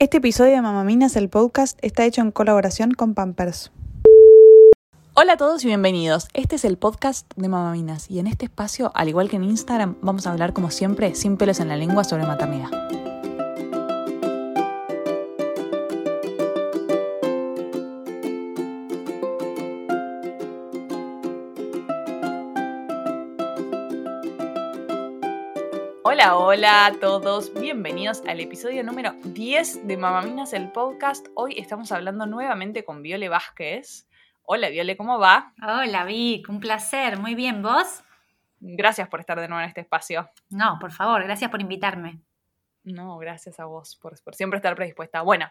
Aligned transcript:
Este 0.00 0.16
episodio 0.16 0.52
de 0.52 0.62
Mamaminas, 0.62 1.14
el 1.16 1.28
podcast, 1.28 1.78
está 1.82 2.06
hecho 2.06 2.22
en 2.22 2.30
colaboración 2.30 2.92
con 2.92 3.12
Pampers. 3.12 3.70
Hola 5.12 5.34
a 5.34 5.36
todos 5.36 5.62
y 5.62 5.66
bienvenidos. 5.66 6.28
Este 6.32 6.56
es 6.56 6.64
el 6.64 6.78
podcast 6.78 7.30
de 7.36 7.50
Mamaminas 7.50 8.10
y 8.10 8.18
en 8.18 8.26
este 8.26 8.46
espacio, 8.46 8.92
al 8.94 9.10
igual 9.10 9.28
que 9.28 9.36
en 9.36 9.44
Instagram, 9.44 9.96
vamos 10.00 10.26
a 10.26 10.32
hablar 10.32 10.54
como 10.54 10.70
siempre, 10.70 11.14
sin 11.14 11.36
pelos 11.36 11.60
en 11.60 11.68
la 11.68 11.76
lengua, 11.76 12.04
sobre 12.04 12.24
maternidad. 12.24 12.70
Hola, 26.20 26.36
hola 26.36 26.86
a 26.86 26.92
todos, 27.00 27.50
bienvenidos 27.54 28.22
al 28.28 28.40
episodio 28.40 28.84
número 28.84 29.14
10 29.24 29.86
de 29.86 29.96
Mamaminas 29.96 30.52
el 30.52 30.70
podcast. 30.70 31.26
Hoy 31.34 31.54
estamos 31.56 31.90
hablando 31.92 32.26
nuevamente 32.26 32.84
con 32.84 33.00
Viole 33.00 33.30
Vázquez. 33.30 34.06
Hola 34.42 34.68
Viole, 34.68 34.98
¿cómo 34.98 35.18
va? 35.18 35.54
Hola 35.62 36.04
Vic, 36.04 36.46
un 36.50 36.60
placer, 36.60 37.18
muy 37.18 37.34
bien, 37.34 37.62
¿vos? 37.62 38.04
Gracias 38.58 39.08
por 39.08 39.20
estar 39.20 39.40
de 39.40 39.48
nuevo 39.48 39.62
en 39.62 39.68
este 39.68 39.80
espacio. 39.80 40.28
No, 40.50 40.76
por 40.78 40.92
favor, 40.92 41.24
gracias 41.24 41.50
por 41.50 41.62
invitarme. 41.62 42.20
No, 42.84 43.16
gracias 43.16 43.58
a 43.58 43.64
vos 43.64 43.96
por, 43.96 44.22
por 44.22 44.34
siempre 44.34 44.58
estar 44.58 44.74
predispuesta. 44.74 45.22
Bueno, 45.22 45.50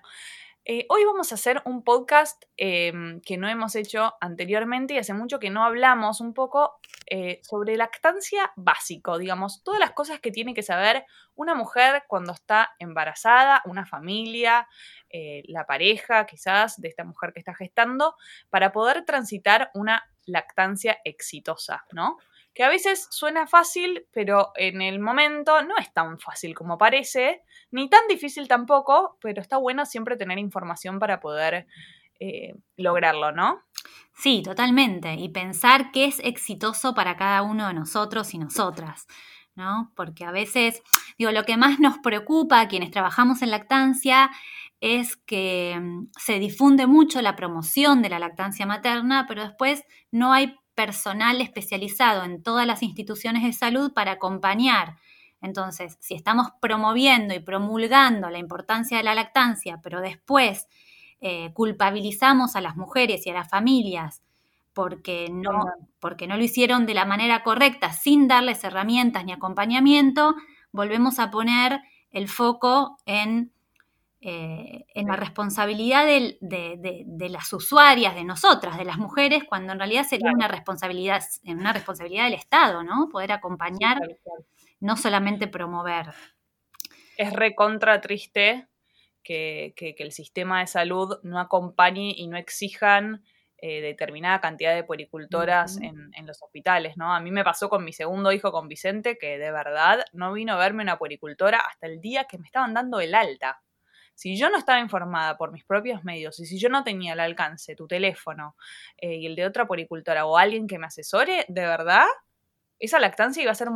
eh, 0.72 0.86
hoy 0.90 1.04
vamos 1.04 1.32
a 1.32 1.36
hacer 1.36 1.64
un 1.66 1.84
podcast 1.84 2.44
em, 2.56 3.22
que 3.22 3.38
no 3.38 3.50
hemos 3.50 3.76
hecho 3.76 4.14
anteriormente 4.22 4.94
y 4.94 5.00
hace 5.00 5.16
mucho 5.16 5.40
que 5.40 5.50
no 5.50 5.64
hablamos 5.64 6.22
un 6.22 6.36
poco 6.36 6.80
eh, 7.10 7.40
sobre 7.42 7.76
lactancia 7.76 8.52
básico, 8.56 9.18
digamos, 9.18 9.64
todas 9.64 9.80
las 9.80 9.94
cosas 9.94 10.20
que 10.20 10.30
tiene 10.30 10.54
que 10.54 10.62
saber 10.62 11.06
una 11.34 11.56
mujer 11.56 12.04
cuando 12.08 12.34
está 12.34 12.70
embarazada, 12.78 13.64
una 13.66 13.88
familia, 13.88 14.68
eh, 15.10 15.42
la 15.48 15.66
pareja 15.66 16.28
quizás 16.28 16.80
de 16.80 16.90
esta 16.90 17.04
mujer 17.04 17.34
que 17.34 17.40
está 17.40 17.56
gestando, 17.56 18.16
para 18.52 18.72
poder 18.72 19.06
transitar 19.06 19.72
una 19.74 20.04
lactancia 20.28 21.00
exitosa, 21.04 21.84
¿no? 21.94 22.20
Que 22.54 22.64
a 22.64 22.70
veces 22.70 23.08
suena 23.12 23.48
fácil, 23.48 24.08
pero 24.12 24.52
en 24.56 24.82
el 24.82 25.00
momento 25.00 25.62
no 25.62 25.78
es 25.78 25.94
tan 25.94 26.20
fácil 26.20 26.56
como 26.56 26.78
parece, 26.78 27.44
ni 27.72 27.90
tan 27.90 28.08
difícil 28.08 28.48
tampoco, 28.48 29.18
pero 29.22 29.42
está 29.42 29.58
bueno 29.58 29.86
siempre 29.86 30.18
tener 30.18 30.40
información 30.40 31.00
para 31.00 31.20
poder 31.20 31.68
eh, 32.20 32.54
lograrlo, 32.76 33.32
¿no? 33.32 33.62
Sí, 34.14 34.42
totalmente. 34.44 35.14
Y 35.14 35.30
pensar 35.30 35.92
qué 35.92 36.06
es 36.06 36.20
exitoso 36.20 36.94
para 36.94 37.16
cada 37.16 37.42
uno 37.44 37.68
de 37.68 37.74
nosotros 37.74 38.34
y 38.34 38.40
nosotras. 38.40 39.08
¿no? 39.56 39.92
Porque 39.96 40.26
a 40.26 40.32
veces, 40.32 40.82
digo, 41.18 41.32
lo 41.32 41.44
que 41.44 41.58
más 41.58 41.80
nos 41.80 41.98
preocupa 42.00 42.62
a 42.62 42.68
quienes 42.68 42.92
trabajamos 42.92 43.42
en 43.42 43.52
lactancia 43.52 44.32
es 44.80 45.18
que 45.18 45.78
mm, 45.80 46.08
se 46.18 46.40
difunde 46.40 46.88
mucho 46.88 47.22
la 47.22 47.36
promoción 47.36 48.02
de 48.02 48.10
la 48.10 48.20
lactancia 48.20 48.66
materna, 48.66 49.26
pero 49.28 49.44
después 49.44 49.84
no 50.12 50.34
hay 50.34 50.56
personal 50.80 51.42
especializado 51.42 52.24
en 52.24 52.42
todas 52.42 52.66
las 52.66 52.84
instituciones 52.84 53.44
de 53.44 53.52
salud 53.52 53.92
para 53.92 54.14
acompañar. 54.14 54.96
Entonces, 55.42 55.98
si 56.00 56.14
estamos 56.14 56.52
promoviendo 56.62 57.34
y 57.34 57.42
promulgando 57.42 58.30
la 58.30 58.38
importancia 58.38 58.96
de 58.96 59.04
la 59.04 59.14
lactancia, 59.14 59.82
pero 59.84 60.00
después 60.00 60.70
eh, 61.20 61.52
culpabilizamos 61.52 62.56
a 62.56 62.62
las 62.62 62.78
mujeres 62.78 63.28
y 63.28 63.30
a 63.30 63.34
las 63.34 63.50
familias 63.50 64.22
porque 64.72 65.28
no, 65.30 65.66
porque 66.00 66.28
no 66.28 66.38
lo 66.38 66.44
hicieron 66.44 66.86
de 66.86 66.94
la 66.94 67.04
manera 67.04 67.44
correcta, 67.44 67.92
sin 67.92 68.30
darles 68.30 68.64
herramientas 68.64 69.26
ni 69.26 69.34
acompañamiento, 69.34 70.34
volvemos 70.72 71.20
a 71.20 71.30
poner 71.30 71.82
el 72.10 72.30
foco 72.30 72.96
en 73.06 73.52
eh, 74.22 74.86
en 74.94 75.08
la 75.08 75.16
responsabilidad 75.16 76.06
de, 76.06 77.30
las 77.30 77.54
usuarias, 77.54 78.16
de 78.16 78.26
nosotras, 78.26 78.78
de 78.78 78.84
las 78.84 78.98
mujeres, 78.98 79.46
cuando 79.46 79.72
en 79.72 79.80
realidad 79.80 80.04
sería 80.04 80.34
una 80.34 80.50
responsabilidad, 80.50 81.24
una 81.46 81.72
responsabilidad 81.72 82.26
del 82.26 82.34
Estado, 82.34 82.84
¿no? 82.84 83.08
Poder 83.10 83.32
acompañar, 83.32 83.98
no 84.82 84.98
solamente 84.98 85.48
promover. 85.48 86.08
Es 87.16 87.32
recontra 87.32 88.02
triste 88.02 88.68
que, 89.24 89.74
el 89.78 90.12
sistema 90.12 90.60
de 90.60 90.68
salud 90.68 91.20
no 91.24 91.40
acompañe 91.40 92.14
y 92.18 92.28
no 92.28 92.36
exijan 92.36 93.24
eh, 93.62 93.80
determinada 93.80 94.42
cantidad 94.42 94.76
de 94.76 94.84
puericultoras 94.84 95.78
en, 95.78 96.12
en, 96.14 96.26
los 96.26 96.42
hospitales, 96.42 96.98
¿no? 96.98 97.14
A 97.14 97.22
mí 97.22 97.32
me 97.32 97.46
pasó 97.46 97.70
con 97.70 97.86
mi 97.86 97.94
segundo 97.94 98.34
hijo, 98.34 98.52
con 98.52 98.68
Vicente, 98.68 99.18
que 99.18 99.38
de 99.38 99.52
verdad 99.54 100.04
no 100.12 100.34
vino 100.34 100.54
a 100.54 100.58
verme 100.58 100.84
una 100.84 100.98
puericultora 100.98 101.60
hasta 101.60 101.88
el 101.88 102.02
día 102.02 102.26
que 102.26 102.38
me 102.38 102.48
estaban 102.48 102.74
dando 102.74 103.00
el 103.00 103.16
alta. 103.16 103.62
Si 104.20 104.36
yo 104.36 104.50
no 104.50 104.58
estaba 104.58 104.82
informada 104.82 105.38
por 105.38 105.54
mis 105.54 105.64
propios 105.64 106.04
medios 106.04 106.38
y 106.42 106.46
si 106.46 106.60
yo 106.60 106.68
no 106.68 106.84
tenía 106.84 107.14
el 107.14 107.22
alcance, 107.22 107.74
tu 107.74 107.88
teléfono 107.88 108.58
eh, 108.98 109.16
y 109.16 109.26
el 109.26 109.34
de 109.38 109.46
otra 109.46 109.66
poricultora 109.66 110.26
o 110.26 110.38
alguien 110.38 110.68
que 110.68 110.78
me 110.78 110.88
asesore, 110.88 111.46
de 111.48 111.62
verdad, 111.62 112.04
esa 112.80 113.00
lactancia 113.00 113.42
iba 113.42 113.54
a 113.54 113.56
ser 113.56 113.70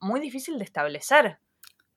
muy 0.00 0.18
difícil 0.18 0.58
de 0.58 0.64
establecer. 0.64 1.38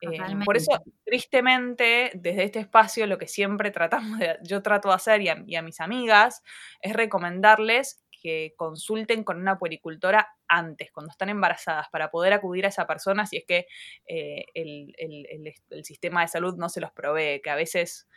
Eh, 0.00 0.20
por 0.44 0.56
eso, 0.56 0.80
tristemente, 1.04 2.12
desde 2.14 2.44
este 2.44 2.60
espacio, 2.60 3.04
lo 3.08 3.18
que 3.18 3.26
siempre 3.26 3.72
tratamos 3.72 4.20
de, 4.20 4.38
yo 4.44 4.62
trato 4.62 4.90
de 4.90 4.94
hacer 4.94 5.20
y 5.20 5.30
y 5.48 5.56
a 5.56 5.62
mis 5.62 5.80
amigas, 5.80 6.44
es 6.80 6.92
recomendarles 6.92 8.04
que 8.20 8.54
consulten 8.56 9.24
con 9.24 9.38
una 9.40 9.58
puericultora 9.58 10.28
antes, 10.46 10.90
cuando 10.92 11.10
están 11.10 11.28
embarazadas, 11.28 11.88
para 11.90 12.10
poder 12.10 12.32
acudir 12.32 12.66
a 12.66 12.68
esa 12.68 12.86
persona 12.86 13.26
si 13.26 13.38
es 13.38 13.44
que 13.44 13.66
eh, 14.06 14.46
el, 14.54 15.84
sistema 15.84 16.22
de 16.22 16.28
salud 16.28 16.56
no 16.56 16.68
se 16.68 16.80
los 16.80 16.92
provee, 16.92 17.40
que 17.42 17.50
a 17.50 17.56
veces 17.56 18.08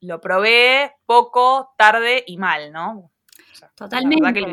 lo 0.00 0.20
provee 0.20 0.90
poco, 1.06 1.72
tarde 1.76 2.24
y 2.26 2.36
mal, 2.36 2.72
¿no? 2.72 3.10
Totalmente. 3.74 4.44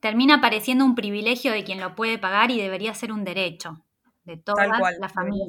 Termina 0.00 0.36
apareciendo 0.36 0.84
un 0.84 0.94
privilegio 0.94 1.52
de 1.52 1.64
quien 1.64 1.80
lo 1.80 1.94
puede 1.94 2.18
pagar 2.18 2.50
y 2.50 2.60
debería 2.60 2.94
ser 2.94 3.12
un 3.12 3.24
derecho 3.24 3.84
de 4.24 4.36
todas 4.36 4.68
las 4.98 5.12
familias. 5.12 5.48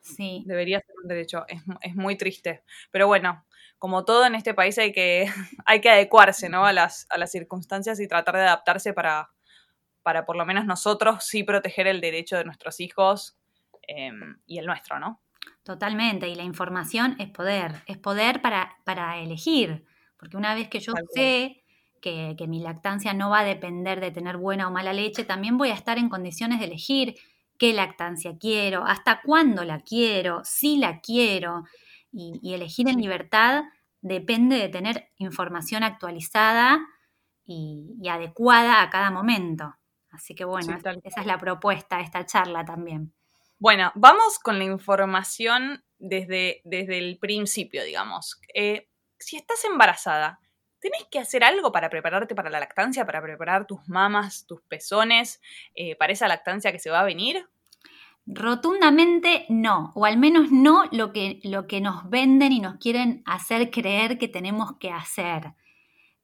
Sí. 0.00 0.42
Debería 0.46 0.80
ser 0.80 0.94
un 1.02 1.08
derecho. 1.08 1.44
Es, 1.48 1.62
es, 1.82 1.94
muy 1.94 2.16
triste. 2.16 2.64
Pero 2.90 3.06
bueno, 3.06 3.44
como 3.78 4.04
todo 4.04 4.26
en 4.26 4.34
este 4.34 4.54
país 4.54 4.78
hay 4.78 4.92
que, 4.92 5.26
hay 5.66 5.80
que 5.80 5.90
adecuarse 5.90 6.48
¿no? 6.48 6.64
a, 6.64 6.72
las, 6.72 7.06
a 7.10 7.18
las 7.18 7.30
circunstancias 7.30 8.00
y 8.00 8.08
tratar 8.08 8.36
de 8.36 8.42
adaptarse 8.42 8.92
para, 8.92 9.30
para 10.02 10.24
por 10.24 10.36
lo 10.36 10.46
menos 10.46 10.64
nosotros 10.64 11.24
sí 11.24 11.42
proteger 11.42 11.86
el 11.86 12.00
derecho 12.00 12.36
de 12.36 12.44
nuestros 12.44 12.80
hijos 12.80 13.36
em, 13.82 14.38
y 14.46 14.58
el 14.58 14.66
nuestro, 14.66 14.98
¿no? 14.98 15.20
Totalmente, 15.62 16.28
y 16.28 16.34
la 16.34 16.44
información 16.44 17.16
es 17.18 17.28
poder, 17.30 17.82
es 17.86 17.98
poder 17.98 18.40
para, 18.40 18.76
para 18.84 19.18
elegir, 19.18 19.84
porque 20.16 20.36
una 20.36 20.54
vez 20.54 20.68
que 20.68 20.80
yo 20.80 20.92
sé 21.14 21.62
que, 22.00 22.34
que, 22.38 22.46
mi 22.46 22.60
lactancia 22.60 23.12
no 23.12 23.30
va 23.30 23.40
a 23.40 23.44
depender 23.44 24.00
de 24.00 24.10
tener 24.10 24.36
buena 24.36 24.68
o 24.68 24.70
mala 24.70 24.92
leche, 24.92 25.24
también 25.24 25.58
voy 25.58 25.70
a 25.70 25.74
estar 25.74 25.98
en 25.98 26.08
condiciones 26.08 26.58
de 26.58 26.66
elegir 26.66 27.16
qué 27.58 27.72
lactancia 27.72 28.36
quiero, 28.38 28.84
hasta 28.86 29.20
cuándo 29.22 29.64
la 29.64 29.80
quiero, 29.80 30.40
si 30.44 30.78
la 30.78 31.00
quiero, 31.00 31.64
y, 32.12 32.54
elegir 32.54 32.88
en 32.88 33.00
libertad 33.00 33.64
depende 34.00 34.56
de 34.56 34.68
tener 34.68 35.10
información 35.16 35.82
actualizada 35.82 36.78
y, 37.44 37.96
adecuada 38.08 38.82
a 38.82 38.90
cada 38.90 39.10
momento. 39.10 39.74
Así 40.10 40.34
que 40.34 40.44
bueno, 40.44 40.78
esa 41.04 41.20
es 41.20 41.26
la 41.26 41.38
propuesta 41.38 41.98
de 41.98 42.04
esta 42.04 42.24
charla 42.24 42.64
también. 42.64 43.12
Bueno, 43.58 43.92
vamos 43.94 44.38
con 44.38 44.58
la 44.58 44.64
información 44.64 45.84
desde, 45.98 46.62
desde 46.64 46.98
el 46.98 47.18
principio, 47.18 47.84
digamos. 47.84 48.40
Eh, 48.54 48.88
si 49.18 49.36
estás 49.36 49.64
embarazada, 49.64 50.40
¿tenés 50.78 51.04
que 51.10 51.18
hacer 51.18 51.44
algo 51.44 51.72
para 51.72 51.90
prepararte 51.90 52.34
para 52.34 52.50
la 52.50 52.60
lactancia, 52.60 53.04
para 53.04 53.20
preparar 53.20 53.66
tus 53.66 53.86
mamas, 53.88 54.46
tus 54.46 54.62
pezones, 54.62 55.40
eh, 55.74 55.96
para 55.96 56.12
esa 56.12 56.28
lactancia 56.28 56.72
que 56.72 56.78
se 56.78 56.90
va 56.90 57.00
a 57.00 57.04
venir? 57.04 57.48
Rotundamente 58.30 59.46
no, 59.48 59.90
o 59.94 60.04
al 60.04 60.18
menos 60.18 60.52
no 60.52 60.84
lo 60.92 61.14
que, 61.14 61.40
lo 61.44 61.66
que 61.66 61.80
nos 61.80 62.10
venden 62.10 62.52
y 62.52 62.60
nos 62.60 62.76
quieren 62.76 63.22
hacer 63.24 63.70
creer 63.70 64.18
que 64.18 64.28
tenemos 64.28 64.76
que 64.78 64.90
hacer. 64.90 65.54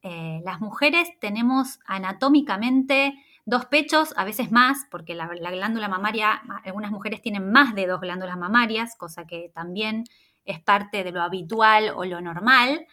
Eh, 0.03 0.43
las 0.45 0.61
mujeres 0.61 1.09
tenemos 1.19 1.81
anatómicamente 1.87 3.15
dos 3.47 3.65
pechos, 3.65 4.13
a 4.19 4.25
veces 4.27 4.53
más, 4.53 4.87
porque 4.91 5.15
la, 5.15 5.27
glándula 5.29 5.89
mamaria, 5.89 6.43
algunas 6.67 6.91
mujeres 6.91 7.23
tienen 7.23 7.51
más 7.51 7.75
de 7.75 7.87
dos 7.87 8.03
glándulas 8.03 8.37
mamarias, 8.37 8.97
cosa 8.97 9.27
que 9.27 9.51
también 9.55 10.05
es 10.45 10.61
parte 10.61 11.05
de 11.05 11.11
lo 11.11 11.23
habitual 11.23 11.91
o 11.97 12.05
lo 12.05 12.21
normal. 12.21 12.87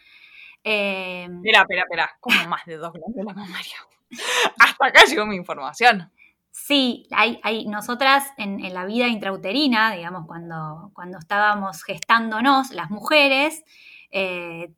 Eh, 0.64 1.24
espera, 1.24 1.64
espera, 1.64 1.82
espera, 1.82 2.18
¿cómo 2.22 2.48
más 2.48 2.66
de 2.66 2.78
dos 2.78 2.94
glándulas 2.94 3.36
mamarias? 3.36 3.88
Hasta 4.58 4.86
acá 4.86 5.04
llegó 5.04 5.26
mi 5.26 5.36
información. 5.36 6.10
Sí, 6.52 7.08
hay, 7.12 7.40
hay 7.44 7.66
nosotras 7.66 8.26
en, 8.38 8.62
la 8.74 8.86
vida 8.86 9.08
intrauterina, 9.08 9.94
digamos, 9.94 10.28
cuando, 10.28 10.92
cuando 10.94 11.18
estábamos 11.18 11.84
gestándonos, 11.84 12.72
las 12.72 12.90
mujeres, 12.90 13.64
eh, 14.12 14.74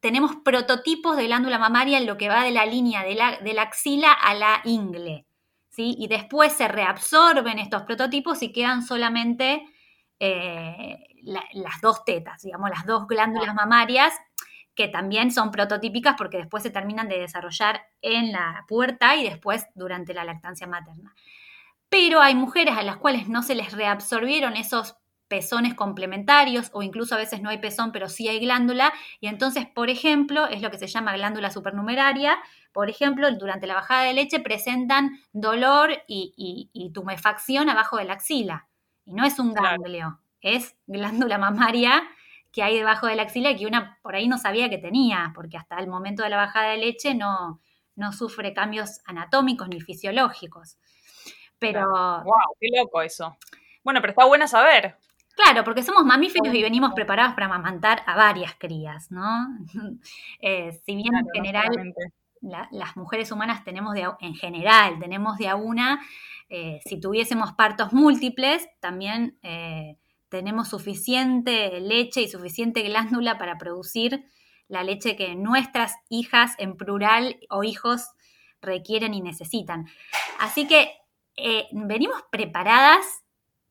tenemos 0.00 0.36
prototipos 0.44 1.16
de 1.16 1.26
glándula 1.26 1.58
mamaria 1.58 1.98
en 1.98 2.06
lo 2.06 2.16
que 2.16 2.28
va 2.28 2.44
de 2.44 2.52
la 2.52 2.64
línea 2.64 3.02
de 3.02 3.16
la, 3.16 3.38
de 3.38 3.52
la 3.52 3.62
axila 3.62 4.12
a 4.12 4.34
la 4.34 4.60
ingle, 4.64 5.26
¿sí? 5.70 5.96
Y 5.98 6.06
después 6.06 6.52
se 6.52 6.68
reabsorben 6.68 7.58
estos 7.58 7.82
prototipos 7.82 8.42
y 8.42 8.52
quedan 8.52 8.82
solamente 8.82 9.66
eh, 10.20 10.98
las 11.24 11.80
dos 11.82 12.04
tetas, 12.04 12.42
digamos, 12.42 12.70
las 12.70 12.86
dos 12.86 13.08
glándulas 13.08 13.54
mamarias, 13.54 14.14
que 14.76 14.88
también 14.88 15.32
son 15.32 15.50
prototípicas 15.50 16.14
porque 16.16 16.36
después 16.36 16.62
se 16.62 16.70
terminan 16.70 17.08
de 17.08 17.18
desarrollar 17.18 17.86
en 18.02 18.30
la 18.30 18.64
puerta 18.68 19.16
y 19.16 19.24
después 19.24 19.66
durante 19.74 20.14
la 20.14 20.24
lactancia 20.24 20.66
materna. 20.66 21.14
Pero 21.88 22.20
hay 22.20 22.34
mujeres 22.34 22.76
a 22.76 22.82
las 22.82 22.98
cuales 22.98 23.28
no 23.28 23.42
se 23.42 23.54
les 23.54 23.72
reabsorbieron 23.72 24.54
esos 24.54 24.96
pezones 25.28 25.74
complementarios 25.74 26.70
o 26.72 26.82
incluso 26.82 27.14
a 27.14 27.18
veces 27.18 27.40
no 27.40 27.48
hay 27.48 27.58
pezón, 27.58 27.90
pero 27.90 28.08
sí 28.08 28.28
hay 28.28 28.38
glándula. 28.38 28.92
Y 29.18 29.28
entonces, 29.28 29.66
por 29.66 29.88
ejemplo, 29.88 30.46
es 30.46 30.60
lo 30.60 30.70
que 30.70 30.78
se 30.78 30.86
llama 30.86 31.14
glándula 31.14 31.50
supernumeraria. 31.50 32.36
Por 32.72 32.90
ejemplo, 32.90 33.30
durante 33.32 33.66
la 33.66 33.74
bajada 33.74 34.02
de 34.02 34.12
leche 34.12 34.40
presentan 34.40 35.18
dolor 35.32 35.90
y, 36.06 36.90
tumefacción 36.92 37.70
abajo 37.70 37.96
de 37.96 38.04
la 38.04 38.12
axila. 38.12 38.68
Y 39.06 39.14
no 39.14 39.24
es 39.24 39.38
un 39.38 39.54
ganglio, 39.54 40.20
es 40.40 40.76
glándula 40.86 41.38
mamaria 41.38 42.02
que 42.56 42.62
hay 42.62 42.78
debajo 42.78 43.06
de 43.06 43.16
la 43.16 43.24
axila 43.24 43.50
y 43.50 43.56
que 43.56 43.66
una 43.66 43.98
por 44.00 44.16
ahí 44.16 44.28
no 44.28 44.38
sabía 44.38 44.70
que 44.70 44.78
tenía, 44.78 45.30
porque 45.34 45.58
hasta 45.58 45.76
el 45.76 45.88
momento 45.88 46.22
de 46.22 46.30
la 46.30 46.38
bajada 46.38 46.70
de 46.70 46.78
leche 46.78 47.14
no, 47.14 47.60
no 47.96 48.12
sufre 48.14 48.54
cambios 48.54 49.02
anatómicos 49.04 49.68
ni 49.68 49.82
fisiológicos. 49.82 50.78
Pero. 51.58 51.86
¡Wow! 51.90 52.56
¡Qué 52.58 52.68
loco 52.74 53.02
eso! 53.02 53.36
Bueno, 53.84 54.00
pero 54.00 54.12
está 54.12 54.24
bueno 54.24 54.48
saber. 54.48 54.96
Claro, 55.34 55.64
porque 55.64 55.82
somos 55.82 56.02
mamíferos 56.06 56.54
y 56.54 56.62
venimos 56.62 56.94
preparados 56.94 57.34
para 57.34 57.44
amamantar 57.44 58.02
a 58.06 58.16
varias 58.16 58.54
crías, 58.54 59.10
¿no? 59.10 59.48
Eh, 60.40 60.72
si 60.72 60.96
bien 60.96 61.14
en 61.14 61.26
general 61.34 61.94
las 62.40 62.96
mujeres 62.96 63.32
humanas 63.32 63.64
tenemos 63.64 63.92
de, 63.92 64.08
en 64.20 64.34
general, 64.34 64.98
tenemos 64.98 65.36
de 65.36 65.48
a 65.48 65.56
una, 65.56 66.00
eh, 66.48 66.80
si 66.86 66.98
tuviésemos 67.00 67.52
partos 67.52 67.92
múltiples, 67.92 68.66
también 68.80 69.38
eh, 69.42 69.98
tenemos 70.28 70.68
suficiente 70.68 71.80
leche 71.80 72.22
y 72.22 72.28
suficiente 72.28 72.82
glándula 72.82 73.38
para 73.38 73.58
producir 73.58 74.24
la 74.68 74.82
leche 74.82 75.16
que 75.16 75.34
nuestras 75.34 75.94
hijas 76.08 76.54
en 76.58 76.76
plural 76.76 77.38
o 77.50 77.62
hijos 77.62 78.10
requieren 78.60 79.14
y 79.14 79.20
necesitan. 79.20 79.86
Así 80.38 80.66
que 80.66 80.90
venimos 81.72 82.22
preparadas 82.30 83.04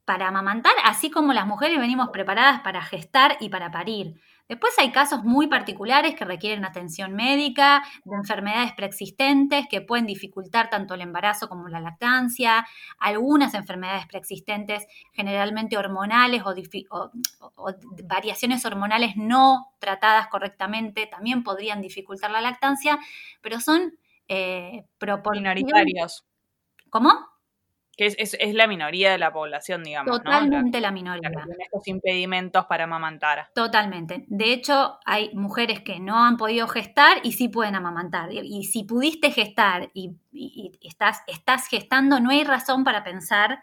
para 0.05 0.27
amamantar, 0.27 0.73
así 0.83 1.09
como 1.09 1.33
las 1.33 1.47
mujeres 1.47 1.79
venimos 1.79 2.09
preparadas 2.09 2.61
para 2.61 2.81
gestar 2.81 3.37
y 3.39 3.49
para 3.49 3.71
parir. 3.71 4.21
Después 4.47 4.73
hay 4.77 4.91
casos 4.91 5.23
muy 5.23 5.47
particulares 5.47 6.13
que 6.15 6.23
requieren 6.23 6.65
atención 6.65 7.13
médica, 7.13 7.83
de 8.03 8.15
enfermedades 8.15 8.73
preexistentes 8.73 9.65
que 9.67 9.81
pueden 9.81 10.05
dificultar 10.05 10.69
tanto 10.69 10.93
el 10.93 11.01
embarazo 11.01 11.49
como 11.49 11.67
la 11.67 11.79
lactancia, 11.79 12.67
algunas 12.99 13.55
enfermedades 13.55 14.05
preexistentes 14.05 14.85
generalmente 15.13 15.77
hormonales 15.77 16.43
o, 16.45 17.11
variaciones 18.03 18.63
hormonales 18.65 19.17
no 19.17 19.73
tratadas 19.79 20.27
correctamente 20.27 21.07
también 21.07 21.43
podrían 21.43 21.81
dificultar 21.81 22.29
la 22.29 22.41
lactancia, 22.41 22.99
pero 23.41 23.59
son 23.59 23.97
eh, 24.27 24.85
¿Cómo? 26.89 27.34
Que 27.95 28.07
es, 28.17 28.37
la 28.53 28.67
minoría 28.67 29.11
de 29.11 29.17
la 29.17 29.31
población, 29.31 29.83
digamos. 29.83 30.17
Totalmente 30.17 30.81
la, 30.81 30.91
minoría. 30.91 31.31
estos 31.59 31.87
impedimentos 31.87 32.65
para 32.65 32.85
amamantar. 32.85 33.49
Totalmente. 33.53 34.25
De 34.27 34.53
hecho, 34.53 34.99
hay 35.05 35.33
mujeres 35.33 35.81
que 35.81 35.99
no 35.99 36.23
han 36.23 36.37
podido 36.37 36.67
gestar 36.67 37.17
y 37.23 37.33
sí 37.33 37.47
pueden 37.47 37.75
amamantar. 37.75 38.31
Y, 38.31 38.63
si 38.65 38.83
pudiste 38.83 39.31
gestar 39.31 39.89
y, 39.93 40.15
estás, 40.81 41.21
estás 41.27 41.67
gestando, 41.67 42.19
no 42.19 42.31
hay 42.31 42.43
razón 42.43 42.83
para 42.83 43.03
pensar 43.03 43.59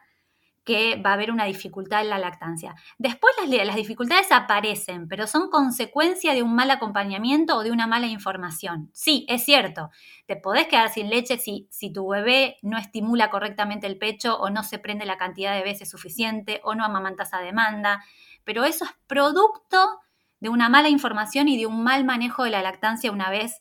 que 0.64 0.97
va 0.97 1.11
a 1.11 1.14
haber 1.14 1.32
una 1.32 1.44
dificultad 1.44 2.03
en 2.03 2.11
la 2.11 2.19
lactancia. 2.19 2.75
Después 2.99 3.35
las, 3.41 3.67
las, 3.67 3.76
dificultades 3.76 4.31
aparecen, 4.31 5.09
pero 5.09 5.26
son 5.26 5.50
consecuencia 5.50 6.35
de 6.35 6.43
un 6.43 6.55
mal 6.55 6.70
acompañamiento 6.70 7.56
o 7.56 7.62
de 7.64 7.73
una 7.73 7.87
mala 7.87 8.06
información. 8.06 8.91
Sí, 8.93 9.26
es 9.29 9.44
cierto, 9.44 9.91
te 10.26 10.37
podés 10.37 10.69
quedar 10.69 10.91
sin 10.91 11.11
leche 11.11 11.38
si, 11.38 11.67
si 11.70 11.93
tu 11.93 12.09
bebé 12.09 12.59
no 12.62 12.79
estimula 12.79 13.31
correctamente 13.31 13.87
el 13.87 13.99
pecho 13.99 14.38
o 14.38 14.50
no 14.50 14.62
se 14.62 14.79
prende 14.79 15.05
la 15.05 15.19
cantidad 15.19 15.55
de 15.55 15.64
veces 15.64 15.91
suficiente 15.91 16.61
o 16.62 16.75
no 16.75 16.85
amamantas 16.85 17.35
a 17.35 17.41
demanda, 17.41 18.05
pero 18.44 18.65
eso 18.65 18.85
es 18.85 18.93
producto 19.06 20.00
de 20.38 20.49
una 20.49 20.69
mala 20.69 20.88
información 20.88 21.49
y 21.49 21.56
de 21.56 21.67
un 21.67 21.82
mal 21.82 22.05
manejo 22.05 22.44
de 22.44 22.50
la 22.50 22.62
lactancia 22.62 23.12
una 23.12 23.31
vez 23.31 23.61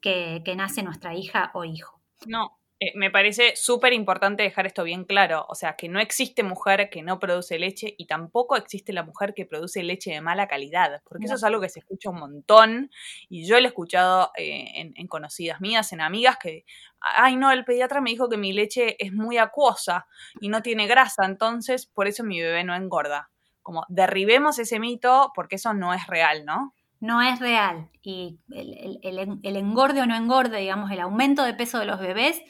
que, 0.00 0.42
que 0.44 0.56
nace 0.56 0.82
nuestra 0.82 1.14
hija 1.14 1.50
o 1.54 1.64
hijo. 1.64 2.00
No, 2.26 2.58
eh, 2.78 2.92
me 2.94 3.10
parece 3.10 3.56
súper 3.56 3.94
importante 3.94 4.42
dejar 4.42 4.66
esto 4.66 4.84
bien 4.84 5.04
claro. 5.04 5.46
O 5.48 5.54
sea, 5.54 5.76
que 5.76 5.88
no 5.88 5.98
existe 5.98 6.42
mujer 6.42 6.90
que 6.90 7.02
no 7.02 7.18
produce 7.18 7.58
leche 7.58 7.94
y 7.96 8.06
tampoco 8.06 8.56
existe 8.56 8.92
la 8.92 9.02
mujer 9.02 9.32
que 9.32 9.46
produce 9.46 9.82
leche 9.82 10.10
de 10.10 10.20
mala 10.20 10.46
calidad, 10.46 11.00
porque 11.08 11.24
eso 11.24 11.36
es 11.36 11.44
algo 11.44 11.60
que 11.62 11.70
se 11.70 11.78
escucha 11.78 12.10
un 12.10 12.18
montón 12.18 12.90
y 13.30 13.46
yo 13.46 13.58
lo 13.58 13.64
he 13.64 13.68
escuchado 13.68 14.30
eh, 14.36 14.92
en, 14.94 15.06
conocidas 15.06 15.60
mías, 15.62 15.92
en 15.94 16.02
amigas 16.02 16.36
que, 16.36 16.66
ay 17.00 17.36
no, 17.36 17.50
el 17.50 17.64
pediatra 17.64 18.02
me 18.02 18.10
dijo 18.10 18.28
que 18.28 18.36
mi 18.36 18.52
leche 18.52 19.02
es 19.02 19.12
muy 19.12 19.38
acuosa 19.38 20.06
y 20.40 20.48
no 20.48 20.60
tiene 20.60 20.86
grasa, 20.86 21.24
entonces 21.24 21.86
por 21.86 22.06
eso 22.06 22.24
mi 22.24 22.40
bebé 22.42 22.62
no 22.64 22.74
engorda. 22.74 23.30
Como 23.62 23.84
derribemos 23.88 24.58
ese 24.58 24.78
mito 24.78 25.32
porque 25.34 25.56
eso 25.56 25.72
no 25.72 25.94
es 25.94 26.06
real, 26.06 26.44
¿no? 26.44 26.74
no 27.00 27.22
es 27.22 27.40
real. 27.40 27.88
Y 28.02 28.38
el, 28.50 29.00
el, 29.02 29.56
engorde 29.56 30.00
o 30.00 30.06
no 30.06 30.16
engorde, 30.16 30.58
digamos, 30.58 30.90
el 30.90 31.00
aumento 31.00 31.44
de 31.44 31.54
peso 31.54 31.78
de 31.78 31.84
los 31.84 32.00
bebés 32.00 32.42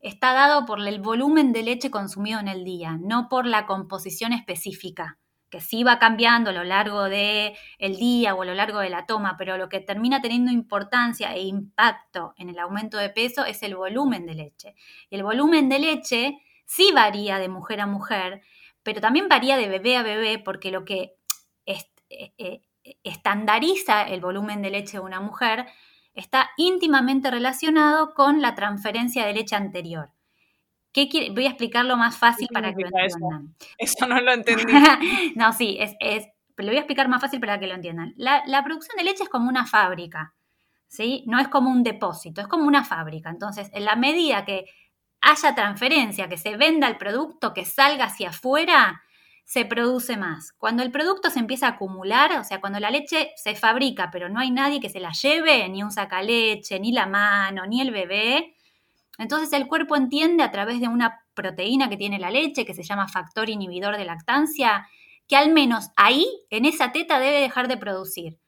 está 0.00 0.32
dado 0.32 0.66
por 0.66 0.86
el 0.86 1.00
volumen 1.00 1.52
de 1.52 1.62
leche 1.62 1.90
consumido 1.90 2.40
en 2.40 2.48
el 2.48 2.64
día, 2.64 2.98
no 3.00 3.28
por 3.28 3.46
la 3.46 3.66
composición 3.66 4.32
específica, 4.32 5.18
que 5.50 5.60
sí 5.60 5.82
va 5.82 5.98
cambiando 5.98 6.50
a 6.50 6.52
lo 6.52 6.64
largo 6.64 7.04
del 7.04 7.54
el 7.78 7.96
día 7.96 8.34
o 8.34 8.42
a 8.42 8.44
lo 8.44 8.54
largo 8.54 8.80
de 8.80 8.90
la 8.90 9.06
toma, 9.06 9.36
pero 9.38 9.56
lo 9.56 9.68
que 9.68 9.80
termina 9.80 10.20
teniendo 10.20 10.52
importancia 10.52 11.34
e 11.34 11.42
impacto 11.42 12.34
en 12.36 12.50
el 12.50 12.58
aumento 12.58 12.98
de 12.98 13.10
peso 13.10 13.44
es 13.44 13.62
el 13.62 13.74
volumen 13.74 14.26
de 14.26 14.34
leche. 14.34 14.74
Y 15.10 15.16
el 15.16 15.22
volumen 15.22 15.68
de 15.68 15.78
leche 15.78 16.38
sí 16.66 16.92
varía 16.94 17.38
de 17.38 17.48
mujer 17.48 17.80
a 17.80 17.86
mujer, 17.86 18.42
pero 18.82 19.00
también 19.00 19.28
varía 19.28 19.56
de 19.56 19.68
bebé 19.68 19.96
a 19.96 20.02
bebé, 20.02 20.38
porque 20.38 20.70
lo 20.70 20.84
que 20.84 21.14
eh, 21.66 22.32
eh, 22.38 22.62
estandariza 23.04 24.02
el 24.02 24.20
volumen 24.20 24.62
de 24.62 24.70
leche 24.70 24.92
de 24.92 25.00
una 25.00 25.20
mujer 25.20 25.66
está 26.18 26.50
íntimamente 26.56 27.30
relacionado 27.30 28.14
con 28.14 28.42
la 28.42 28.54
transferencia 28.54 29.24
de 29.24 29.34
leche 29.34 29.56
anterior. 29.56 30.10
¿Qué 30.92 31.30
Voy 31.32 31.46
a 31.46 31.50
explicarlo 31.50 31.96
más 31.96 32.16
fácil 32.16 32.48
para 32.52 32.74
que 32.74 32.82
lo 32.82 32.88
entiendan. 32.88 33.54
Eso? 33.76 34.06
no 34.06 34.20
lo 34.20 34.32
entendí. 34.32 34.64
no, 35.36 35.52
sí, 35.52 35.76
es, 35.78 35.94
es, 36.00 36.26
lo 36.56 36.66
voy 36.66 36.76
a 36.76 36.80
explicar 36.80 37.08
más 37.08 37.20
fácil 37.20 37.40
para 37.40 37.60
que 37.60 37.66
lo 37.66 37.74
entiendan. 37.74 38.14
La, 38.16 38.42
la, 38.46 38.64
producción 38.64 38.96
de 38.96 39.04
leche 39.04 39.22
es 39.22 39.28
como 39.28 39.48
una 39.48 39.66
fábrica, 39.66 40.34
¿sí? 40.88 41.22
No 41.26 41.38
es 41.38 41.48
como 41.48 41.70
un 41.70 41.82
depósito, 41.82 42.40
es 42.40 42.48
como 42.48 42.64
una 42.64 42.84
fábrica. 42.84 43.30
Entonces, 43.30 43.70
en 43.72 43.84
la 43.84 43.94
medida 43.94 44.44
que 44.44 44.64
haya 45.20 45.54
transferencia, 45.54 46.28
que 46.28 46.36
se 46.36 46.56
venda 46.56 46.88
el 46.88 46.96
producto, 46.96 47.54
que 47.54 47.64
salga 47.64 48.06
hacia 48.06 48.30
afuera, 48.30 49.02
se 49.48 49.64
produce 49.64 50.18
más. 50.18 50.52
Cuando 50.52 50.82
el 50.82 50.90
producto 50.90 51.30
se 51.30 51.38
empieza 51.38 51.68
a 51.68 51.70
acumular, 51.70 52.38
o 52.38 52.44
sea, 52.44 52.60
cuando 52.60 52.78
la 52.80 52.90
leche 52.90 53.30
se 53.34 53.54
fabrica, 53.54 54.10
pero 54.12 54.28
no 54.28 54.40
hay 54.40 54.50
nadie 54.50 54.78
que 54.78 54.90
se 54.90 55.00
la 55.00 55.12
lleve, 55.12 55.66
ni 55.70 55.82
un 55.82 55.90
sacaleche, 55.90 56.78
ni 56.78 56.92
la 56.92 57.06
mano, 57.06 57.64
ni 57.64 57.80
el 57.80 57.90
bebé, 57.90 58.54
entonces 59.16 59.50
el 59.54 59.66
cuerpo 59.66 59.96
entiende 59.96 60.42
a 60.42 60.50
través 60.50 60.82
de 60.82 60.88
una 60.88 61.24
proteína 61.32 61.88
que 61.88 61.96
tiene 61.96 62.18
la 62.18 62.30
leche, 62.30 62.66
que 62.66 62.74
se 62.74 62.82
llama 62.82 63.08
factor 63.08 63.48
inhibidor 63.48 63.96
de 63.96 64.04
lactancia, 64.04 64.86
que 65.26 65.36
al 65.36 65.50
menos 65.50 65.92
ahí, 65.96 66.26
en 66.50 66.66
esa 66.66 66.92
teta, 66.92 67.18
debe 67.18 67.40
dejar 67.40 67.68
de 67.68 67.78
producir. 67.78 68.38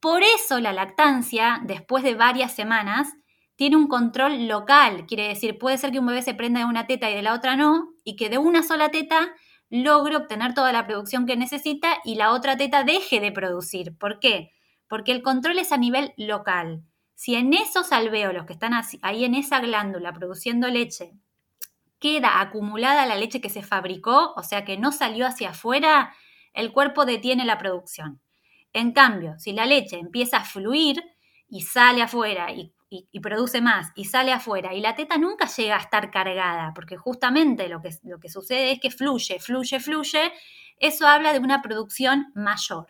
Por 0.00 0.22
eso 0.22 0.60
la 0.60 0.74
lactancia, 0.74 1.62
después 1.64 2.04
de 2.04 2.14
varias 2.14 2.54
semanas, 2.54 3.08
tiene 3.56 3.76
un 3.76 3.88
control 3.88 4.48
local. 4.48 5.06
Quiere 5.06 5.28
decir, 5.28 5.56
puede 5.56 5.78
ser 5.78 5.92
que 5.92 5.98
un 5.98 6.06
bebé 6.06 6.20
se 6.20 6.34
prenda 6.34 6.60
de 6.60 6.66
una 6.66 6.86
teta 6.86 7.10
y 7.10 7.14
de 7.14 7.22
la 7.22 7.32
otra 7.32 7.56
no, 7.56 7.94
y 8.04 8.16
que 8.16 8.28
de 8.28 8.36
una 8.36 8.62
sola 8.62 8.90
teta 8.90 9.34
logre 9.70 10.16
obtener 10.16 10.54
toda 10.54 10.72
la 10.72 10.86
producción 10.86 11.26
que 11.26 11.36
necesita 11.36 11.98
y 12.04 12.14
la 12.14 12.32
otra 12.32 12.56
teta 12.56 12.84
deje 12.84 13.20
de 13.20 13.32
producir. 13.32 13.96
¿Por 13.98 14.20
qué? 14.20 14.52
Porque 14.88 15.12
el 15.12 15.22
control 15.22 15.58
es 15.58 15.72
a 15.72 15.76
nivel 15.76 16.12
local. 16.16 16.82
Si 17.14 17.34
en 17.34 17.54
esos 17.54 17.92
alvéolos 17.92 18.46
que 18.46 18.52
están 18.52 18.72
ahí 19.02 19.24
en 19.24 19.34
esa 19.34 19.60
glándula 19.60 20.12
produciendo 20.12 20.68
leche, 20.68 21.12
queda 21.98 22.40
acumulada 22.40 23.06
la 23.06 23.16
leche 23.16 23.40
que 23.40 23.50
se 23.50 23.62
fabricó, 23.62 24.34
o 24.36 24.42
sea 24.42 24.64
que 24.64 24.76
no 24.76 24.92
salió 24.92 25.26
hacia 25.26 25.50
afuera, 25.50 26.14
el 26.52 26.72
cuerpo 26.72 27.04
detiene 27.04 27.44
la 27.44 27.58
producción. 27.58 28.20
En 28.72 28.92
cambio, 28.92 29.38
si 29.38 29.52
la 29.52 29.66
leche 29.66 29.98
empieza 29.98 30.38
a 30.38 30.44
fluir 30.44 31.02
y 31.48 31.62
sale 31.62 32.02
afuera 32.02 32.52
y 32.52 32.74
y, 33.10 33.20
produce 33.20 33.60
más 33.60 33.92
y 33.94 34.04
sale 34.04 34.32
afuera 34.32 34.74
y 34.74 34.80
la 34.80 34.94
teta 34.94 35.18
nunca 35.18 35.46
llega 35.46 35.76
a 35.76 35.80
estar 35.80 36.10
cargada, 36.10 36.72
porque 36.74 36.96
justamente 36.96 37.68
lo 37.68 37.80
que, 37.80 37.90
lo 38.04 38.18
que 38.18 38.28
sucede 38.28 38.72
es 38.72 38.80
que 38.80 38.90
fluye, 38.90 39.38
fluye, 39.38 39.80
fluye, 39.80 40.32
eso 40.78 41.06
habla 41.06 41.32
de 41.32 41.38
una 41.38 41.62
producción 41.62 42.32
mayor. 42.34 42.86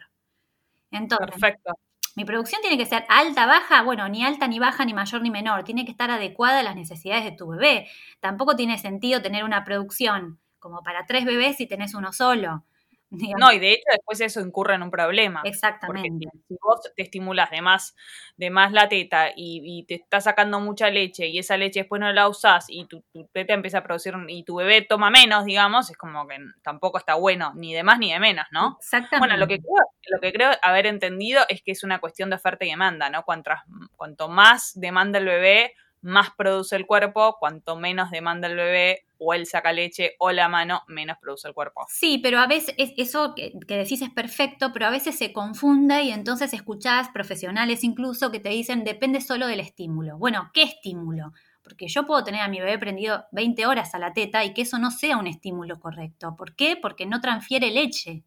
Entonces, 0.91 1.41
Perfecto. 1.41 1.73
mi 2.15 2.25
producción 2.25 2.61
tiene 2.61 2.79
que 2.79 2.87
ser 2.87 3.05
alta, 3.09 3.47
baja, 3.47 3.83
bueno, 3.83 4.09
ni 4.09 4.25
alta, 4.25 4.49
ni 4.49 4.59
baja, 4.59 4.85
ni 4.85 4.95
mayor, 4.95 5.23
ni 5.23 5.31
menor, 5.31 5.65
tiene 5.65 5.85
que 5.85 5.91
estar 5.91 6.11
adecuada 6.11 6.61
a 6.61 6.63
las 6.63 6.77
necesidades 6.77 7.25
de 7.25 7.33
tu 7.33 7.49
bebé. 7.49 7.89
Tampoco 8.21 8.57
tiene 8.57 8.79
sentido 8.79 9.23
tener 9.23 9.45
una 9.45 9.65
producción 9.65 10.39
como 10.59 10.83
para 10.83 11.07
tres 11.07 11.25
bebés 11.25 11.57
si 11.57 11.67
tenés 11.67 11.95
uno 11.95 12.13
solo. 12.13 12.65
No, 13.11 13.53
y 13.53 13.59
de 13.59 13.73
hecho 13.73 13.85
después 13.91 14.21
eso 14.21 14.41
incurre 14.41 14.75
en 14.75 14.83
un 14.83 14.91
problema. 14.91 15.41
Exactamente. 15.45 16.27
Porque 16.27 16.45
si 16.49 16.57
vos 16.61 16.81
te 16.95 17.03
estimulas 17.03 17.51
de 17.51 17.63
más, 17.63 17.95
de 18.37 18.51
más 18.51 18.73
la 18.73 18.89
teta 18.89 19.31
y, 19.35 19.85
te 19.87 19.95
está 19.95 20.21
sacando 20.21 20.59
mucha 20.61 20.91
leche 20.91 21.29
y 21.29 21.39
esa 21.39 21.57
leche 21.57 21.81
después 21.81 22.01
no 22.01 22.13
la 22.13 22.29
usás 22.29 22.67
y 22.69 22.87
tu, 22.87 23.05
teta 23.33 23.55
empieza 23.55 23.79
a 23.79 23.83
producir 23.83 24.15
y 24.29 24.45
tu 24.45 24.57
bebé 24.57 24.83
toma 24.83 25.11
menos, 25.11 25.45
digamos, 25.45 25.91
es 25.91 25.97
como 25.97 26.27
que 26.27 26.37
tampoco 26.63 26.99
está 26.99 27.15
bueno, 27.15 27.53
ni 27.55 27.75
de 27.75 27.83
más 27.83 27.99
ni 27.99 28.13
de 28.13 28.19
menos, 28.19 28.47
¿no? 28.51 28.77
Exactamente. 28.81 29.19
Bueno, 29.19 29.37
lo 29.37 29.47
que 29.47 29.59
creo, 29.59 29.87
lo 30.09 30.21
que 30.21 30.33
creo 30.33 30.51
haber 30.63 30.87
entendido 30.87 31.45
es 31.49 31.63
que 31.63 31.73
es 31.73 31.85
una 31.85 32.01
cuestión 32.01 32.31
de 32.31 32.37
oferta 32.37 32.65
y 32.65 32.71
demanda, 32.71 33.11
¿no? 33.11 33.25
cuanto 33.25 34.29
más 34.29 34.73
demanda 34.75 35.19
el 35.19 35.27
bebé, 35.27 35.75
más 36.07 36.31
produce 36.37 36.77
el 36.77 36.87
cuerpo, 36.87 37.37
cuanto 37.41 37.75
menos 37.75 38.13
demanda 38.13 38.47
el 38.47 38.55
bebé 38.55 39.07
o 39.19 39.35
él 39.35 39.45
saca 39.45 39.73
leche 39.73 40.15
o 40.21 40.31
la 40.31 40.49
mano, 40.49 40.83
menos 40.87 41.17
produce 41.21 41.49
el 41.49 41.55
cuerpo. 41.55 41.85
Sí, 41.89 42.19
pero 42.19 42.39
a 42.39 42.47
veces 42.47 42.77
eso 42.79 43.35
que, 43.35 43.53
decís 43.67 44.03
es 44.03 44.11
perfecto, 44.11 44.73
pero 44.73 44.87
a 44.87 44.91
veces 44.91 45.19
se 45.19 45.33
confunde 45.33 46.03
y 46.03 46.13
entonces 46.13 46.53
escuchás 46.53 47.09
profesionales 47.09 47.83
incluso 47.83 48.31
que 48.31 48.39
te 48.39 48.51
dicen 48.51 48.85
depende 48.85 49.21
solo 49.21 49.49
del 49.49 49.59
estímulo. 49.59 50.17
Bueno, 50.17 50.51
¿qué 50.55 50.63
estímulo? 50.63 51.33
Porque 51.63 51.89
yo 51.89 52.07
puedo 52.07 52.23
tener 52.23 52.43
a 52.43 52.49
mi 52.49 52.61
bebé 52.61 52.79
prendido 52.79 53.25
20 53.33 53.67
horas 53.67 53.93
a 53.97 53.99
la 53.99 54.13
teta 54.13 54.45
y 54.45 54.55
que 54.55 54.63
eso 54.63 54.79
no 54.79 54.93
sea 54.93 55.17
un 55.17 55.27
estímulo 55.27 55.81
correcto. 55.81 56.37
¿Por 56.37 56.55
qué? 56.55 56.77
Porque 56.81 57.07
no 57.07 57.21
transfiere 57.21 57.73
leche. 57.73 58.23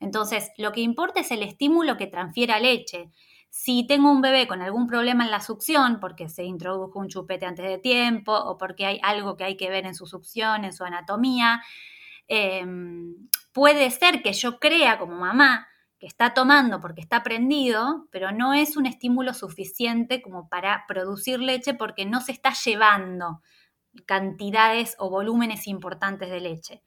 Entonces, 0.00 0.50
lo 0.58 0.72
que 0.72 0.80
importa 0.80 1.20
es 1.20 1.30
el 1.30 1.44
estímulo 1.44 1.96
que 1.96 2.08
transfiera 2.08 2.58
leche. 2.58 3.10
Si 3.54 3.86
tengo 3.86 4.10
un 4.10 4.22
bebé 4.22 4.48
con 4.48 4.62
algún 4.62 4.86
problema 4.86 5.24
en 5.24 5.30
la 5.30 5.42
succión, 5.42 6.00
porque 6.00 6.30
se 6.30 6.42
introdujo 6.42 6.98
un 6.98 7.08
chupete 7.08 7.44
antes 7.44 7.66
de 7.66 7.76
tiempo 7.76 8.32
o 8.34 8.56
porque 8.56 8.86
hay 8.86 8.98
algo 9.02 9.36
que 9.36 9.44
hay 9.44 9.58
que 9.58 9.68
ver 9.68 9.84
en 9.84 9.94
su 9.94 10.06
succión, 10.06 10.64
en 10.64 10.72
su 10.72 10.84
anatomía, 10.84 11.62
em, 12.28 13.28
puede 13.52 13.90
ser 13.90 14.22
que 14.22 14.32
yo 14.32 14.58
crea 14.58 14.98
como 14.98 15.16
mamá 15.16 15.68
que 15.98 16.06
está 16.06 16.32
tomando 16.32 16.80
porque 16.80 17.02
está 17.02 17.22
prendido, 17.22 18.08
pero 18.10 18.32
no 18.32 18.54
es 18.54 18.78
un 18.78 18.86
estímulo 18.86 19.34
suficiente 19.34 20.22
como 20.22 20.48
para 20.48 20.86
producir 20.88 21.38
leche 21.38 21.74
porque 21.74 22.06
no 22.06 22.22
se 22.22 22.32
está 22.32 22.54
llevando 22.54 23.42
cantidades 24.06 24.96
o 24.98 25.10
volúmenes 25.10 25.66
importantes 25.66 26.30
de 26.30 26.40
leche. 26.40 26.82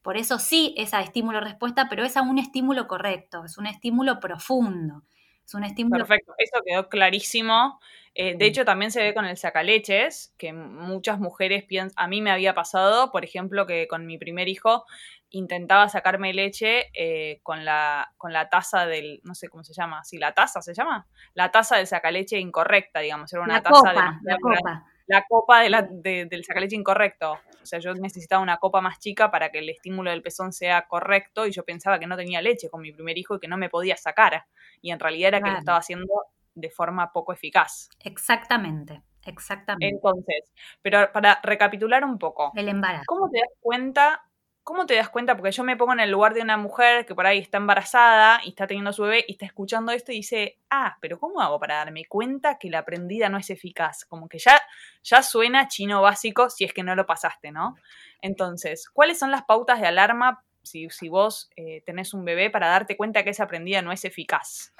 Por 0.00 0.16
eso 0.16 0.38
sí 0.38 0.74
es 0.78 0.94
a 0.94 1.00
estímulo-respuesta, 1.02 1.88
pero 1.88 2.04
es 2.04 2.16
a 2.16 2.22
un 2.22 2.38
estímulo 2.38 2.86
correcto, 2.86 3.44
es 3.44 3.58
un 3.58 3.66
estímulo 3.66 4.20
profundo. 4.20 5.02
Es 5.44 5.54
un 5.54 5.64
estímulo. 5.64 6.06
Perfecto, 6.06 6.34
eso 6.38 6.62
quedó 6.64 6.88
clarísimo. 6.88 7.78
Eh, 8.14 8.36
de 8.36 8.46
hecho, 8.46 8.64
también 8.64 8.92
se 8.92 9.02
ve 9.02 9.12
con 9.12 9.24
el 9.24 9.36
sacaleches, 9.36 10.32
que 10.38 10.52
muchas 10.52 11.18
mujeres 11.18 11.64
piensan, 11.64 11.94
a 11.96 12.06
mí 12.06 12.22
me 12.22 12.30
había 12.30 12.54
pasado, 12.54 13.10
por 13.10 13.24
ejemplo, 13.24 13.66
que 13.66 13.88
con 13.88 14.06
mi 14.06 14.18
primer 14.18 14.48
hijo 14.48 14.84
intentaba 15.30 15.88
sacarme 15.88 16.32
leche 16.32 16.90
eh, 16.94 17.40
con, 17.42 17.64
la, 17.64 18.12
con 18.16 18.32
la 18.32 18.48
taza 18.48 18.86
del, 18.86 19.20
no 19.24 19.34
sé 19.34 19.48
cómo 19.48 19.64
se 19.64 19.74
llama, 19.74 20.04
si 20.04 20.18
la 20.18 20.32
taza 20.32 20.62
se 20.62 20.74
llama, 20.74 21.08
la 21.34 21.50
taza 21.50 21.76
del 21.76 21.88
sacaleche 21.88 22.38
incorrecta, 22.38 23.00
digamos, 23.00 23.32
era 23.32 23.42
una 23.42 23.60
taza 23.60 23.90
de 24.22 24.30
la 24.30 24.38
copa. 24.38 24.86
La 25.06 25.24
copa 25.28 25.60
de 25.60 25.70
la, 25.70 25.82
del 25.82 26.44
sacaleche 26.44 26.76
incorrecto. 26.76 27.32
O 27.32 27.66
sea, 27.66 27.78
yo 27.78 27.94
necesitaba 27.94 28.42
una 28.42 28.58
copa 28.58 28.80
más 28.80 28.98
chica 28.98 29.30
para 29.30 29.50
que 29.50 29.58
el 29.58 29.68
estímulo 29.68 30.10
del 30.10 30.22
pezón 30.22 30.52
sea 30.52 30.86
correcto 30.86 31.46
y 31.46 31.52
yo 31.52 31.64
pensaba 31.64 31.98
que 31.98 32.06
no 32.06 32.16
tenía 32.16 32.42
leche 32.42 32.68
con 32.70 32.80
mi 32.80 32.92
primer 32.92 33.18
hijo 33.18 33.36
y 33.36 33.40
que 33.40 33.48
no 33.48 33.56
me 33.56 33.68
podía 33.68 33.96
sacar 33.96 34.46
y 34.80 34.90
en 34.90 35.00
realidad 35.00 35.28
era 35.28 35.40
que 35.40 35.50
lo 35.50 35.58
estaba 35.58 35.78
haciendo 35.78 36.06
de 36.54 36.70
forma 36.70 37.12
poco 37.12 37.32
eficaz. 37.32 37.88
Exactamente, 38.00 39.02
exactamente. 39.24 39.94
Entonces, 39.94 40.52
pero 40.82 41.10
para 41.12 41.40
recapitular 41.42 42.04
un 42.04 42.18
poco. 42.18 42.52
El 42.54 42.68
embarazo. 42.68 43.04
¿Cómo 43.06 43.28
te 43.30 43.38
das 43.38 43.50
cuenta? 43.60 44.22
¿Cómo 44.64 44.86
te 44.86 44.94
das 44.94 45.10
cuenta? 45.10 45.36
Porque 45.36 45.52
yo 45.52 45.62
me 45.62 45.76
pongo 45.76 45.92
en 45.92 46.00
el 46.00 46.10
lugar 46.10 46.32
de 46.32 46.40
una 46.40 46.56
mujer 46.56 47.04
que 47.04 47.14
por 47.14 47.26
ahí 47.26 47.38
está 47.38 47.58
embarazada 47.58 48.40
y 48.44 48.48
está 48.48 48.66
teniendo 48.66 48.94
su 48.94 49.02
bebé 49.02 49.22
y 49.28 49.32
está 49.32 49.44
escuchando 49.44 49.92
esto 49.92 50.10
y 50.10 50.16
dice, 50.16 50.58
ah, 50.70 50.96
pero 51.02 51.20
¿cómo 51.20 51.42
hago 51.42 51.60
para 51.60 51.76
darme 51.76 52.06
cuenta 52.06 52.58
que 52.58 52.70
la 52.70 52.78
aprendida 52.78 53.28
no 53.28 53.36
es 53.36 53.50
eficaz? 53.50 54.06
Como 54.06 54.26
que 54.26 54.38
ya, 54.38 54.58
ya 55.02 55.22
suena 55.22 55.68
chino 55.68 56.00
básico 56.00 56.48
si 56.48 56.64
es 56.64 56.72
que 56.72 56.82
no 56.82 56.96
lo 56.96 57.04
pasaste, 57.04 57.52
¿no? 57.52 57.76
Entonces, 58.22 58.88
¿cuáles 58.88 59.18
son 59.18 59.30
las 59.30 59.42
pautas 59.42 59.82
de 59.82 59.86
alarma 59.86 60.42
si, 60.62 60.88
vos 61.10 61.50
eh, 61.56 61.82
tenés 61.84 62.14
un 62.14 62.24
bebé 62.24 62.48
para 62.48 62.68
darte 62.68 62.96
cuenta 62.96 63.22
que 63.22 63.30
esa 63.30 63.44
aprendida 63.44 63.82
no 63.82 63.92
es 63.92 64.06
eficaz? 64.06 64.72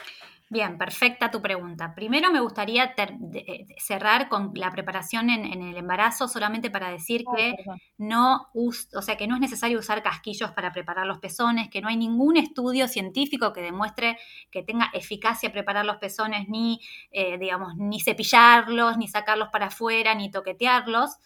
Bien, 0.55 0.79
perfecta 0.79 1.33
tu 1.33 1.43
pregunta. 1.43 1.97
Primero 1.97 2.31
me 2.31 2.39
gustaría 2.39 2.95
eh, 2.97 3.67
cerrar 3.77 4.29
con 4.29 4.53
la 4.55 4.71
preparación 4.71 5.29
en, 5.29 5.61
el 5.61 5.77
embarazo, 5.77 6.29
solamente 6.29 6.71
para 6.71 6.91
decir 6.91 7.25
oh, 7.27 7.35
que 7.35 7.57
no, 7.99 8.51
o 8.55 9.03
sea, 9.03 9.17
que 9.17 9.27
no 9.27 9.35
es 9.35 9.41
necesario 9.41 9.81
usar 9.81 10.01
casquillos 10.05 10.53
para 10.53 10.73
preparar 10.73 11.09
los 11.09 11.19
pezones, 11.19 11.69
que 11.71 11.81
no 11.81 11.89
hay 11.89 11.97
ningún 11.97 12.37
estudio 12.37 12.87
científico 12.87 13.53
que 13.53 13.63
demuestre 13.63 14.17
que 14.53 14.63
tenga 14.63 14.91
eficacia 14.95 15.51
preparar 15.51 15.85
los 15.85 15.97
pezones, 15.97 16.49
ni, 16.49 16.79
eh, 17.11 17.37
digamos, 17.37 17.75
ni 17.75 17.99
cepillarlos, 17.99 18.97
ni 18.97 19.09
sacarlos 19.09 19.49
para 19.49 19.67
afuera, 19.67 20.15
ni 20.15 20.31
toquetearlos. 20.31 21.17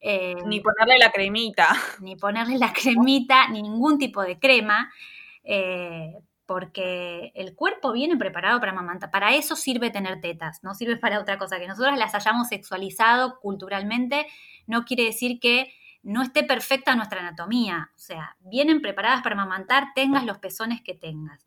Eh, 0.00 0.36
ni 0.46 0.60
ponerle 0.60 0.98
la 0.98 1.10
cremita. 1.10 1.76
Ni 1.98 2.14
ponerle 2.14 2.56
la 2.58 2.72
cremita, 2.72 3.48
ni 3.48 3.60
ningún 3.60 3.98
tipo 3.98 4.22
de 4.22 4.38
crema, 4.38 4.88
eh, 5.42 6.12
porque 6.48 7.30
el 7.34 7.54
cuerpo 7.54 7.92
viene 7.92 8.16
preparado 8.16 8.58
para 8.58 8.72
amamantar. 8.72 9.10
Para 9.10 9.34
eso 9.34 9.54
sirve 9.54 9.90
tener 9.90 10.22
tetas, 10.22 10.64
no 10.64 10.74
sirve 10.74 10.96
para 10.96 11.20
otra 11.20 11.36
cosa. 11.36 11.58
Que 11.58 11.68
nosotros 11.68 11.98
las 11.98 12.14
hayamos 12.14 12.48
sexualizado 12.48 13.38
culturalmente 13.38 14.26
no 14.66 14.86
quiere 14.86 15.04
decir 15.04 15.40
que 15.40 15.70
no 16.02 16.22
esté 16.22 16.44
perfecta 16.44 16.96
nuestra 16.96 17.20
anatomía. 17.20 17.90
O 17.94 17.98
sea, 17.98 18.38
vienen 18.40 18.80
preparadas 18.80 19.20
para 19.22 19.34
amamantar, 19.34 19.88
tengas 19.94 20.24
los 20.24 20.38
pezones 20.38 20.80
que 20.80 20.94
tengas. 20.94 21.46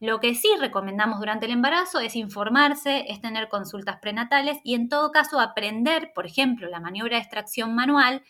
Lo 0.00 0.18
que 0.18 0.34
sí 0.34 0.48
recomendamos 0.58 1.20
durante 1.20 1.46
el 1.46 1.52
embarazo 1.52 2.00
es 2.00 2.16
informarse, 2.16 3.04
es 3.08 3.20
tener 3.20 3.48
consultas 3.48 3.98
prenatales 4.02 4.58
y 4.64 4.74
en 4.74 4.88
todo 4.88 5.12
caso 5.12 5.38
aprender, 5.38 6.10
por 6.12 6.26
ejemplo, 6.26 6.68
la 6.68 6.80
maniobra 6.80 7.18
de 7.18 7.22
extracción 7.22 7.76
manual, 7.76 8.24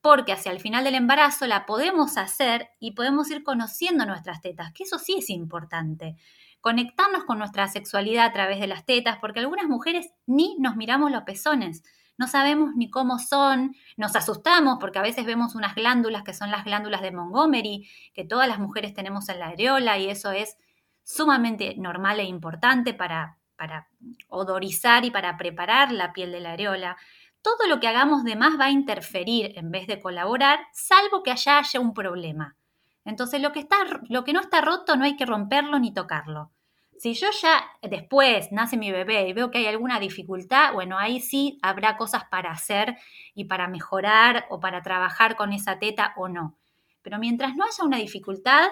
porque 0.00 0.32
hacia 0.32 0.52
el 0.52 0.60
final 0.60 0.84
del 0.84 0.94
embarazo 0.94 1.46
la 1.46 1.66
podemos 1.66 2.16
hacer 2.16 2.70
y 2.78 2.92
podemos 2.92 3.30
ir 3.30 3.42
conociendo 3.44 4.06
nuestras 4.06 4.40
tetas, 4.40 4.72
que 4.72 4.84
eso 4.84 4.98
sí 4.98 5.16
es 5.18 5.30
importante. 5.30 6.16
Conectarnos 6.60 7.24
con 7.24 7.38
nuestra 7.38 7.68
sexualidad 7.68 8.26
a 8.26 8.32
través 8.32 8.60
de 8.60 8.66
las 8.66 8.84
tetas, 8.84 9.18
porque 9.20 9.40
algunas 9.40 9.66
mujeres 9.66 10.10
ni 10.26 10.56
nos 10.58 10.76
miramos 10.76 11.10
los 11.10 11.22
pezones 11.22 11.82
no 12.20 12.28
sabemos 12.28 12.76
ni 12.76 12.90
cómo 12.90 13.18
son, 13.18 13.74
nos 13.96 14.14
asustamos 14.14 14.76
porque 14.78 14.98
a 14.98 15.02
veces 15.02 15.24
vemos 15.24 15.54
unas 15.54 15.74
glándulas 15.74 16.22
que 16.22 16.34
son 16.34 16.50
las 16.50 16.66
glándulas 16.66 17.00
de 17.00 17.12
Montgomery, 17.12 17.88
que 18.12 18.26
todas 18.26 18.46
las 18.46 18.58
mujeres 18.58 18.92
tenemos 18.92 19.30
en 19.30 19.38
la 19.38 19.46
areola 19.46 19.96
y 19.96 20.10
eso 20.10 20.30
es 20.30 20.58
sumamente 21.02 21.76
normal 21.78 22.20
e 22.20 22.24
importante 22.24 22.92
para, 22.92 23.38
para 23.56 23.88
odorizar 24.28 25.06
y 25.06 25.10
para 25.10 25.38
preparar 25.38 25.92
la 25.92 26.12
piel 26.12 26.30
de 26.30 26.40
la 26.40 26.52
areola. 26.52 26.98
Todo 27.42 27.66
lo 27.68 27.80
que 27.80 27.88
hagamos 27.88 28.24
de 28.24 28.36
más 28.36 28.58
va 28.58 28.66
a 28.66 28.70
interferir 28.70 29.52
en 29.56 29.70
vez 29.70 29.86
de 29.86 30.00
colaborar, 30.00 30.60
salvo 30.72 31.22
que 31.22 31.30
allá 31.30 31.58
haya 31.58 31.80
un 31.80 31.94
problema. 31.94 32.56
Entonces, 33.04 33.40
lo 33.40 33.52
que, 33.52 33.60
está, 33.60 33.76
lo 34.08 34.24
que 34.24 34.32
no 34.32 34.40
está 34.40 34.60
roto 34.60 34.96
no 34.96 35.04
hay 35.04 35.16
que 35.16 35.26
romperlo 35.26 35.78
ni 35.78 35.92
tocarlo. 35.92 36.52
Si 36.98 37.14
yo 37.14 37.28
ya 37.40 37.64
después 37.80 38.52
nace 38.52 38.76
mi 38.76 38.92
bebé 38.92 39.26
y 39.26 39.32
veo 39.32 39.50
que 39.50 39.56
hay 39.56 39.66
alguna 39.66 39.98
dificultad, 39.98 40.74
bueno, 40.74 40.98
ahí 40.98 41.20
sí 41.20 41.58
habrá 41.62 41.96
cosas 41.96 42.24
para 42.30 42.50
hacer 42.50 42.98
y 43.34 43.46
para 43.46 43.68
mejorar 43.68 44.44
o 44.50 44.60
para 44.60 44.82
trabajar 44.82 45.34
con 45.34 45.54
esa 45.54 45.78
teta 45.78 46.12
o 46.16 46.28
no. 46.28 46.58
Pero 47.00 47.18
mientras 47.18 47.56
no 47.56 47.64
haya 47.64 47.84
una 47.84 47.96
dificultad, 47.96 48.68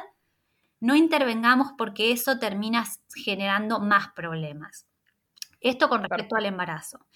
no 0.78 0.94
intervengamos 0.94 1.72
porque 1.78 2.12
eso 2.12 2.38
termina 2.38 2.84
generando 3.14 3.80
más 3.80 4.08
problemas. 4.12 4.86
Esto 5.60 5.88
con 5.88 6.02
respecto 6.02 6.36
al 6.36 6.44
embarazo. 6.44 7.06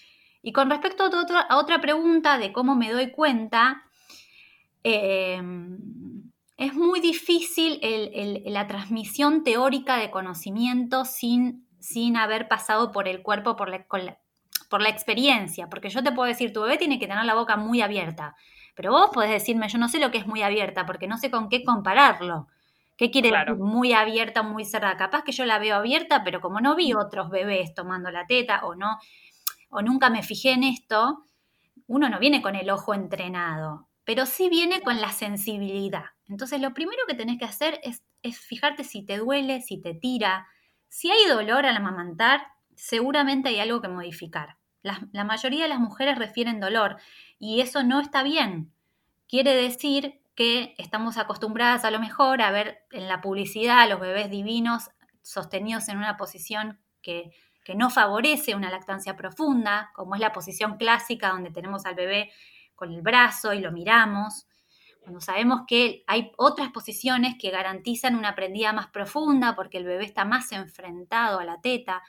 Y 0.42 0.52
con 0.52 0.68
respecto 0.68 1.04
a 1.04 1.56
otra, 1.56 1.80
pregunta 1.80 2.36
de 2.36 2.52
cómo 2.52 2.74
me 2.74 2.90
doy 2.90 3.12
cuenta, 3.12 3.84
em, 4.82 5.78
es 6.56 6.74
muy 6.74 7.00
difícil 7.00 7.80
la 8.46 8.66
transmisión 8.66 9.44
teórica 9.44 9.96
de 9.96 10.10
conocimiento 10.10 11.04
sin, 11.04 11.66
sin 11.78 12.16
haber 12.16 12.48
pasado 12.48 12.90
por 12.90 13.06
el 13.06 13.22
cuerpo, 13.22 13.54
por 13.54 13.68
la, 13.68 13.86
por 14.68 14.82
la 14.82 14.88
experiencia. 14.88 15.68
Porque 15.68 15.90
yo 15.90 16.02
te 16.02 16.12
puedo 16.12 16.28
decir, 16.28 16.52
tu 16.52 16.62
bebé 16.62 16.76
tiene 16.76 16.98
que 16.98 17.06
tener 17.06 17.24
la 17.24 17.34
boca 17.34 17.56
muy 17.56 17.80
abierta. 17.80 18.34
Pero 18.74 18.90
vos 18.90 19.10
podés 19.12 19.30
decirme, 19.30 19.68
yo 19.68 19.78
no 19.78 19.88
sé 19.88 20.00
lo 20.00 20.10
que 20.10 20.18
es 20.18 20.26
muy 20.26 20.42
abierta, 20.42 20.86
porque 20.86 21.06
no 21.06 21.18
sé 21.18 21.30
con 21.30 21.48
qué 21.48 21.62
compararlo. 21.62 22.48
¿Qué 22.96 23.10
quiere 23.10 23.30
decir? 23.30 23.56
Muy 23.56 23.92
abierta, 23.92 24.42
muy 24.42 24.64
cerrada. 24.64 24.96
Capaz 24.96 25.24
que 25.24 25.32
yo 25.32 25.44
la 25.44 25.58
veo 25.58 25.76
abierta, 25.76 26.22
pero 26.24 26.40
como 26.40 26.60
no 26.60 26.74
vi 26.74 26.94
otros 26.94 27.30
bebés 27.30 27.74
tomando 27.74 28.10
la 28.10 28.26
teta 28.26 28.64
o 28.64 28.74
no, 28.74 28.98
o 29.72 29.80
nunca 29.80 30.10
me 30.10 30.22
fijé 30.22 30.52
en 30.52 30.64
esto, 30.64 31.26
uno 31.86 32.10
no 32.10 32.18
viene 32.18 32.42
con 32.42 32.54
el 32.54 32.68
ojo 32.70 32.92
entrenado, 32.92 33.88
pero 34.04 34.26
sí 34.26 34.50
viene 34.50 34.82
con 34.82 35.00
la 35.00 35.10
sensibilidad. 35.10 36.04
Entonces, 36.28 36.60
lo 36.60 36.74
primero 36.74 37.00
que 37.08 37.14
tenés 37.14 37.38
que 37.38 37.46
hacer 37.46 37.80
es, 37.82 38.02
fijarte 38.38 38.84
si 38.84 39.02
te 39.02 39.16
duele, 39.16 39.62
si 39.62 39.80
te 39.80 39.94
tira. 39.94 40.46
Si 40.88 41.10
hay 41.10 41.26
dolor 41.26 41.64
al 41.64 41.76
amamantar, 41.76 42.46
seguramente 42.76 43.48
hay 43.48 43.60
algo 43.60 43.80
que 43.80 43.88
modificar. 43.88 44.58
la 44.82 45.24
mayoría 45.24 45.62
de 45.62 45.68
las 45.68 45.80
mujeres 45.80 46.18
refieren 46.18 46.60
dolor 46.60 46.96
y 47.38 47.60
eso 47.60 47.82
no 47.82 48.00
está 48.00 48.22
bien. 48.22 48.72
Quiere 49.26 49.54
decir 49.54 50.20
que 50.34 50.74
estamos 50.76 51.16
acostumbradas 51.16 51.84
a 51.84 51.90
lo 51.90 51.98
mejor 51.98 52.42
a 52.42 52.50
ver 52.50 52.84
en 52.90 53.08
la 53.08 53.20
publicidad 53.22 53.80
a 53.80 53.86
los 53.86 54.00
bebés 54.00 54.30
divinos 54.30 54.90
sostenidos 55.22 55.88
en 55.88 55.98
una 55.98 56.16
posición 56.16 56.78
que, 57.00 57.30
que 57.64 57.74
no 57.74 57.90
favorece 57.90 58.54
una 58.54 58.70
lactancia 58.70 59.16
profunda, 59.16 59.90
como 59.94 60.14
es 60.14 60.20
la 60.20 60.32
posición 60.32 60.76
clásica 60.76 61.28
donde 61.28 61.50
tenemos 61.50 61.86
al 61.86 61.94
bebé 61.94 62.32
con 62.74 62.92
el 62.92 63.02
brazo 63.02 63.52
y 63.52 63.60
lo 63.60 63.72
miramos, 63.72 64.46
cuando 65.02 65.20
sabemos 65.20 65.62
que 65.66 66.04
hay 66.06 66.32
otras 66.36 66.70
posiciones 66.70 67.34
que 67.38 67.50
garantizan 67.50 68.14
una 68.14 68.34
prendida 68.34 68.72
más 68.72 68.86
profunda 68.88 69.56
porque 69.56 69.78
el 69.78 69.84
bebé 69.84 70.04
está 70.04 70.24
más 70.24 70.52
enfrentado 70.52 71.40
a 71.40 71.44
la 71.44 71.60
teta, 71.60 72.02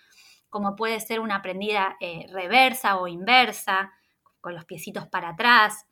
como 0.49 0.75
puede 0.75 0.99
ser 0.99 1.19
una 1.19 1.41
prendida 1.41 1.97
eh, 1.99 2.27
reversa 2.31 2.97
o 2.97 3.07
inversa, 3.07 3.91
con 4.41 4.53
los 4.53 4.65
piecitos 4.65 5.07
para 5.07 5.29
atrás. 5.29 5.87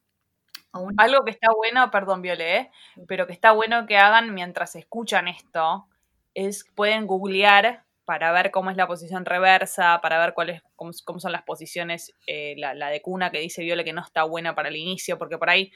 Algo 0.97 1.23
que 1.23 1.31
está 1.31 1.51
bueno, 1.55 1.89
perdón, 1.89 2.21
Viole, 2.21 2.57
¿eh? 2.57 2.71
pero 3.07 3.25
que 3.25 3.33
está 3.33 3.51
bueno 3.51 3.87
que 3.87 3.97
hagan 3.97 4.33
mientras 4.33 4.75
escuchan 4.75 5.27
esto, 5.27 5.87
es 6.33 6.65
pueden 6.75 7.07
googlear 7.07 7.85
para 8.05 8.31
ver 8.31 8.51
cómo 8.51 8.71
es 8.71 8.77
la 8.77 8.87
posición 8.87 9.25
reversa, 9.25 9.99
para 10.01 10.19
ver 10.19 10.33
cuáles 10.33 10.61
cómo, 10.75 10.91
son 10.93 11.31
las 11.31 11.43
posiciones, 11.43 12.13
eh, 12.27 12.55
la, 12.57 12.89
de 12.89 13.01
cuna 13.01 13.31
que 13.31 13.39
dice 13.39 13.63
Viole 13.63 13.83
que 13.83 13.93
no 13.93 14.01
está 14.01 14.23
buena 14.23 14.55
para 14.55 14.69
el 14.69 14.75
inicio, 14.75 15.17
porque 15.17 15.37
por 15.37 15.49
ahí 15.49 15.71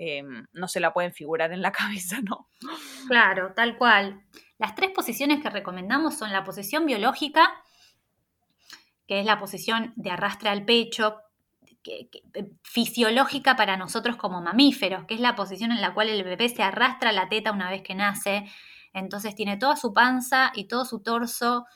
Em, 0.00 0.46
no 0.52 0.68
se 0.68 0.78
la 0.78 0.92
pueden 0.92 1.12
figurar 1.12 1.52
en 1.52 1.60
la 1.60 1.72
cabeza, 1.72 2.20
¿no? 2.22 2.48
Claro, 3.08 3.52
tal 3.54 3.76
cual. 3.76 4.22
Las 4.58 4.74
tres 4.74 4.90
posiciones 4.90 5.42
que 5.42 5.50
recomendamos 5.50 6.16
son 6.16 6.32
la 6.32 6.44
posición 6.44 6.86
biológica, 6.86 7.52
que 9.06 9.20
es 9.20 9.26
la 9.26 9.38
posición 9.38 9.92
de 9.96 10.10
arrastre 10.10 10.50
al 10.50 10.64
pecho, 10.64 11.20
eh, 11.84 12.08
fisiológica 12.62 13.56
para 13.56 13.76
nosotros 13.76 14.16
como 14.16 14.40
mamíferos, 14.40 15.04
que 15.06 15.14
es 15.14 15.20
la 15.20 15.34
posición 15.34 15.72
en 15.72 15.80
la 15.80 15.94
cual 15.94 16.08
el 16.10 16.22
bebé 16.22 16.48
se 16.48 16.62
arrastra 16.62 17.12
la 17.12 17.28
teta 17.28 17.50
una 17.50 17.70
vez 17.70 17.82
que 17.82 17.94
nace. 17.94 18.44
Entonces 18.92 19.34
tiene 19.34 19.56
toda 19.56 19.76
su 19.76 19.92
panza 19.92 20.52
y 20.54 20.64
todo 20.68 20.84
su 20.84 21.02
torso 21.02 21.66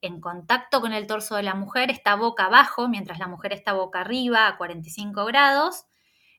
en 0.00 0.20
contacto 0.20 0.80
con 0.80 0.92
el 0.92 1.06
torso 1.06 1.36
de 1.36 1.42
la 1.42 1.54
mujer, 1.54 1.90
está 1.90 2.14
boca 2.14 2.46
abajo, 2.46 2.88
mientras 2.88 3.18
la 3.18 3.26
mujer 3.26 3.52
está 3.52 3.72
boca 3.72 4.00
arriba 4.00 4.46
a 4.46 4.56
45 4.56 5.24
grados 5.24 5.86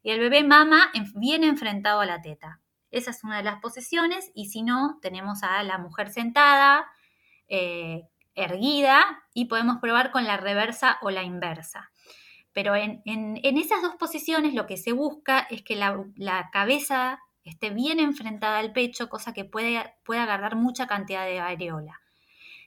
y 0.01 0.11
el 0.11 0.19
bebé 0.19 0.43
mama 0.43 0.91
bien 1.15 1.43
enfrentado 1.43 1.99
a 1.99 2.05
la 2.05 2.21
teta. 2.21 2.61
Esa 2.91 3.11
es 3.11 3.23
una 3.23 3.37
de 3.37 3.43
las 3.43 3.59
posiciones 3.59 4.31
y 4.33 4.47
si 4.47 4.63
no, 4.63 4.97
tenemos 5.01 5.43
a 5.43 5.61
la 5.63 5.77
mujer 5.77 6.09
sentada, 6.09 6.87
eh, 7.47 8.07
erguida 8.33 9.03
y 9.33 9.45
podemos 9.45 9.77
probar 9.77 10.11
con 10.11 10.23
la 10.23 10.37
reversa 10.37 10.97
o 11.01 11.11
la 11.11 11.23
inversa. 11.23 11.91
Pero 12.53 12.75
en, 12.75 13.01
esas 13.43 13.81
dos 13.81 13.95
posiciones 13.95 14.53
lo 14.53 14.65
que 14.65 14.77
se 14.77 14.91
busca 14.91 15.39
es 15.49 15.61
que 15.61 15.75
la, 15.75 16.49
cabeza 16.51 17.19
esté 17.43 17.69
bien 17.69 17.99
enfrentada 17.99 18.59
al 18.59 18.73
pecho, 18.73 19.09
cosa 19.09 19.33
que 19.33 19.45
puede, 19.45 19.95
puede 20.03 20.19
agarrar 20.19 20.55
mucha 20.55 20.87
cantidad 20.87 21.25
de 21.25 21.39
areola. 21.39 22.01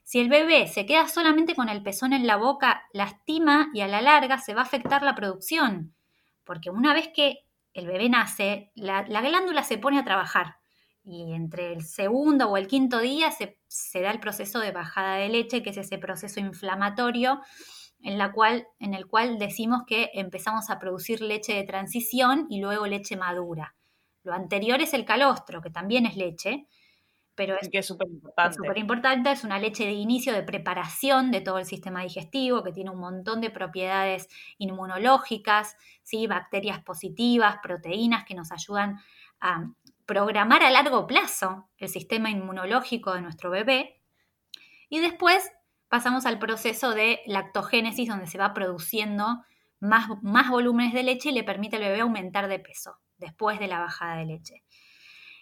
Si 0.04 0.18
el 0.18 0.28
bebé 0.28 0.66
se 0.66 0.86
queda 0.86 1.08
solamente 1.08 1.54
con 1.54 1.68
el 1.68 1.82
pezón 1.82 2.12
en 2.12 2.26
la 2.26 2.36
boca, 2.36 2.82
lastima 2.92 3.70
y 3.72 3.82
a 3.82 3.88
la 3.88 4.02
larga 4.02 4.38
se 4.38 4.54
va 4.54 4.62
a 4.62 4.64
afectar 4.64 5.02
la 5.02 5.14
producción 5.14 5.94
porque 6.44 6.70
una 6.70 6.94
vez 6.94 7.08
que 7.14 7.46
el 7.74 7.86
bebé 7.86 8.08
nace, 8.08 8.70
la, 8.74 9.02
glándula 9.02 9.62
se 9.62 9.78
pone 9.78 9.98
a 9.98 10.04
trabajar 10.04 10.56
y 11.04 11.32
entre 11.32 11.72
el 11.72 11.82
segundo 11.82 12.48
o 12.48 12.56
el 12.56 12.66
quinto 12.66 13.00
día 13.00 13.30
se, 13.30 13.58
da 14.00 14.10
el 14.10 14.20
proceso 14.20 14.60
de 14.60 14.72
bajada 14.72 15.16
de 15.16 15.28
leche, 15.28 15.62
que 15.62 15.70
es 15.70 15.76
ese 15.76 15.98
proceso 15.98 16.40
inflamatorio 16.40 17.40
en, 18.02 18.18
la 18.18 18.32
cual, 18.32 18.66
en 18.78 18.94
el 18.94 19.06
cual 19.06 19.38
decimos 19.38 19.82
que 19.86 20.10
empezamos 20.14 20.70
a 20.70 20.78
producir 20.78 21.22
leche 21.22 21.54
de 21.54 21.64
transición 21.64 22.46
y 22.50 22.60
luego 22.60 22.86
leche 22.86 23.16
madura. 23.16 23.74
Lo 24.24 24.32
anterior 24.32 24.80
es 24.80 24.94
el 24.94 25.04
calostro, 25.04 25.60
que 25.60 25.70
también 25.70 26.06
es 26.06 26.16
leche, 26.16 26.66
pero 27.34 27.56
es 27.60 27.68
que 27.70 27.78
es 27.78 27.86
súper 27.86 28.08
importante. 28.08 28.56
Súper 28.56 28.78
importante, 28.78 29.32
es 29.32 29.42
una 29.42 29.58
leche 29.58 29.84
de 29.84 29.92
inicio, 29.92 30.32
de 30.32 30.42
preparación 30.42 31.30
de 31.30 31.40
todo 31.40 31.58
el 31.58 31.64
sistema 31.64 32.02
digestivo, 32.02 32.62
que 32.62 32.72
tiene 32.72 32.90
un 32.90 32.98
montón 32.98 33.40
de 33.40 33.50
propiedades 33.50 34.28
inmunológicas, 34.58 35.76
¿sí? 36.02 36.26
bacterias 36.26 36.80
positivas, 36.82 37.56
proteínas 37.62 38.24
que 38.24 38.34
nos 38.34 38.52
ayudan 38.52 38.98
a 39.40 39.70
programar 40.04 40.62
a 40.62 40.70
largo 40.70 41.06
plazo 41.06 41.68
el 41.78 41.88
sistema 41.88 42.30
inmunológico 42.30 43.14
de 43.14 43.22
nuestro 43.22 43.50
bebé. 43.50 44.00
Y 44.90 45.00
después 45.00 45.50
pasamos 45.88 46.26
al 46.26 46.38
proceso 46.38 46.90
de 46.90 47.20
lactogénesis, 47.26 48.08
donde 48.08 48.26
se 48.26 48.38
va 48.38 48.52
produciendo 48.52 49.42
más, 49.80 50.08
más 50.22 50.50
volúmenes 50.50 50.92
de 50.92 51.02
leche 51.02 51.30
y 51.30 51.32
le 51.32 51.44
permite 51.44 51.76
al 51.76 51.82
bebé 51.82 52.00
aumentar 52.00 52.46
de 52.48 52.58
peso 52.58 53.01
después 53.22 53.58
de 53.58 53.68
la 53.68 53.80
bajada 53.80 54.16
de 54.16 54.26
leche. 54.26 54.62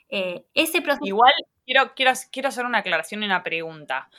Eh, 0.08 0.44
ese 0.54 0.82
proceso... 0.82 1.06
Igual 1.06 1.32
quiero, 1.64 1.94
quiero, 1.94 2.12
quiero 2.30 2.48
hacer 2.48 2.64
una 2.64 2.78
aclaración 2.78 3.22
y 3.22 3.26
una 3.26 3.42
pregunta. 3.42 4.10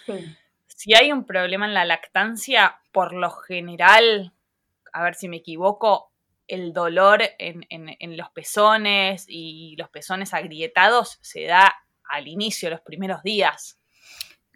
Si 0.67 0.93
hay 0.95 1.11
un 1.11 1.25
problema 1.25 1.65
en 1.65 1.73
la 1.73 1.85
lactancia, 1.85 2.81
por 2.91 3.13
lo 3.13 3.29
general, 3.29 4.33
a 4.93 5.03
ver 5.03 5.15
si 5.15 5.27
me 5.27 5.37
equivoco, 5.37 6.11
el 6.47 6.73
dolor 6.73 7.21
en, 7.37 8.17
los 8.17 8.29
pezones 8.31 9.25
y 9.27 9.75
los 9.77 9.89
pezones 9.89 10.33
agrietados 10.33 11.17
se 11.21 11.45
da 11.45 11.73
al 12.03 12.27
inicio, 12.27 12.69
los 12.69 12.81
primeros 12.81 13.23
días. 13.23 13.79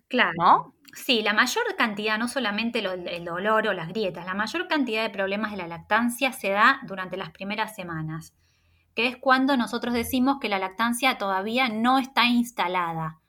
Claro. 0.10 0.34
¿No? 0.38 0.76
Sí, 0.94 1.22
la 1.22 1.34
mayor 1.34 1.64
cantidad, 1.78 2.18
no 2.18 2.28
solamente 2.28 2.80
el 2.80 3.26
dolor 3.26 3.68
o 3.68 3.74
las 3.74 3.90
grietas, 3.90 4.26
la 4.26 4.34
mayor 4.34 4.68
cantidad 4.68 5.04
de 5.04 5.10
problemas 5.10 5.52
de 5.52 5.58
la 5.58 5.68
lactancia 5.68 6.32
se 6.32 6.50
da 6.50 6.80
durante 6.84 7.18
las 7.18 7.32
primeras 7.32 7.76
semanas 7.76 8.34
que 8.96 9.08
es 9.08 9.18
cuando 9.18 9.58
nosotros 9.58 9.94
decimos 9.94 10.38
que 10.40 10.50
la 10.50 10.58
lactancia 10.58 11.18
todavía 11.18 11.70
no 11.70 12.00
está 12.00 12.26
instalada. 12.26 13.20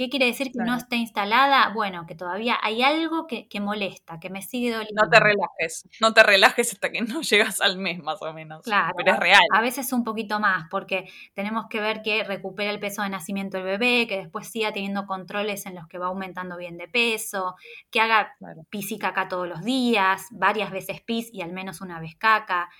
¿Qué 0.00 0.08
quiere 0.08 0.24
decir 0.24 0.50
que 0.50 0.64
no 0.64 0.74
está 0.76 0.96
instalada? 0.96 1.68
Bueno, 1.74 2.06
que 2.06 2.14
todavía 2.14 2.56
hay 2.62 2.82
algo 2.82 3.26
que, 3.26 3.46
molesta, 3.60 4.18
que 4.18 4.30
me 4.30 4.40
sigue 4.40 4.72
doliendo. 4.72 5.02
No 5.02 5.10
te 5.10 5.20
relajes, 5.20 5.88
no 6.00 6.14
te 6.14 6.22
relajes 6.22 6.72
hasta 6.72 6.90
que 6.90 7.02
no 7.02 7.20
llegas 7.20 7.60
al 7.60 7.76
mes 7.76 8.02
más 8.02 8.22
o 8.22 8.32
menos. 8.32 8.62
Claro, 8.62 8.94
pero 8.96 9.12
es 9.12 9.18
real. 9.18 9.42
A 9.52 9.60
veces 9.60 9.92
un 9.92 10.02
poquito 10.02 10.40
más, 10.40 10.68
porque 10.70 11.10
tenemos 11.34 11.66
que 11.68 11.82
ver 11.82 12.00
que 12.00 12.24
recupera 12.24 12.70
el 12.70 12.80
peso 12.80 13.02
de 13.02 13.10
nacimiento 13.10 13.58
del 13.58 13.66
bebé, 13.66 14.06
que 14.06 14.16
después 14.16 14.48
siga 14.48 14.72
teniendo 14.72 15.04
controles 15.04 15.66
en 15.66 15.74
los 15.74 15.86
que 15.86 15.98
va 15.98 16.06
aumentando 16.06 16.56
bien 16.56 16.78
de 16.78 16.88
peso, 16.88 17.56
que 17.90 18.00
haga 18.00 18.36
pis 18.70 18.92
y 18.92 18.98
caca 18.98 19.28
todos 19.28 19.46
los 19.46 19.62
días, 19.64 20.28
varias 20.30 20.70
veces 20.70 21.02
pis 21.02 21.28
y 21.30 21.42
al 21.42 21.52
menos 21.52 21.82
una 21.82 22.00
vez 22.00 22.14
caca. 22.16 22.70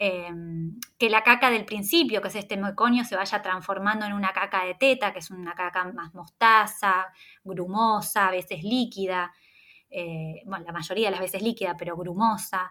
Em, 0.00 0.78
que 0.96 1.10
la 1.10 1.24
caca 1.24 1.50
del 1.50 1.64
principio, 1.64 2.22
que 2.22 2.28
es 2.28 2.36
este 2.36 2.56
meconio, 2.56 3.04
se 3.04 3.16
vaya 3.16 3.42
transformando 3.42 4.06
en 4.06 4.12
una 4.12 4.32
caca 4.32 4.64
de 4.64 4.74
teta, 4.74 5.12
que 5.12 5.18
es 5.18 5.30
una 5.30 5.54
caca 5.54 5.90
más 5.92 6.14
mostaza, 6.14 7.08
grumosa, 7.42 8.28
a 8.28 8.30
veces 8.30 8.62
líquida, 8.62 9.32
eh, 9.90 10.42
bueno, 10.46 10.66
la 10.66 10.72
mayoría 10.72 11.06
de 11.08 11.12
las 11.12 11.20
veces 11.20 11.42
líquida, 11.42 11.76
pero 11.76 11.96
grumosa. 11.96 12.70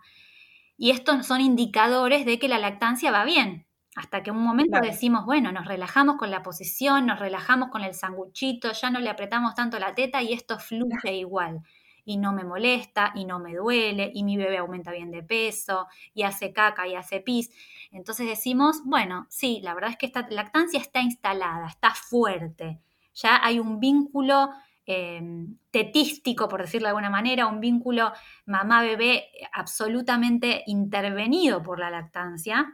Y 0.78 0.92
estos 0.92 1.26
son 1.26 1.42
indicadores 1.42 2.26
de 2.26 2.40
que 2.40 2.48
la 2.48 2.60
lactancia 2.60 3.12
va 3.12 3.26
bien, 3.26 3.68
hasta 3.98 4.24
que 4.24 4.32
un 4.32 4.44
momento 4.44 4.80
decimos, 4.80 5.26
bueno, 5.26 5.52
nos 5.52 5.68
relajamos 5.68 6.18
con 6.18 6.32
la 6.32 6.44
posición, 6.44 7.06
nos 7.08 7.20
relajamos 7.20 7.70
con 7.72 7.84
el 7.84 7.94
sanguchito, 7.94 8.72
ya 8.72 8.90
no 8.90 9.00
le 9.00 9.10
apretamos 9.10 9.56
tanto 9.56 9.80
la 9.80 9.96
teta 9.96 10.22
y 10.22 10.34
esto 10.34 10.60
fluye 10.60 11.14
igual 11.18 11.64
y 12.08 12.18
no 12.18 12.32
me 12.32 12.46
molesta 12.46 13.12
y 13.14 13.26
no 13.26 13.38
me 13.38 13.54
duele 13.54 14.10
y 14.14 14.24
mi 14.24 14.38
bebé 14.38 14.58
aumenta 14.58 14.92
bien 14.92 15.12
de 15.12 15.24
peso 15.24 15.88
y 16.14 16.24
hace 16.24 16.54
caca 16.54 16.88
y 16.88 16.96
hace 16.96 17.20
pis. 17.20 17.52
Entonces 17.92 18.26
decimos, 18.28 18.82
bueno, 18.86 19.28
sí, 19.30 19.60
la 19.62 19.74
verdad 19.74 19.92
es 19.92 19.98
que 19.98 20.06
esta 20.06 20.26
lactancia 20.30 20.80
está 20.80 21.02
instalada, 21.02 21.68
está 21.68 21.94
fuerte, 21.94 22.80
ya 23.14 23.44
hay 23.44 23.60
un 23.60 23.82
vínculo 23.82 24.52
eh, 24.86 25.22
tetístico, 25.70 26.48
por 26.48 26.62
decirlo 26.62 26.86
de 26.86 26.92
alguna 26.92 27.10
manera, 27.10 27.48
un 27.48 27.60
vínculo 27.60 28.14
mamá-bebé 28.46 29.26
absolutamente 29.52 30.64
intervenido 30.66 31.62
por 31.62 31.80
la 31.80 31.90
lactancia. 31.90 32.74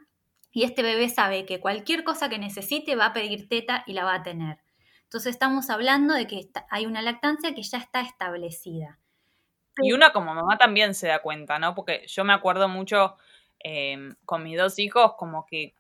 Y 0.52 0.63
este 0.63 0.84
bebé 0.84 1.10
sabe 1.10 1.48
que 1.48 1.60
cualquier 1.60 2.04
cosa 2.04 2.30
que 2.30 2.38
necesite 2.38 2.96
va 2.96 3.08
a 3.08 3.13
pedir 3.13 3.50
teta 3.50 3.84
y 3.88 3.93
la 3.93 4.04
va 4.04 4.13
a 4.13 4.24
tener. 4.24 4.60
Entonces 5.06 5.32
estamos 5.32 5.72
hablando 5.72 6.13
de 6.13 6.28
que 6.28 6.50
hay 6.69 6.86
una 6.86 7.02
lactancia 7.02 7.56
que 7.56 7.63
ya 7.63 7.80
está 7.80 8.02
establecida. 8.02 9.00
Y 9.78 9.92
una 9.94 10.12
como 10.12 10.34
mamá 10.34 10.58
también 10.58 10.94
se 10.94 11.08
da 11.08 11.20
cuenta, 11.20 11.60
¿no? 11.60 11.74
Porque 11.76 12.06
yo 12.08 12.24
me 12.24 12.34
acuerdo 12.34 12.68
mucho 12.70 13.18
em, 13.60 14.16
con 14.26 14.44
mis 14.44 14.58
dos 14.58 14.78
hijos, 14.80 15.14
como 15.16 15.46
que 15.46 15.76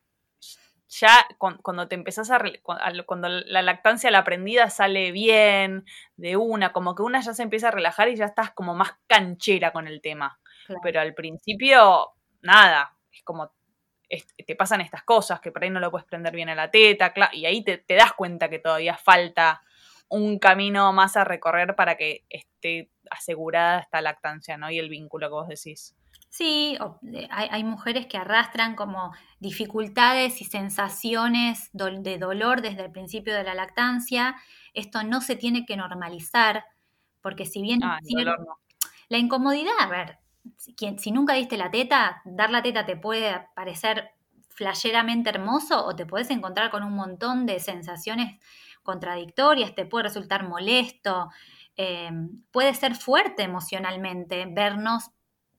ya 0.89 1.27
cuando 1.37 1.87
te 1.87 1.95
empezás 1.95 2.29
a, 2.31 2.39
cuando 3.05 3.27
la 3.29 3.61
lactancia, 3.61 4.11
la 4.11 4.19
aprendida 4.19 4.69
sale 4.69 5.11
bien, 5.11 5.85
de 6.17 6.37
una, 6.37 6.71
como 6.71 6.95
que 6.95 7.01
una 7.03 7.19
ya 7.21 7.33
se 7.33 7.43
empieza 7.43 7.69
a 7.69 7.71
relajar 7.71 8.09
y 8.09 8.15
ya 8.15 8.25
estás 8.25 8.51
como 8.51 8.75
más 8.75 8.91
canchera 9.07 9.71
con 9.71 9.87
el 9.87 10.01
tema. 10.01 10.39
Pero 10.81 11.01
al 11.01 11.13
principio, 11.13 12.13
nada, 12.41 12.95
es 13.11 13.23
como 13.23 13.51
te 14.45 14.55
pasan 14.55 14.81
estas 14.81 15.03
cosas, 15.03 15.39
que 15.39 15.51
por 15.51 15.63
ahí 15.63 15.71
no 15.71 15.79
lo 15.79 15.89
puedes 15.89 16.05
prender 16.05 16.35
bien 16.35 16.49
a 16.49 16.55
la 16.55 16.69
teta, 16.69 17.13
y 17.31 17.45
ahí 17.45 17.63
te, 17.63 17.79
te 17.79 17.95
das 17.95 18.13
cuenta 18.13 18.49
que 18.49 18.59
todavía 18.59 18.95
falta 18.95 19.63
un 20.13 20.37
camino 20.37 20.93
más 20.93 21.17
a 21.17 21.23
recorrer 21.23 21.75
para 21.75 21.97
que 21.97 22.23
esté 22.29 22.91
asegurada 23.09 23.79
esta 23.79 23.99
lactancia, 23.99 24.57
¿no? 24.57 24.69
Y 24.69 24.77
el 24.77 24.89
vínculo 24.89 25.27
que 25.27 25.33
vos 25.33 25.47
decís. 25.47 25.95
Sí, 26.29 26.77
hay, 27.29 27.63
mujeres 27.63 28.07
que 28.07 28.17
arrastran 28.17 28.75
como 28.75 29.11
dificultades 29.39 30.41
y 30.41 30.45
sensaciones 30.45 31.69
de 31.73 32.17
dolor 32.17 32.61
desde 32.61 32.85
el 32.85 32.91
principio 32.91 33.35
de 33.35 33.43
la 33.43 33.53
lactancia. 33.53 34.35
Esto 34.73 35.03
no 35.03 35.21
se 35.21 35.35
tiene 35.35 35.65
que 35.65 35.77
normalizar, 35.77 36.65
porque 37.21 37.45
si 37.45 37.61
bien 37.61 37.83
ah, 37.83 37.99
la 39.09 39.17
incomodidad, 39.17 39.73
a 39.79 39.87
ver, 39.87 40.19
si, 40.57 40.75
si 40.97 41.11
nunca 41.11 41.33
diste 41.33 41.57
la 41.57 41.69
teta, 41.69 42.21
dar 42.25 42.49
la 42.49 42.63
teta 42.63 42.85
te 42.85 42.97
puede 42.97 43.47
parecer 43.55 44.11
flasheramente 44.49 45.29
hermoso 45.29 45.85
o 45.85 45.95
te 45.95 46.05
puedes 46.05 46.29
encontrar 46.31 46.69
con 46.71 46.83
un 46.83 46.93
montón 46.93 47.45
de 47.45 47.59
sensaciones 47.59 48.39
contradictorias, 48.83 49.75
te 49.75 49.85
puede 49.85 50.03
resultar 50.03 50.47
molesto, 50.47 51.29
eh, 51.75 52.11
puede 52.51 52.73
ser 52.75 52.95
fuerte 52.95 53.43
emocionalmente 53.43 54.45
vernos 54.45 55.11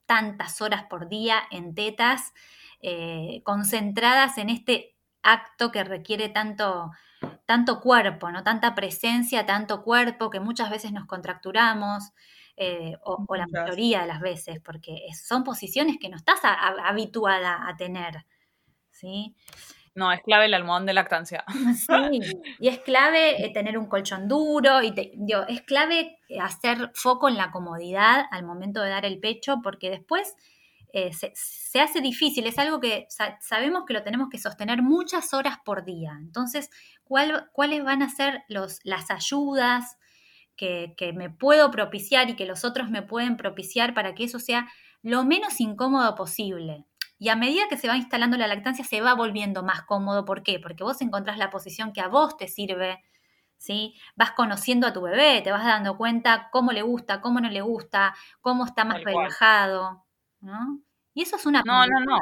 tantas 0.07 0.61
horas 0.61 0.85
por 0.85 1.09
día 1.09 1.43
en 1.51 1.75
tetas, 1.75 2.33
eh, 2.81 3.43
concentradas 3.45 4.39
en 4.39 4.51
este 4.51 4.97
acto 5.23 5.73
que 5.73 5.83
requiere 5.85 6.29
tanto, 6.29 6.91
tanto 7.47 7.81
cuerpo, 7.81 8.31
¿no? 8.31 8.45
Tanta 8.45 8.75
presencia, 8.75 9.47
tanto 9.47 9.83
cuerpo, 9.83 10.31
que 10.31 10.41
muchas 10.41 10.71
veces 10.71 10.93
nos 10.93 11.07
contracturamos, 11.07 12.13
eh, 12.57 12.97
o, 13.03 13.27
la 13.35 13.47
mayoría 13.49 14.03
de 14.03 14.07
las 14.07 14.21
veces, 14.21 14.61
porque 14.61 15.01
son 15.13 15.43
posiciones 15.43 15.97
que 15.99 16.09
no 16.09 16.17
estás 16.17 16.41
habituada 16.45 17.69
a 17.69 17.77
tener. 17.77 18.27
¿sí? 18.91 19.35
No, 19.95 20.11
es 20.13 20.21
clave 20.23 20.47
el 20.47 20.55
almohadón 20.55 20.87
de 20.87 20.93
lactancia. 20.93 21.45
Sí, 21.75 22.21
y 22.59 22.69
es 22.69 22.81
clave 22.81 23.45
eh, 23.45 23.51
tener 23.53 23.79
un 23.79 23.87
colchón 23.87 24.27
duro, 24.29 24.83
y 24.83 24.93
es 25.49 25.63
clave 25.63 26.19
hacer 26.41 26.91
foco 26.95 27.29
en 27.29 27.37
la 27.37 27.51
comodidad 27.51 28.25
al 28.31 28.45
momento 28.45 28.83
de 28.83 28.91
dar 28.91 29.05
el 29.05 29.21
pecho, 29.21 29.61
porque 29.63 29.91
después 29.91 30.35
eh, 30.93 31.13
se, 31.13 31.81
hace 31.81 32.01
difícil, 32.01 32.47
es 32.47 32.57
algo 32.57 32.79
que 32.79 33.09
sabemos 33.41 33.85
que 33.85 33.95
lo 33.95 34.05
tenemos 34.05 34.29
que 34.31 34.39
sostener 34.39 34.81
muchas 34.81 35.35
horas 35.35 35.59
por 35.65 35.85
día. 35.85 36.17
Entonces, 36.21 36.71
¿cuáles 37.03 37.85
van 37.85 38.03
a 38.03 38.09
ser 38.09 38.45
los, 38.49 38.79
las 38.85 39.11
ayudas 39.11 39.97
que, 40.57 40.95
que 40.97 41.13
me 41.13 41.31
puedo 41.31 41.73
propiciar 41.73 42.31
y 42.31 42.37
que 42.37 42.47
los 42.47 42.65
otros 42.65 42.91
me 42.91 43.03
pueden 43.03 43.37
propiciar 43.37 43.93
para 43.93 44.15
que 44.15 44.23
eso 44.23 44.39
sea 44.39 44.69
lo 45.03 45.25
menos 45.25 45.61
incómodo 45.61 46.15
posible? 46.15 46.87
Y 47.25 47.31
a 47.31 47.37
medida 47.37 47.69
que 47.71 47.79
se 47.79 47.89
va 47.89 47.97
instalando 47.97 48.37
la 48.37 48.47
lactancia, 48.47 48.85
se 48.85 49.01
va 49.01 49.15
volviendo 49.15 49.63
más 49.63 49.85
cómodo. 49.85 50.27
¿Por 50.27 50.43
qué? 50.43 50.61
Porque 50.61 50.85
vos 50.85 51.01
encontrás 51.01 51.39
la 51.39 51.49
posición 51.49 51.95
que 51.95 52.03
a 52.03 52.09
vos 52.09 52.37
te 52.37 52.49
sirve, 52.49 53.03
¿sí? 53.57 53.95
Vas 54.15 54.33
conociendo 54.33 54.87
a 54.87 54.93
tu 54.93 55.01
bebé, 55.01 55.41
te 55.41 55.51
vas 55.51 55.65
dando 55.65 55.97
cuenta 55.97 56.51
cómo 56.53 56.71
le 56.71 56.83
gusta, 56.83 57.23
cómo 57.23 57.41
no 57.41 57.49
le 57.49 57.63
gusta, 57.63 58.15
cómo 58.43 58.67
está 58.67 58.85
más 58.85 59.03
relajado, 59.03 60.05
¿no? 60.41 60.83
Y 61.15 61.23
eso 61.23 61.37
es 61.37 61.47
una 61.47 61.63
No, 61.65 61.87
no, 61.87 61.99
no. 62.01 62.19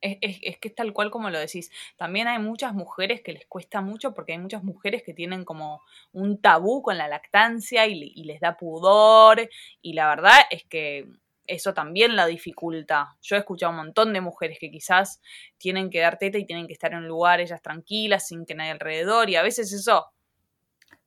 Es, 0.00 0.18
es, 0.20 0.58
que 0.58 0.68
es 0.68 0.74
tal 0.76 0.92
cual 0.92 1.10
como 1.10 1.30
lo 1.30 1.40
decís. 1.40 1.68
También 1.96 2.28
hay 2.28 2.38
muchas 2.38 2.74
mujeres 2.74 3.20
que 3.20 3.32
les 3.32 3.46
cuesta 3.46 3.80
mucho 3.80 4.14
porque 4.14 4.30
hay 4.30 4.38
muchas 4.38 4.62
mujeres 4.62 5.02
que 5.02 5.12
tienen 5.12 5.44
como 5.44 5.80
un 6.12 6.40
tabú 6.40 6.82
con 6.82 6.98
la 6.98 7.08
lactancia 7.08 7.88
y, 7.88 8.12
y 8.14 8.24
les 8.26 8.38
da 8.38 8.56
pudor. 8.56 9.50
Y 9.80 9.94
la 9.94 10.06
verdad 10.06 10.38
es 10.52 10.62
que 10.62 11.08
eso 11.46 11.74
también 11.74 12.16
la 12.16 12.26
dificulta. 12.26 13.16
Yo 13.20 13.36
he 13.36 13.40
escuchado 13.40 13.70
un 13.70 13.78
montón 13.78 14.12
de 14.12 14.20
mujeres 14.20 14.58
que 14.60 14.70
quizás 14.70 15.20
tienen 15.58 15.90
que 15.90 16.00
dar 16.00 16.18
teta 16.18 16.38
y 16.38 16.46
tienen 16.46 16.66
que 16.66 16.72
estar 16.72 16.92
en 16.92 16.98
un 16.98 17.08
lugar 17.08 17.40
ellas 17.40 17.62
tranquilas, 17.62 18.26
sin 18.26 18.46
que 18.46 18.54
nadie 18.54 18.72
alrededor, 18.72 19.30
y 19.30 19.36
a 19.36 19.42
veces 19.42 19.72
eso, 19.72 20.06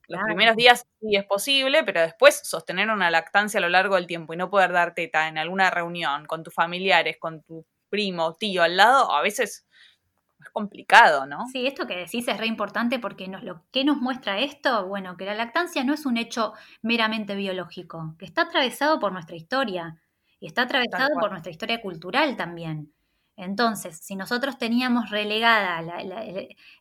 los 0.08 0.22
primeros 0.24 0.56
días 0.56 0.86
sí 1.00 1.16
es 1.16 1.26
posible, 1.26 1.84
pero 1.84 2.02
después 2.02 2.42
sostener 2.44 2.90
una 2.90 3.10
lactancia 3.10 3.58
a 3.58 3.62
lo 3.62 3.70
largo 3.70 3.96
del 3.96 4.08
tiempo 4.08 4.34
y 4.34 4.38
no 4.38 4.50
poder 4.50 4.72
dar 4.72 4.94
teta 4.94 5.28
en 5.28 5.38
alguna 5.38 5.72
reunión 5.72 6.26
con 6.26 6.44
tus 6.44 6.54
familiares, 6.54 7.18
con 7.20 7.42
tu 7.42 7.66
primo, 7.90 8.36
tío 8.36 8.62
al 8.64 8.78
lado, 8.78 9.12
a 9.12 9.22
veces 9.22 9.66
es 10.40 10.50
complicado, 10.50 11.26
¿no? 11.26 11.48
Sí, 11.52 11.66
esto 11.66 11.88
que 11.88 11.96
decís 11.96 12.28
es 12.28 12.38
re 12.38 12.46
importante 12.46 13.00
porque 13.00 13.28
nos, 13.28 13.44
lo 13.44 13.64
que 13.72 13.84
nos 13.84 13.98
muestra 13.98 14.40
esto, 14.40 14.86
bueno, 14.86 15.18
que 15.18 15.26
la 15.26 15.34
lactancia 15.34 15.84
no 15.84 15.94
es 15.94 16.06
un 16.06 16.18
hecho 16.18 16.54
meramente 16.82 17.36
biológico, 17.36 18.16
que 18.20 18.26
está 18.26 18.44
atravesado 18.44 19.00
por 19.00 19.12
nuestra 19.12 19.36
historia 19.36 20.00
y 20.46 20.48
está 20.48 20.62
atravesado 20.62 21.10
por 21.20 21.32
nuestra 21.32 21.52
historia 21.52 21.82
cultural 21.82 22.38
también. 22.38 22.94
Entonces, 23.36 23.98
si 23.98 24.16
nosotros 24.16 24.60
teníamos 24.60 25.10
relegada 25.10 25.84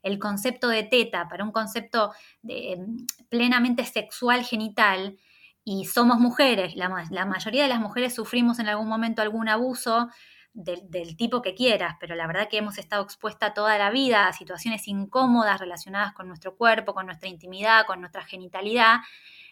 el, 0.02 0.18
concepto 0.18 0.68
de 0.68 0.82
teta 0.82 1.28
para 1.28 1.44
un 1.44 1.50
concepto 1.50 2.12
de, 2.42 2.76
mm, 2.76 3.06
plenamente 3.30 3.86
sexual 3.86 4.44
genital, 4.44 5.16
y 5.64 5.86
somos 5.86 6.18
mujeres, 6.18 6.76
la, 6.76 6.90
mayoría 7.24 7.62
de 7.62 7.70
las 7.70 7.80
mujeres 7.80 8.14
sufrimos 8.14 8.58
en 8.58 8.68
algún 8.68 8.86
momento 8.86 9.22
algún 9.22 9.48
abuso 9.48 10.10
del, 10.52 10.82
del, 10.90 11.16
tipo 11.16 11.40
que 11.40 11.54
quieras, 11.54 11.96
pero 11.98 12.14
la 12.16 12.26
verdad 12.26 12.48
que 12.50 12.58
hemos 12.58 12.76
estado 12.76 13.02
expuesta 13.02 13.54
toda 13.54 13.78
la 13.78 13.88
vida 13.88 14.28
a 14.28 14.34
situaciones 14.34 14.86
incómodas 14.88 15.58
relacionadas 15.58 16.12
con 16.12 16.28
nuestro 16.28 16.54
cuerpo, 16.54 16.92
con 16.92 17.06
nuestra 17.06 17.30
intimidad, 17.30 17.86
con 17.86 18.00
nuestra 18.00 18.24
genitalidad. 18.24 18.98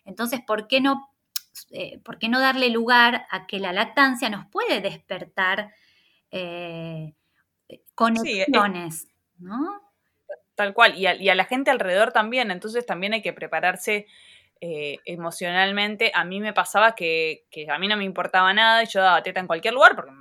Entonces, 0.04 0.42
¿por 0.46 0.68
qué 0.68 0.82
no 0.82 1.11
eh, 1.70 2.00
¿por 2.00 2.18
qué 2.18 2.28
no 2.28 2.40
darle 2.40 2.70
lugar 2.70 3.26
a 3.30 3.46
que 3.46 3.58
la 3.58 3.72
lactancia 3.72 4.28
nos 4.30 4.46
puede 4.46 4.80
despertar 4.80 5.72
eh, 6.30 7.14
conexiones, 7.94 9.08
¿no? 9.38 9.80
Tal 10.54 10.74
cual, 10.74 10.96
y 10.96 11.06
a, 11.06 11.34
la 11.34 11.44
gente 11.44 11.70
alrededor 11.70 12.12
también, 12.12 12.50
entonces 12.50 12.84
también 12.84 13.14
hay 13.14 13.22
que 13.22 13.32
prepararse 13.32 14.06
eh, 14.60 14.98
emocionalmente. 15.06 16.12
A 16.14 16.24
mí 16.24 16.40
me 16.40 16.52
pasaba 16.52 16.94
que, 16.94 17.46
a 17.68 17.78
mí 17.78 17.88
no 17.88 17.96
me 17.96 18.04
importaba 18.04 18.52
nada 18.52 18.82
y 18.82 18.86
yo 18.86 19.00
daba 19.00 19.22
teta 19.22 19.40
en 19.40 19.46
cualquier 19.46 19.74
lugar 19.74 19.96
porque 19.96 20.12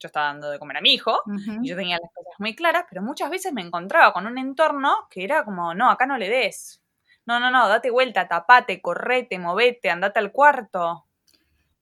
yo 0.00 0.06
estaba 0.06 0.26
dando 0.26 0.50
de 0.50 0.58
comer 0.58 0.76
a 0.76 0.80
mi 0.80 0.94
hijo 0.94 1.22
y 1.62 1.68
yo 1.68 1.76
tenía 1.76 1.98
las 2.00 2.12
cosas 2.12 2.34
muy 2.38 2.54
claras, 2.54 2.84
pero 2.88 3.02
muchas 3.02 3.30
veces 3.30 3.52
me 3.52 3.62
encontraba 3.62 4.12
con 4.12 4.26
un 4.26 4.38
entorno 4.38 5.08
que 5.10 5.24
era 5.24 5.44
como, 5.44 5.74
no, 5.74 5.90
acá 5.90 6.06
no 6.06 6.18
le 6.18 6.28
des, 6.28 6.80
no, 7.28 7.38
no, 7.38 7.50
no, 7.50 7.68
date 7.68 7.90
vuelta, 7.90 8.26
tapate, 8.26 8.80
correte, 8.80 9.38
movete, 9.38 9.90
andate 9.90 10.18
al 10.18 10.32
cuarto. 10.32 11.04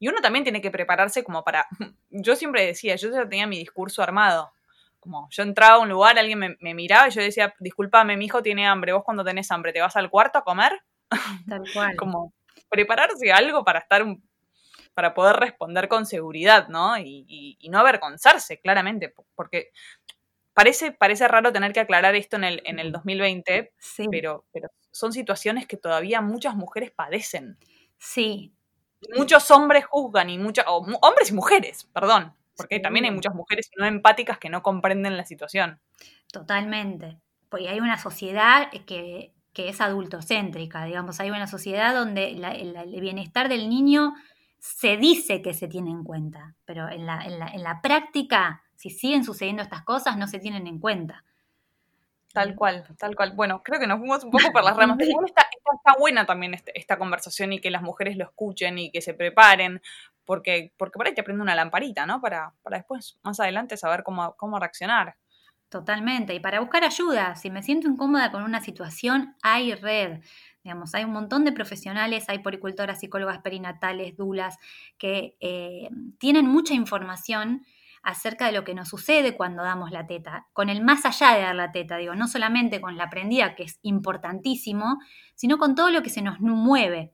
Y 0.00 0.08
uno 0.08 0.18
también 0.20 0.42
tiene 0.42 0.60
que 0.60 0.72
prepararse 0.72 1.22
como 1.22 1.44
para... 1.44 1.68
Yo 2.10 2.34
siempre 2.34 2.66
decía, 2.66 2.96
yo 2.96 3.10
ya 3.10 3.28
tenía 3.28 3.46
mi 3.46 3.58
discurso 3.58 4.02
armado. 4.02 4.52
Como 4.98 5.28
yo 5.30 5.44
entraba 5.44 5.76
a 5.76 5.78
un 5.78 5.88
lugar, 5.88 6.18
alguien 6.18 6.56
me, 6.58 6.74
miraba 6.74 7.06
y 7.06 7.12
yo 7.12 7.22
decía, 7.22 7.54
discúlpame, 7.60 8.16
mi 8.16 8.24
hijo 8.24 8.42
tiene 8.42 8.66
hambre, 8.66 8.92
vos 8.92 9.04
cuando 9.04 9.22
tenés 9.22 9.50
hambre, 9.52 9.72
¿te 9.72 9.80
vas 9.80 9.94
al 9.94 10.10
cuarto 10.10 10.38
a 10.38 10.42
comer? 10.44 10.82
Tal 11.48 11.62
cual. 11.72 11.94
como 11.96 12.32
prepararse 12.68 13.30
algo 13.30 13.64
para 13.64 13.78
estar 13.78 14.04
para 14.94 15.14
poder 15.14 15.36
responder 15.36 15.86
con 15.86 16.06
seguridad, 16.06 16.66
¿no? 16.68 16.98
Y, 16.98 17.56
y, 17.60 17.68
no 17.68 17.78
avergonzarse, 17.78 18.58
claramente, 18.58 19.14
porque 19.34 19.70
parece, 20.56 20.90
parece 20.90 21.28
raro 21.28 21.52
tener 21.52 21.74
que 21.74 21.80
aclarar 21.80 22.14
esto 22.14 22.36
en 22.36 22.44
el, 22.44 22.62
en 22.64 22.78
el 22.78 22.90
2020, 22.90 23.74
pero, 24.10 24.46
pero 24.50 24.70
son 24.90 25.12
situaciones 25.12 25.66
que 25.66 25.76
todavía 25.76 26.22
muchas 26.22 26.56
mujeres 26.56 26.90
padecen. 26.90 27.58
Sí. 27.98 28.54
Muchos 29.14 29.50
hombres 29.50 29.84
juzgan 29.84 30.30
y 30.30 30.38
muchas, 30.38 30.64
hombres 30.66 31.30
y 31.30 31.34
mujeres, 31.34 31.84
perdón, 31.92 32.34
porque 32.56 32.80
también 32.80 33.04
hay 33.04 33.10
muchas 33.10 33.34
mujeres 33.34 33.70
no 33.76 33.84
empáticas 33.84 34.38
que 34.38 34.48
no 34.48 34.62
comprenden 34.62 35.18
la 35.18 35.26
situación. 35.26 35.78
Totalmente. 36.32 37.20
Porque 37.50 37.68
hay 37.68 37.78
una 37.78 37.98
sociedad 37.98 38.70
que, 38.86 39.34
es 39.54 39.80
adultocéntrica, 39.82 40.86
digamos, 40.86 41.20
hay 41.20 41.30
una 41.30 41.46
sociedad 41.46 41.94
donde 41.94 42.30
el, 42.30 43.00
bienestar 43.02 43.50
del 43.50 43.68
niño 43.68 44.14
se 44.58 44.96
dice 44.96 45.42
que 45.42 45.52
se 45.52 45.68
tiene 45.68 45.90
en 45.90 46.02
cuenta, 46.02 46.56
pero 46.64 46.88
en 46.88 47.04
la, 47.04 47.22
en 47.24 47.62
la 47.62 47.82
práctica, 47.82 48.62
si 48.76 48.90
siguen 48.90 49.24
sucediendo 49.24 49.62
estas 49.62 49.82
cosas, 49.82 50.16
no 50.16 50.26
se 50.26 50.38
tienen 50.38 50.66
en 50.66 50.78
cuenta. 50.78 51.24
Tal 52.32 52.54
cual, 52.54 52.84
tal 52.98 53.16
cual. 53.16 53.32
Bueno, 53.32 53.62
creo 53.62 53.80
que 53.80 53.86
nos 53.86 53.98
fuimos 53.98 54.22
un 54.22 54.30
poco 54.30 54.52
por 54.52 54.62
las 54.62 54.76
ramas. 54.76 54.98
Pero 54.98 55.10
está, 55.26 55.46
está, 55.74 55.98
buena 55.98 56.26
también 56.26 56.52
este, 56.52 56.78
esta 56.78 56.98
conversación 56.98 57.54
y 57.54 57.60
que 57.60 57.70
las 57.70 57.80
mujeres 57.80 58.18
lo 58.18 58.24
escuchen 58.24 58.78
y 58.78 58.90
que 58.90 59.00
se 59.00 59.14
preparen, 59.14 59.80
porque, 60.26 60.72
porque 60.76 60.98
por 60.98 61.06
ahí 61.06 61.14
te 61.14 61.22
aprende 61.22 61.42
una 61.42 61.54
lamparita, 61.54 62.04
¿no? 62.04 62.20
Para, 62.20 62.52
para 62.62 62.76
después, 62.76 63.18
más 63.22 63.40
adelante, 63.40 63.78
saber 63.78 64.02
cómo, 64.02 64.36
cómo 64.36 64.58
reaccionar. 64.58 65.16
Totalmente. 65.70 66.34
Y 66.34 66.40
para 66.40 66.60
buscar 66.60 66.84
ayuda, 66.84 67.34
si 67.36 67.50
me 67.50 67.62
siento 67.62 67.88
incómoda 67.88 68.30
con 68.30 68.42
una 68.42 68.60
situación, 68.60 69.34
hay 69.42 69.74
red. 69.74 70.20
Digamos, 70.62 70.94
hay 70.94 71.04
un 71.04 71.12
montón 71.12 71.44
de 71.44 71.52
profesionales, 71.52 72.28
hay 72.28 72.40
poricultoras, 72.40 73.00
psicólogas 73.00 73.38
perinatales, 73.38 74.16
dulas, 74.16 74.58
que 74.98 75.36
eh, 75.40 75.88
tienen 76.18 76.46
mucha 76.46 76.74
información 76.74 77.64
acerca 78.06 78.46
de 78.46 78.52
lo 78.52 78.62
que 78.62 78.72
nos 78.72 78.88
sucede 78.88 79.36
cuando 79.36 79.64
damos 79.64 79.90
la 79.90 80.06
teta, 80.06 80.46
con 80.52 80.68
el 80.68 80.80
más 80.80 81.04
allá 81.04 81.34
de 81.34 81.42
dar 81.42 81.56
la 81.56 81.72
teta, 81.72 81.96
digo, 81.96 82.14
no 82.14 82.28
solamente 82.28 82.80
con 82.80 82.96
la 82.96 83.10
prendida, 83.10 83.56
que 83.56 83.64
es 83.64 83.80
importantísimo, 83.82 84.98
sino 85.34 85.58
con 85.58 85.74
todo 85.74 85.90
lo 85.90 86.02
que 86.02 86.10
se 86.10 86.22
nos 86.22 86.38
mueve. 86.38 87.12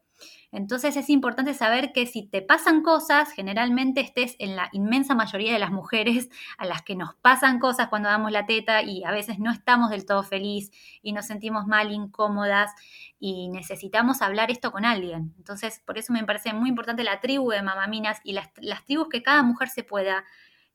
Entonces 0.50 0.98
es 0.98 1.08
importante 1.08 1.54
saber 1.54 1.92
que 1.94 2.04
si 2.04 2.28
te 2.28 2.42
pasan 2.42 2.82
cosas, 2.82 3.32
generalmente 3.32 4.02
estés 4.02 4.36
en 4.38 4.54
la 4.54 4.68
inmensa 4.72 5.14
mayoría 5.14 5.54
de 5.54 5.58
las 5.58 5.70
mujeres 5.70 6.28
a 6.58 6.66
las 6.66 6.82
que 6.82 6.94
nos 6.94 7.14
pasan 7.14 7.58
cosas 7.58 7.88
cuando 7.88 8.10
damos 8.10 8.30
la 8.30 8.44
teta 8.44 8.82
y 8.82 9.02
a 9.04 9.12
veces 9.12 9.38
no 9.38 9.50
estamos 9.50 9.88
del 9.88 10.04
todo 10.04 10.22
feliz 10.22 10.70
y 11.00 11.14
nos 11.14 11.24
sentimos 11.24 11.66
mal, 11.66 11.90
incómodas 11.90 12.70
y 13.18 13.48
necesitamos 13.48 14.20
hablar 14.20 14.50
esto 14.50 14.72
con 14.72 14.84
alguien. 14.84 15.32
Entonces, 15.38 15.80
por 15.86 15.96
eso 15.96 16.12
me 16.12 16.22
parece 16.24 16.52
muy 16.52 16.68
importante 16.68 17.02
la 17.02 17.20
tribu 17.20 17.50
de 17.50 17.62
mamaminas 17.62 18.20
y 18.22 18.34
las, 18.34 18.50
las 18.60 18.84
tribus 18.84 19.08
que 19.08 19.22
cada 19.22 19.42
mujer 19.42 19.70
se 19.70 19.84
pueda 19.84 20.22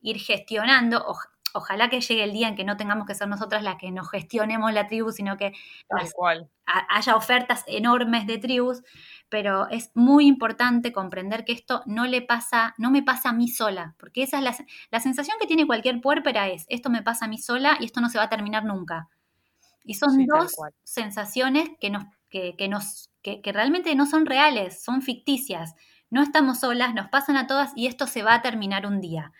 ir 0.01 0.19
gestionando. 0.19 1.05
ojalá 1.53 1.89
que 1.89 2.01
llegue 2.01 2.23
el 2.23 2.33
día 2.33 2.49
en 2.49 2.55
que 2.55 2.63
no 2.63 2.77
tengamos 2.77 3.07
que 3.07 3.15
ser 3.15 3.27
nosotras 3.27 3.63
las 3.63 3.77
que 3.77 3.89
nos 3.91 4.09
gestionemos 4.11 4.71
la 4.73 4.87
tribu, 4.87 5.11
sino 5.11 5.37
que 5.37 5.53
haya 6.65 7.15
ofertas 7.15 7.63
enormes 7.67 8.27
de 8.27 8.37
tribus, 8.37 8.83
pero 9.29 9.67
es 9.69 9.91
muy 9.95 10.27
importante 10.27 10.91
comprender 10.91 11.45
que 11.45 11.53
esto 11.53 11.81
no 11.85 12.05
le 12.05 12.21
pasa, 12.21 12.75
no 12.77 12.91
me 12.91 13.01
pasa 13.01 13.29
a 13.29 13.33
mí 13.33 13.47
sola, 13.47 13.95
porque 13.97 14.23
esa 14.23 14.37
es 14.37 14.43
la, 14.43 14.55
la 14.91 14.99
sensación 14.99 15.37
que 15.39 15.47
tiene 15.47 15.65
cualquier 15.65 15.99
puérpera 15.99 16.47
es, 16.47 16.65
esto 16.69 16.89
me 16.89 17.01
pasa 17.01 17.25
a 17.25 17.27
mí 17.27 17.37
sola 17.39 17.77
y 17.79 17.85
esto 17.85 18.01
no 18.01 18.09
se 18.09 18.19
va 18.19 18.25
a 18.25 18.29
terminar 18.29 18.63
nunca. 18.63 19.09
Y 19.87 19.93
son 19.93 20.25
dos 20.25 20.53
sensaciones 20.83 21.69
que 21.79 21.89
nos, 21.89 22.03
que, 22.29 22.67
nos, 22.69 23.09
que, 23.21 23.41
realmente 23.45 23.95
no 23.95 24.05
son 24.05 24.25
reales, 24.25 24.83
son 24.83 25.01
ficticias. 25.01 25.75
No 26.09 26.21
estamos 26.21 26.59
solas, 26.59 26.93
nos 26.93 27.07
pasan 27.09 27.37
a 27.37 27.47
todas 27.47 27.71
y 27.75 27.87
esto 27.87 28.05
se 28.05 28.21
va 28.21 28.35
a 28.35 28.41
terminar 28.41 28.85
un 28.85 28.99
día, 28.99 29.31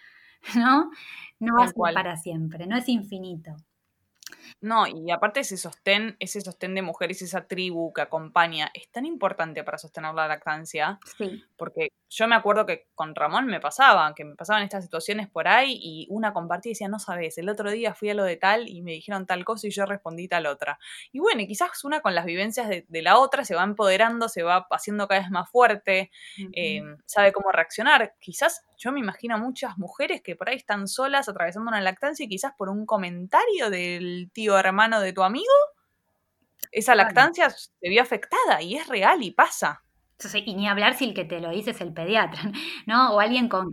¿no? 0.56 0.92
No 1.40 1.56
va 1.56 1.66
a 1.66 1.68
ser 1.68 1.94
para 1.94 2.18
siempre, 2.18 2.68
no 2.68 2.78
es 2.78 2.90
infinito. 2.90 3.56
No, 4.60 4.88
y 4.88 5.12
aparte 5.12 5.42
ese 5.42 5.56
sostén, 5.56 6.16
ese 6.20 6.42
sostén 6.42 6.74
de 6.74 6.82
mujeres, 6.82 7.22
esa 7.22 7.46
tribu 7.46 7.94
que 7.94 8.02
acompaña, 8.02 8.72
es 8.74 8.90
tan 8.90 9.06
importante 9.06 9.64
para 9.64 9.78
sostener 9.78 10.14
la 10.16 10.28
lactancia. 10.28 11.00
Sí. 11.18 11.44
Porque 11.56 11.90
yo 12.10 12.28
me 12.28 12.36
acuerdo 12.36 12.66
que 12.66 12.88
con 12.96 13.14
Ramón 13.14 13.46
me 13.46 13.60
pasaba, 13.60 14.14
que 14.16 14.26
me 14.26 14.36
pasaban 14.36 14.64
estas 14.64 14.84
situaciones 14.84 15.30
por 15.30 15.48
ahí 15.48 15.78
y 15.80 16.08
una 16.10 16.34
compartía 16.34 16.72
y 16.72 16.74
decía, 16.74 16.88
no 16.88 17.00
sabes, 17.00 17.38
el 17.38 17.50
otro 17.50 17.70
día 17.70 17.94
fui 17.94 18.10
a 18.10 18.14
lo 18.14 18.24
de 18.24 18.38
tal 18.38 18.68
y 18.68 18.82
me 18.82 18.94
dijeron 18.94 19.26
tal 19.28 19.46
cosa 19.46 19.68
y 19.68 19.72
yo 19.72 19.86
respondí 19.86 20.28
tal 20.28 20.48
otra. 20.48 20.80
Y 21.12 21.20
bueno, 21.20 21.44
quizás 21.48 21.84
una 21.84 22.02
con 22.02 22.16
las 22.16 22.26
vivencias 22.26 22.68
de, 22.68 23.02
la 23.02 23.20
otra 23.20 23.46
se 23.46 23.54
va 23.54 23.64
empoderando, 23.64 24.28
se 24.28 24.42
va 24.42 24.66
haciendo 24.72 25.08
cada 25.08 25.22
vez 25.22 25.30
más 25.30 25.50
fuerte, 25.52 26.10
eh, 26.54 26.82
sabe 27.06 27.32
cómo 27.32 27.52
reaccionar. 27.52 28.16
Quizás 28.20 28.66
yo 28.78 28.92
me 28.92 29.00
imagino 29.00 29.36
a 29.36 29.38
muchas 29.40 29.78
mujeres 29.78 30.22
que 30.22 30.36
por 30.36 30.50
ahí 30.50 30.56
están 30.56 30.88
solas 30.88 31.28
atravesando 31.28 31.70
una 31.70 31.82
lactancia 31.82 32.26
y 32.26 32.30
quizás 32.30 32.54
por 32.58 32.70
un 32.70 32.86
comentario 32.86 33.70
del 33.70 34.30
tío 34.32 34.58
hermano 34.58 35.02
de 35.02 35.14
tu 35.14 35.24
amigo, 35.24 35.54
esa 36.72 36.96
lactancia 36.96 37.50
se 37.50 37.90
vio 37.90 38.02
afectada 38.02 38.62
y 38.62 38.76
es 38.76 38.88
real 38.88 39.24
y 39.24 39.32
pasa. 39.32 39.84
y 40.46 40.56
ni 40.56 40.68
hablar 40.68 40.94
si 40.96 41.06
el 41.06 41.14
que 41.14 41.26
te 41.26 41.40
lo 41.40 41.50
dice 41.50 41.72
es 41.72 41.82
el 41.82 41.94
pediatra, 41.94 42.42
¿no? 42.86 43.16
O 43.16 43.20
alguien 43.20 43.50
con 43.50 43.72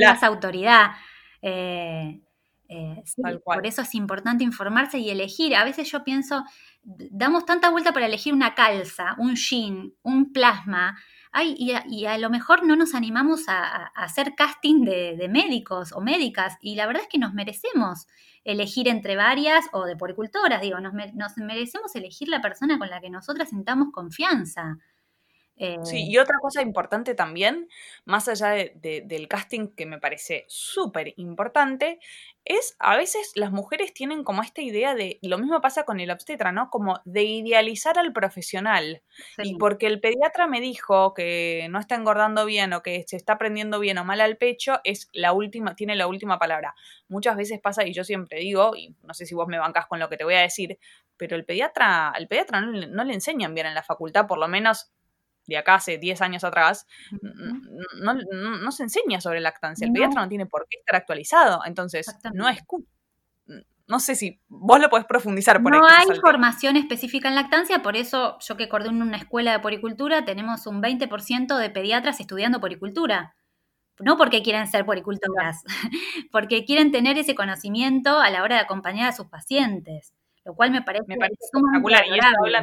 más 0.00 0.22
autoridad. 0.22 0.92
Eh, 1.40 2.20
eh, 2.68 3.02
por 3.44 3.66
eso 3.66 3.82
es 3.82 3.94
importante 3.94 4.44
informarse 4.44 4.98
y 4.98 5.10
elegir. 5.10 5.54
A 5.54 5.64
veces 5.64 5.90
yo 5.90 6.04
pienso, 6.04 6.44
damos 6.82 7.44
tanta 7.44 7.70
vuelta 7.70 7.92
para 7.92 8.06
elegir 8.06 8.32
una 8.32 8.54
calza, 8.54 9.14
un 9.18 9.34
jean, 9.34 9.92
un 10.02 10.32
plasma, 10.32 10.98
Ay, 11.34 11.56
y, 11.58 12.04
a, 12.04 12.18
lo 12.18 12.28
mejor 12.28 12.64
no 12.64 12.76
nos 12.76 12.94
animamos 12.94 13.48
a, 13.48 13.86
hacer 13.94 14.34
casting 14.34 14.84
de, 14.84 15.28
médicos 15.30 15.92
o 15.92 16.00
médicas, 16.00 16.58
y 16.60 16.74
la 16.74 16.86
verdad 16.86 17.02
es 17.02 17.08
que 17.08 17.18
nos 17.18 17.32
merecemos 17.32 18.06
elegir 18.44 18.86
entre 18.86 19.16
varias 19.16 19.64
o 19.72 19.86
de 19.86 19.96
poricultoras, 19.96 20.60
digo, 20.60 20.78
nos, 20.80 20.92
nos 21.14 21.36
merecemos 21.38 21.94
elegir 21.94 22.28
la 22.28 22.42
persona 22.42 22.78
con 22.78 22.90
la 22.90 23.00
que 23.00 23.08
nosotras 23.08 23.48
sintamos 23.48 23.88
confianza. 23.92 24.78
Sí, 25.84 25.96
eh, 25.96 26.06
y 26.08 26.18
otra 26.18 26.38
cosa 26.40 26.62
importante 26.62 27.14
también, 27.14 27.68
más 28.04 28.26
allá 28.26 28.50
del 28.50 29.28
casting 29.28 29.68
que 29.68 29.86
me 29.86 29.98
parece 29.98 30.44
súper 30.48 31.14
importante, 31.18 32.00
es 32.44 32.76
a 32.80 32.96
veces 32.96 33.32
las 33.36 33.52
mujeres 33.52 33.94
tienen 33.94 34.24
como 34.24 34.42
esta 34.42 34.62
idea 34.62 34.94
de, 34.94 35.18
lo 35.22 35.38
mismo 35.38 35.60
pasa 35.60 35.84
con 35.84 36.00
el 36.00 36.10
obstetra, 36.10 36.50
¿no? 36.50 36.70
Como 36.70 37.00
de 37.04 37.22
idealizar 37.22 37.98
al 37.98 38.12
profesional. 38.12 39.02
Y 39.38 39.56
porque 39.56 39.86
el 39.86 40.00
pediatra 40.00 40.46
me 40.48 40.60
dijo 40.60 41.14
que 41.14 41.66
no 41.70 41.78
está 41.78 41.94
engordando 41.94 42.44
bien 42.44 42.72
o 42.72 42.82
que 42.82 43.04
se 43.06 43.16
está 43.16 43.38
prendiendo 43.38 43.78
bien 43.78 43.98
o 43.98 44.04
mal 44.04 44.20
al 44.20 44.36
pecho, 44.36 44.80
es 44.82 45.08
la 45.12 45.32
última, 45.32 45.76
tiene 45.76 45.94
la 45.94 46.08
última 46.08 46.38
palabra. 46.38 46.74
Muchas 47.08 47.36
veces 47.36 47.60
pasa, 47.60 47.86
y 47.86 47.92
yo 47.92 48.02
siempre 48.02 48.40
digo, 48.40 48.74
y 48.76 48.96
no 49.02 49.14
sé 49.14 49.24
si 49.26 49.34
vos 49.34 49.46
me 49.46 49.58
bancás 49.58 49.86
con 49.86 50.00
lo 50.00 50.08
que 50.08 50.16
te 50.16 50.24
voy 50.24 50.34
a 50.34 50.40
decir, 50.40 50.78
pero 51.16 51.36
el 51.36 51.44
pediatra, 51.44 52.10
al 52.10 52.26
pediatra 52.26 52.60
no, 52.60 52.72
no 52.72 53.04
le 53.04 53.14
enseñan 53.14 53.54
bien 53.54 53.66
en 53.66 53.74
la 53.74 53.82
facultad, 53.84 54.26
por 54.26 54.38
lo 54.38 54.48
menos 54.48 54.90
de 55.46 55.56
acá 55.56 55.76
hace 55.76 55.98
10 55.98 56.20
años 56.22 56.44
atrás, 56.44 56.86
no, 58.00 58.72
se 58.72 58.84
enseña 58.84 59.20
sobre 59.20 59.40
lactancia. 59.40 59.86
El 59.86 59.92
pediatra 59.92 60.22
no 60.22 60.28
tiene 60.28 60.46
por 60.46 60.66
qué 60.68 60.78
estar 60.78 60.96
actualizado. 60.96 61.60
Entonces, 61.66 62.06
no 62.32 62.48
es. 62.48 62.58
No 63.88 64.00
sé 64.00 64.14
si 64.14 64.40
vos 64.48 64.80
lo 64.80 64.88
podés 64.88 65.06
profundizar 65.06 65.62
por 65.62 65.72
No 65.72 65.86
hay 65.86 66.06
formación 66.20 66.76
específica 66.76 67.28
en 67.28 67.34
lactancia, 67.34 67.82
por 67.82 67.96
eso 67.96 68.38
yo 68.40 68.56
que 68.56 68.64
acordé 68.64 68.88
en 68.88 69.02
una 69.02 69.16
escuela 69.16 69.52
de 69.52 69.58
poricultura, 69.58 70.24
tenemos 70.24 70.66
un 70.66 70.80
20% 70.80 71.58
de 71.58 71.70
pediatras 71.70 72.20
estudiando 72.20 72.60
poricultura. 72.60 73.34
No 73.98 74.16
porque 74.16 74.42
quieren 74.42 74.66
ser 74.66 74.86
poricultoras, 74.86 75.62
porque 76.32 76.64
quieren 76.64 76.90
tener 76.90 77.18
ese 77.18 77.34
conocimiento 77.34 78.18
a 78.18 78.30
la 78.30 78.42
hora 78.42 78.56
de 78.56 78.62
acompañar 78.62 79.08
a 79.08 79.12
sus 79.12 79.26
pacientes, 79.26 80.14
lo 80.44 80.54
cual 80.54 80.70
me 80.70 80.82
parece, 80.82 81.04
me 81.08 81.16
parece 81.16 81.38
espectacular. 81.44 82.06
Y 82.06 82.18
eso 82.18 82.28
habla 82.42 82.62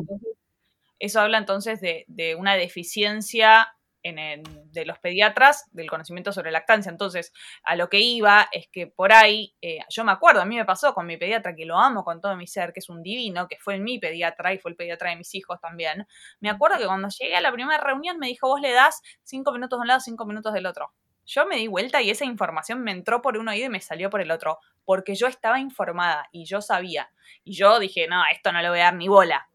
eso 0.99 1.21
habla 1.21 1.37
entonces 1.37 1.81
de, 1.81 2.35
una 2.37 2.55
deficiencia 2.55 3.73
en 4.01 4.43
de 4.71 4.85
los 4.85 4.97
pediatras 4.99 5.65
del 5.71 5.89
conocimiento 5.89 6.31
sobre 6.31 6.51
lactancia. 6.51 6.89
Entonces, 6.89 7.33
a 7.63 7.75
lo 7.75 7.89
que 7.89 7.99
iba 7.99 8.47
es 8.51 8.67
que 8.71 8.87
por 8.87 9.11
ahí, 9.11 9.55
eh, 9.61 9.79
yo 9.89 10.03
me 10.03 10.11
acuerdo, 10.11 10.41
a 10.41 10.45
mí 10.45 10.55
me 10.55 10.65
pasó 10.65 10.93
con 10.93 11.05
mi 11.05 11.17
pediatra, 11.17 11.55
que 11.55 11.65
lo 11.65 11.77
amo 11.77 12.03
con 12.03 12.21
todo 12.21 12.35
mi 12.35 12.47
ser, 12.47 12.71
que 12.71 12.79
es 12.79 12.89
un 12.89 13.03
divino, 13.03 13.47
que 13.47 13.57
fue 13.59 13.79
mi 13.79 13.99
pediatra 13.99 14.53
y 14.53 14.57
fue 14.57 14.71
el 14.71 14.77
pediatra 14.77 15.09
de 15.09 15.17
mis 15.17 15.33
hijos 15.35 15.59
también. 15.59 16.07
Me 16.39 16.49
acuerdo 16.49 16.77
que 16.77 16.85
cuando 16.85 17.09
llegué 17.09 17.35
a 17.35 17.41
la 17.41 17.51
primera 17.51 17.83
reunión 17.83 18.17
me 18.19 18.27
dijo, 18.27 18.47
vos 18.47 18.61
le 18.61 18.71
das 18.71 19.01
cinco 19.23 19.51
minutos 19.51 19.79
de 19.79 19.81
un 19.81 19.87
lado, 19.87 19.99
cinco 19.99 20.25
minutos 20.25 20.53
del 20.53 20.65
otro. 20.65 20.93
Yo 21.25 21.45
me 21.45 21.57
di 21.57 21.67
vuelta 21.67 22.01
y 22.01 22.09
esa 22.09 22.25
información 22.25 22.81
me 22.81 22.91
entró 22.91 23.21
por 23.21 23.37
un 23.37 23.47
oído 23.47 23.67
y 23.67 23.69
me 23.69 23.81
salió 23.81 24.09
por 24.09 24.21
el 24.21 24.31
otro, 24.31 24.57
porque 24.83 25.13
yo 25.13 25.27
estaba 25.27 25.59
informada 25.59 26.27
y 26.31 26.45
yo 26.45 26.61
sabía. 26.61 27.11
Y 27.43 27.55
yo 27.55 27.79
dije, 27.79 28.07
no, 28.07 28.23
esto 28.31 28.51
no 28.51 28.61
le 28.61 28.69
voy 28.69 28.79
a 28.79 28.85
dar 28.85 28.95
ni 28.95 29.07
bola. 29.07 29.48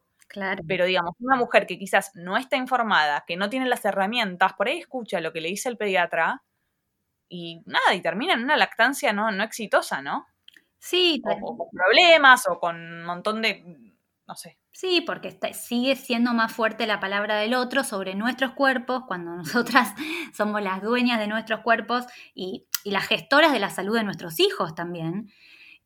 Pero 0.66 0.84
digamos, 0.84 1.14
una 1.18 1.36
mujer 1.36 1.66
que 1.66 1.78
quizás 1.78 2.10
no 2.14 2.36
está 2.36 2.56
informada, 2.56 3.24
que 3.26 3.36
no 3.36 3.50
tiene 3.50 3.66
las 3.66 3.84
herramientas, 3.84 4.52
por 4.54 4.68
ahí 4.68 4.78
escucha 4.78 5.20
lo 5.20 5.32
que 5.32 5.40
le 5.40 5.48
dice 5.48 5.68
el 5.68 5.76
pediatra 5.76 6.42
y 7.28 7.62
nada, 7.66 7.94
y 7.94 8.00
termina 8.02 8.34
en 8.34 8.44
una 8.44 8.56
lactancia 8.56 9.12
no, 9.12 9.30
no 9.30 9.42
exitosa, 9.42 10.02
¿no? 10.02 10.26
Sí. 10.78 11.22
O, 11.42 11.56
con 11.56 11.68
problemas 11.70 12.46
o 12.48 12.58
con 12.60 12.76
un 12.76 13.04
montón 13.04 13.42
de, 13.42 13.64
no 14.26 14.34
sé. 14.34 14.58
Sí, 14.70 15.02
porque 15.06 15.38
sigue 15.52 15.94
siendo 15.96 16.32
más 16.32 16.52
fuerte 16.52 16.86
la 16.86 16.98
palabra 16.98 17.36
del 17.36 17.54
otro 17.54 17.84
sobre 17.84 18.14
nuestros 18.14 18.52
cuerpos 18.52 19.04
cuando 19.06 19.30
nosotras 19.36 19.94
somos 20.32 20.62
las 20.62 20.82
dueñas 20.82 21.18
de 21.18 21.28
nuestros 21.28 21.60
cuerpos 21.60 22.04
y, 22.34 22.66
y 22.82 22.90
las 22.90 23.06
gestoras 23.06 23.52
de 23.52 23.60
la 23.60 23.70
salud 23.70 23.96
de 23.96 24.04
nuestros 24.04 24.40
hijos 24.40 24.74
también. 24.74 25.30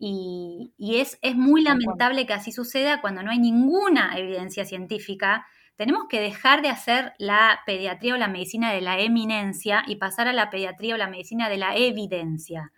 Y, 0.00 0.72
es, 0.78 1.18
es, 1.22 1.34
muy 1.34 1.62
lamentable 1.62 2.24
que 2.24 2.32
así 2.32 2.52
suceda 2.52 3.00
cuando 3.00 3.22
no 3.22 3.32
hay 3.32 3.38
ninguna 3.38 4.16
evidencia 4.16 4.64
científica. 4.64 5.46
Tenemos 5.76 6.04
que 6.08 6.20
dejar 6.20 6.62
de 6.62 6.68
hacer 6.68 7.14
la 7.18 7.60
pediatría 7.66 8.14
o 8.14 8.16
la 8.16 8.28
medicina 8.28 8.72
de 8.72 8.80
la 8.80 9.00
eminencia 9.00 9.82
y 9.86 9.96
pasar 9.96 10.28
a 10.28 10.32
la 10.32 10.50
pediatría 10.50 10.94
o 10.94 10.98
la 10.98 11.08
medicina 11.08 11.48
de 11.48 11.56
la 11.56 11.76
evidencia. 11.76 12.72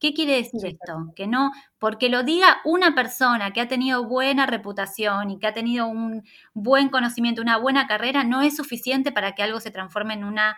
¿Qué 0.00 0.12
quiere 0.12 0.36
decir 0.36 0.66
esto? 0.66 1.12
Que 1.16 1.26
no, 1.26 1.52
porque 1.78 2.08
lo 2.08 2.24
diga 2.24 2.60
una 2.64 2.94
persona 2.94 3.52
que 3.52 3.60
ha 3.60 3.68
tenido 3.68 4.04
buena 4.04 4.44
reputación 4.46 5.30
y 5.30 5.38
que 5.38 5.46
ha 5.46 5.54
tenido 5.54 5.86
un 5.86 6.24
buen 6.52 6.88
conocimiento, 6.88 7.40
una 7.40 7.56
buena 7.58 7.86
carrera, 7.86 8.24
no 8.24 8.42
es 8.42 8.56
suficiente 8.56 9.12
para 9.12 9.34
que 9.34 9.42
algo 9.42 9.60
se 9.60 9.70
transforme 9.70 10.14
en 10.14 10.24
una, 10.24 10.56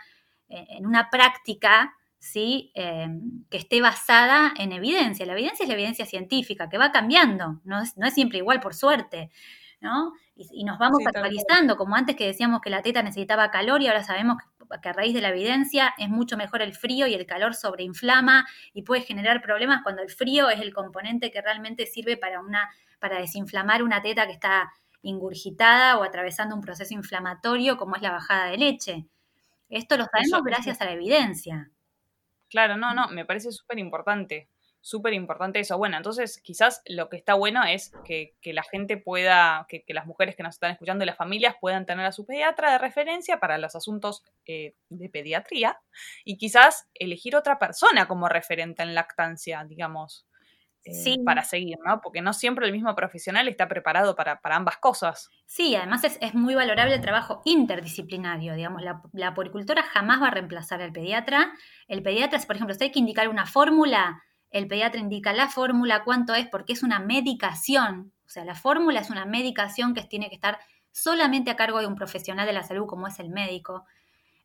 eh, 0.49 0.66
en 0.71 0.87
una 0.87 1.11
práctica 1.11 1.96
¿sí? 2.18 2.72
Em, 2.74 3.44
que 3.50 3.59
esté 3.59 3.81
basada 3.81 4.52
en 4.59 4.72
evidencia. 4.72 5.26
La 5.26 5.33
evidencia 5.33 5.64
es 5.64 5.68
la 5.68 5.74
evidencia 5.74 6.07
científica, 6.07 6.68
que 6.68 6.79
va 6.79 6.92
cambiando, 6.92 7.61
no 7.64 7.81
es, 7.83 7.96
no 7.96 8.07
es 8.07 8.14
siempre 8.14 8.38
igual, 8.38 8.61
por 8.61 8.74
suerte. 8.74 9.31
¿no? 9.81 10.12
Y, 10.35 10.64
nos 10.64 10.79
vamos 10.79 11.00
actualizando, 11.07 11.76
como 11.76 11.96
antes 11.96 12.16
que 12.16 12.26
decíamos 12.26 12.61
que 12.61 12.70
la 12.70 12.83
teta 12.83 13.02
necesitaba 13.02 13.50
calor 13.50 13.83
y 13.83 13.88
ahora 13.88 14.05
sabemos 14.05 14.37
que, 14.83 14.88
a 14.88 14.92
raíz 14.92 15.14
de 15.14 15.20
la 15.20 15.31
evidencia 15.31 15.94
es 15.96 16.09
mucho 16.09 16.37
mejor 16.37 16.62
el 16.62 16.74
frío 16.74 17.07
y 17.07 17.14
el 17.14 17.26
calor 17.26 17.55
sobreinflama 17.55 18.46
y 18.72 18.83
puede 18.83 19.02
generar 19.02 19.40
problemas 19.40 19.83
cuando 19.83 20.02
el 20.02 20.11
frío 20.11 20.50
es 20.50 20.61
el 20.61 20.74
componente 20.74 21.31
que 21.31 21.40
realmente 21.40 21.87
sirve 21.87 22.16
para, 22.16 22.40
una, 22.40 22.68
para 22.98 23.18
desinflamar 23.18 23.83
una 23.83 24.02
teta 24.02 24.26
que 24.26 24.33
está 24.33 24.72
ingurgitada 25.02 25.98
o 25.98 26.02
atravesando 26.02 26.55
un 26.55 26.61
proceso 26.61 26.92
inflamatorio 26.94 27.76
como 27.76 27.96
es 27.96 28.02
la 28.02 28.11
bajada 28.11 28.46
de 28.46 28.59
leche. 28.59 29.07
Esto 29.68 29.96
lo 29.96 30.05
sabemos 30.05 30.42
gracias 30.44 30.81
a 30.81 30.85
la 30.85 30.92
evidencia. 30.92 31.70
Claro, 32.49 32.77
no, 32.77 32.95
no, 32.95 33.09
me 33.09 33.25
parece 33.25 33.51
súper 33.53 33.79
importante. 33.79 34.49
súper 34.81 35.15
importante 35.15 35.59
eso. 35.59 35.77
Bueno, 35.79 35.97
entonces 35.97 36.41
quizás 36.41 36.81
lo 36.87 37.09
que 37.09 37.17
está 37.17 37.35
bueno 37.35 37.65
es 37.65 37.91
que, 38.05 38.37
la 38.45 38.63
gente 38.63 38.97
pueda, 38.97 39.67
que, 39.69 39.85
las 39.89 40.07
mujeres 40.07 40.37
que 40.37 40.45
nos 40.45 40.55
están 40.55 40.71
escuchando 40.71 41.03
y 41.03 41.07
las 41.07 41.17
familias 41.17 41.57
puedan 41.61 41.87
tener 41.87 42.07
a 42.07 42.13
su 42.13 42.25
pediatra 42.25 42.71
de 42.71 42.79
referencia 42.79 43.41
para 43.41 43.59
los 43.59 43.75
asuntos 43.75 44.23
eh, 44.47 44.75
de 44.89 45.09
pediatría 45.09 45.81
y 46.25 46.37
quizás 46.39 46.89
elegir 46.95 47.35
otra 47.35 47.59
persona 47.59 48.07
como 48.07 48.29
referente 48.29 48.85
en 48.85 48.95
lactancia, 48.95 49.65
digamos. 49.65 50.25
Eh, 50.87 51.16
para 51.25 51.42
seguir, 51.42 51.79
¿no? 51.85 52.01
Porque 52.01 52.22
no 52.22 52.33
siempre 52.33 52.66
el 52.66 52.72
mismo 52.72 52.94
profesional 52.94 53.49
está 53.49 53.66
preparado 53.66 54.14
para, 54.14 54.40
ambas 54.44 54.77
cosas. 54.77 55.31
Sí, 55.44 55.75
además 55.75 56.05
es, 56.05 56.35
muy 56.35 56.55
valorable 56.55 56.94
el 56.94 57.01
trabajo 57.01 57.42
interdisciplinario, 57.44 58.55
digamos, 58.55 58.83
la, 58.83 59.03
la 59.12 59.35
jamás 59.92 60.22
va 60.22 60.29
a 60.29 60.31
reemplazar 60.31 60.81
al 60.83 60.92
pediatra. 60.92 61.53
El 61.88 62.03
pediatra, 62.03 62.38
por 62.46 62.57
ejemplo, 62.57 62.75
si 62.75 62.85
hay 62.85 62.92
que 62.92 63.01
indicar 63.01 63.29
una 63.29 63.46
fórmula, 63.46 64.22
el 64.51 64.68
pediatra 64.68 65.01
indica 65.01 65.33
la 65.33 65.49
fórmula, 65.49 66.05
cuánto 66.05 66.35
es, 66.35 66.46
porque 66.46 66.72
es 66.72 66.83
una 66.83 67.01
medicación. 67.01 68.12
O 68.25 68.29
sea, 68.29 68.44
la 68.44 68.55
fórmula 68.55 69.01
es 69.01 69.11
una 69.11 69.27
medicación 69.27 69.92
que 69.92 70.03
tiene 70.05 70.29
que 70.29 70.37
estar 70.37 70.59
solamente 70.92 71.51
a 71.51 71.57
cargo 71.57 71.81
de 71.81 71.87
un 71.87 71.96
profesional 71.96 72.46
de 72.46 72.53
la 72.53 72.62
salud 72.62 72.87
como 72.87 73.09
es 73.09 73.18
el 73.18 73.31
médico. 73.31 73.85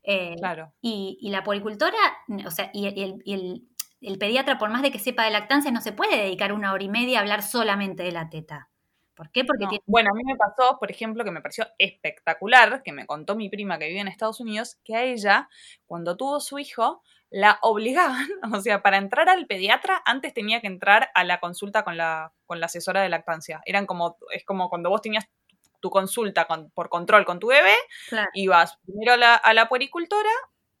Eh, 0.04 0.34
claro. 0.38 0.72
Y, 0.80 1.28
la 1.30 1.44
poricultora, 1.44 1.96
o 2.44 2.50
sea, 2.50 2.70
y, 2.74 2.86
el, 2.86 3.68
el, 4.02 4.18
pediatra, 4.18 4.58
por 4.58 4.70
más 4.70 4.82
de 4.82 4.90
que 4.90 4.98
sepa 4.98 5.24
de 5.24 5.30
lactancia, 5.30 5.70
no 5.70 5.80
se 5.80 5.92
puede 5.92 6.16
dedicar 6.16 6.52
una 6.52 6.72
hora 6.72 6.84
y 6.84 6.88
media 6.88 7.18
a 7.18 7.22
hablar 7.22 7.42
solamente 7.42 8.02
de 8.02 8.12
la 8.12 8.28
teta. 8.28 8.68
¿Por 9.14 9.30
qué? 9.30 9.44
Porque 9.44 9.66
tiene... 9.66 9.84
Bueno, 9.86 10.10
a 10.12 10.16
mí 10.16 10.22
me 10.24 10.36
pasó, 10.36 10.78
por 10.78 10.90
ejemplo, 10.90 11.24
que 11.24 11.30
me 11.30 11.40
pareció 11.40 11.66
espectacular, 11.78 12.82
que 12.82 12.92
me 12.92 13.06
contó 13.06 13.36
mi 13.36 13.48
prima 13.48 13.78
que 13.78 13.88
vive 13.88 14.00
en 14.00 14.08
Estados 14.08 14.40
Unidos, 14.40 14.78
que 14.84 14.96
a 14.96 15.04
ella, 15.04 15.48
cuando 15.86 16.16
tuvo 16.16 16.40
su 16.40 16.58
hijo, 16.58 17.02
la 17.30 17.58
obligaban, 17.62 18.28
o 18.54 18.60
sea, 18.60 18.82
para 18.82 18.98
entrar 18.98 19.28
al 19.28 19.46
pediatra 19.46 20.02
antes 20.04 20.34
tenía 20.34 20.60
que 20.60 20.66
entrar 20.66 21.10
a 21.14 21.24
la 21.24 21.40
consulta 21.40 21.82
con 21.82 21.96
la, 21.96 22.32
con 22.46 22.60
la 22.60 22.66
asesora 22.66 23.02
de 23.02 23.08
lactancia. 23.08 23.62
Eran 23.64 23.86
como, 23.86 24.18
es 24.32 24.44
como 24.44 24.68
cuando 24.68 24.90
vos 24.90 25.02
tenías 25.02 25.28
tu 25.80 25.90
consulta 25.90 26.46
por 26.74 26.88
control 26.88 27.24
con 27.24 27.40
tu 27.40 27.48
bebé, 27.48 27.74
ibas 28.34 28.78
primero 28.86 29.14
a 29.14 29.16
la, 29.16 29.34
a 29.34 29.52
la 29.52 29.68
puericultora, 29.68 30.30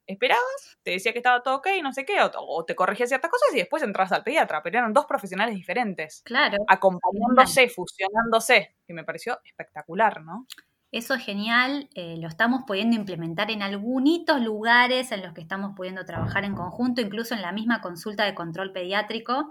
esperabas, 0.06 0.78
te 0.82 0.92
decía 0.92 1.12
que 1.12 1.18
estaba 1.18 1.42
todo 1.42 1.56
ok, 1.56 1.68
no 1.82 1.92
sé 1.92 2.04
qué, 2.04 2.14
o, 2.20 2.64
te 2.64 2.74
corregía 2.74 3.06
ciertas 3.06 3.30
cosas 3.30 3.48
y 3.54 3.58
después 3.58 3.82
entras 3.82 4.12
al 4.12 4.22
pediatra, 4.22 4.62
pero 4.62 4.78
eran 4.78 4.92
dos 4.92 5.06
profesionales 5.06 5.54
diferentes. 5.54 6.22
Claro. 6.24 6.58
Acompañándose, 6.68 7.68
fusionándose, 7.68 8.76
que 8.86 8.94
me 8.94 9.04
pareció 9.04 9.40
espectacular, 9.44 10.22
¿no? 10.22 10.46
Eso 10.90 11.14
es 11.14 11.24
genial, 11.24 11.88
eh, 11.94 12.16
lo 12.18 12.28
estamos 12.28 12.64
pudiendo 12.66 12.96
implementar 12.96 13.50
en 13.50 13.62
algunos 13.62 14.40
lugares 14.42 15.10
en 15.10 15.22
los 15.22 15.32
que 15.32 15.40
estamos 15.40 15.72
pudiendo 15.74 16.04
trabajar 16.04 16.44
en 16.44 16.54
conjunto, 16.54 17.00
incluso 17.00 17.34
en 17.34 17.40
la 17.40 17.52
misma 17.52 17.80
consulta 17.80 18.24
de 18.24 18.34
control 18.34 18.72
pediátrico, 18.72 19.50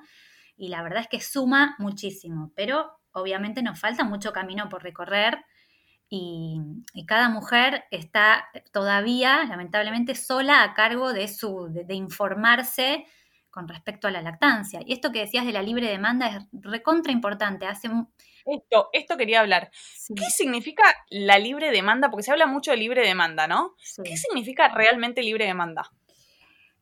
y 0.56 0.68
la 0.68 0.84
verdad 0.84 1.02
es 1.02 1.08
que 1.08 1.20
suma 1.20 1.76
muchísimo, 1.80 2.52
pero 2.56 2.92
obviamente 3.12 3.64
nos 3.64 3.80
falta 3.80 4.04
mucho 4.04 4.32
camino 4.32 4.70
por 4.70 4.84
recorrer 4.84 5.44
y, 6.14 6.60
cada 7.08 7.30
mujer 7.30 7.86
está 7.90 8.50
todavía, 8.74 9.46
lamentablemente, 9.46 10.14
sola 10.14 10.62
a 10.62 10.74
cargo 10.74 11.14
de, 11.14 11.30
su, 11.30 11.70
de 11.72 11.96
informarse 11.96 13.06
con 13.50 13.68
respecto 13.68 14.08
a 14.08 14.12
la 14.12 14.22
lactancia. 14.22 14.82
Y 14.86 14.92
esto 14.92 15.12
que 15.12 15.20
decías 15.20 15.46
de 15.46 15.54
la 15.54 15.62
libre 15.62 15.88
demanda 15.88 16.28
es 16.28 16.44
recontra 16.52 17.14
importante. 17.14 17.66
Hace 17.66 17.90
esto, 18.46 18.90
esto 18.92 19.16
quería 19.16 19.40
hablar. 19.40 19.72
¿Qué 20.14 20.26
significa 20.26 20.84
la 21.10 21.40
libre 21.40 21.72
demanda? 21.72 22.10
Porque 22.10 22.24
se 22.24 22.32
habla 22.32 22.46
mucho 22.46 22.72
de 22.72 22.78
libre 22.78 23.08
demanda, 23.08 23.48
¿no? 23.48 23.76
¿Qué 24.04 24.18
significa 24.18 24.68
realmente 24.68 25.24
libre 25.24 25.46
demanda? 25.46 25.90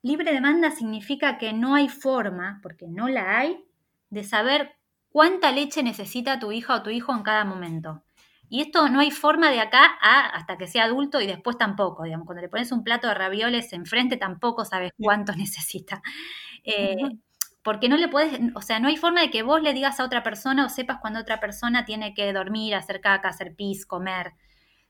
Libre 0.02 0.34
demanda 0.34 0.72
significa 0.72 1.38
que 1.38 1.54
no 1.54 1.76
hay 1.76 1.88
forma, 1.88 2.60
porque 2.64 2.88
no 2.88 3.08
la 3.10 3.38
hay, 3.38 3.64
de 4.10 4.24
saber 4.24 4.76
cuánta 5.10 5.52
leche 5.52 5.84
necesita 5.84 6.40
tu 6.40 6.52
hija 6.52 6.76
o 6.76 6.84
tu 6.84 6.90
hijo 6.90 7.14
en 7.14 7.22
cada 7.22 7.46
momento. 7.46 8.04
Y 8.50 8.62
esto 8.62 8.90
no 8.90 9.00
hay 9.00 9.12
forma 9.12 9.52
de 9.52 9.60
acá 9.60 9.98
a 10.02 10.26
hasta 10.28 10.58
que 10.58 10.68
sea 10.68 10.86
adulto 10.86 11.22
y 11.22 11.28
después 11.28 11.58
tampoco. 11.58 12.04
Digamos, 12.04 12.26
cuando 12.26 12.42
le 12.42 12.50
pones 12.50 12.72
un 12.72 12.84
plato 12.84 13.08
de 13.08 13.14
ravioles 13.14 13.72
enfrente 13.74 14.18
tampoco 14.18 14.66
sabes 14.66 14.92
cuánto 14.98 15.34
necesita. 15.38 16.02
Eh, 16.64 16.98
porque 17.64 17.90
no 17.90 17.98
le 17.98 18.08
puedes, 18.08 18.40
o 18.56 18.62
sea, 18.62 18.80
no 18.80 18.88
hay 18.88 18.98
forma 18.98 19.22
de 19.22 19.30
que 19.30 19.44
vos 19.44 19.62
le 19.62 19.74
digas 19.74 20.00
a 20.00 20.06
otra 20.06 20.24
persona 20.24 20.66
o 20.66 20.70
sepas 20.70 20.98
cuando 21.00 21.20
otra 21.20 21.40
persona 21.40 21.86
tiene 21.86 22.14
que 22.14 22.32
dormir, 22.34 22.74
hacer 22.74 23.02
caca, 23.02 23.30
hacer 23.30 23.56
pis, 23.56 23.86
comer. 23.86 24.34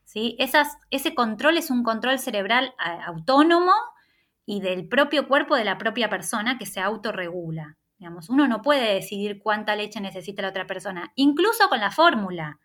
¿sí? 0.04 0.36
Esas, 0.38 0.78
ese 0.90 1.14
control 1.14 1.58
es 1.58 1.70
un 1.70 1.82
control 1.82 2.18
cerebral 2.18 2.74
autónomo 3.06 3.72
y 4.46 4.60
del 4.60 4.88
propio 4.88 5.28
cuerpo 5.28 5.56
de 5.56 5.64
la 5.64 5.78
propia 5.78 6.08
persona 6.08 6.58
que 6.58 6.66
se 6.66 6.80
autorregula. 6.80 7.76
Digamos, 7.98 8.30
uno 8.30 8.48
no 8.48 8.62
puede 8.62 8.94
decidir 8.94 9.40
cuánta 9.42 9.76
leche 9.76 10.00
necesita 10.00 10.42
la 10.42 10.48
otra 10.48 10.66
persona, 10.66 11.12
incluso 11.16 11.68
con 11.68 11.80
la 11.80 11.90
fórmula. 11.90 12.58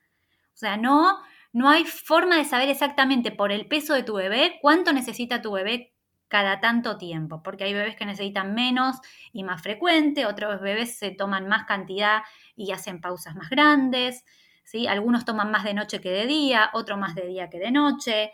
O 0.56 0.58
sea, 0.58 0.78
no, 0.78 1.20
no 1.52 1.70
hay 1.70 1.84
forma 1.84 2.38
de 2.38 2.46
saber 2.46 2.70
exactamente 2.70 3.30
por 3.30 3.52
el 3.52 3.68
peso 3.68 3.94
de 3.94 4.04
tu 4.04 4.14
bebé 4.16 4.58
cuánto 4.62 4.94
necesita 4.94 5.42
tu 5.42 5.52
bebé 5.52 5.94
cada 6.30 6.62
tanto 6.62 6.98
tiempo, 6.98 7.44
porque 7.44 7.66
hay 7.66 7.74
bebés 7.74 7.98
que 7.98 8.06
necesitan 8.06 8.56
menos 8.56 8.96
y 9.34 9.44
más 9.44 9.62
frecuente, 9.62 10.26
otros 10.26 10.62
bebés 10.62 10.98
se 10.98 11.12
toman 11.12 11.48
más 11.50 11.66
cantidad 11.66 12.24
y 12.56 12.72
hacen 12.72 13.02
pausas 13.02 13.36
más 13.36 13.50
grandes, 13.50 14.24
¿sí? 14.64 14.88
Algunos 14.88 15.26
toman 15.26 15.52
más 15.52 15.66
de 15.66 15.74
noche 15.74 16.00
que 16.00 16.10
de 16.10 16.26
día, 16.26 16.70
otros 16.74 16.98
más 16.98 17.16
de 17.16 17.28
día 17.28 17.50
que 17.50 17.60
de 17.60 17.72
noche. 17.72 18.32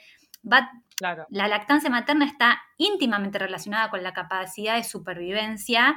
Va, 0.50 0.72
claro. 0.96 1.26
La 1.30 1.48
lactancia 1.48 1.90
materna 1.90 2.26
está 2.26 2.62
íntimamente 2.78 3.40
relacionada 3.40 3.90
con 3.90 4.04
la 4.04 4.14
capacidad 4.14 4.76
de 4.76 4.84
supervivencia 4.84 5.96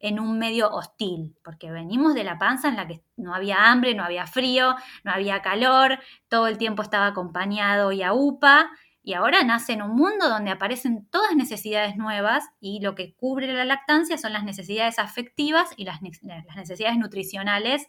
en 0.00 0.18
un 0.18 0.38
medio 0.38 0.70
hostil, 0.70 1.36
porque 1.44 1.70
venimos 1.70 2.14
de 2.14 2.24
la 2.24 2.38
panza 2.38 2.68
en 2.68 2.76
la 2.76 2.88
que 2.88 3.02
no 3.16 3.34
había 3.34 3.70
hambre, 3.70 3.94
no 3.94 4.02
había 4.02 4.26
frío, 4.26 4.74
no 5.04 5.12
había 5.12 5.42
calor, 5.42 5.98
todo 6.28 6.48
el 6.48 6.58
tiempo 6.58 6.82
estaba 6.82 7.06
acompañado 7.06 7.92
y 7.92 8.02
a 8.02 8.14
UPA, 8.14 8.70
y 9.02 9.14
ahora 9.14 9.42
nace 9.44 9.72
en 9.72 9.82
un 9.82 9.96
mundo 9.96 10.28
donde 10.28 10.50
aparecen 10.50 11.06
todas 11.10 11.34
necesidades 11.34 11.96
nuevas 11.96 12.44
y 12.60 12.80
lo 12.80 12.94
que 12.94 13.14
cubre 13.14 13.52
la 13.52 13.64
lactancia 13.64 14.18
son 14.18 14.32
las 14.32 14.44
necesidades 14.44 14.98
afectivas 14.98 15.70
y 15.76 15.84
las, 15.84 16.00
necesidades 16.02 16.98
nutricionales 16.98 17.88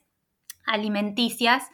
alimenticias 0.65 1.67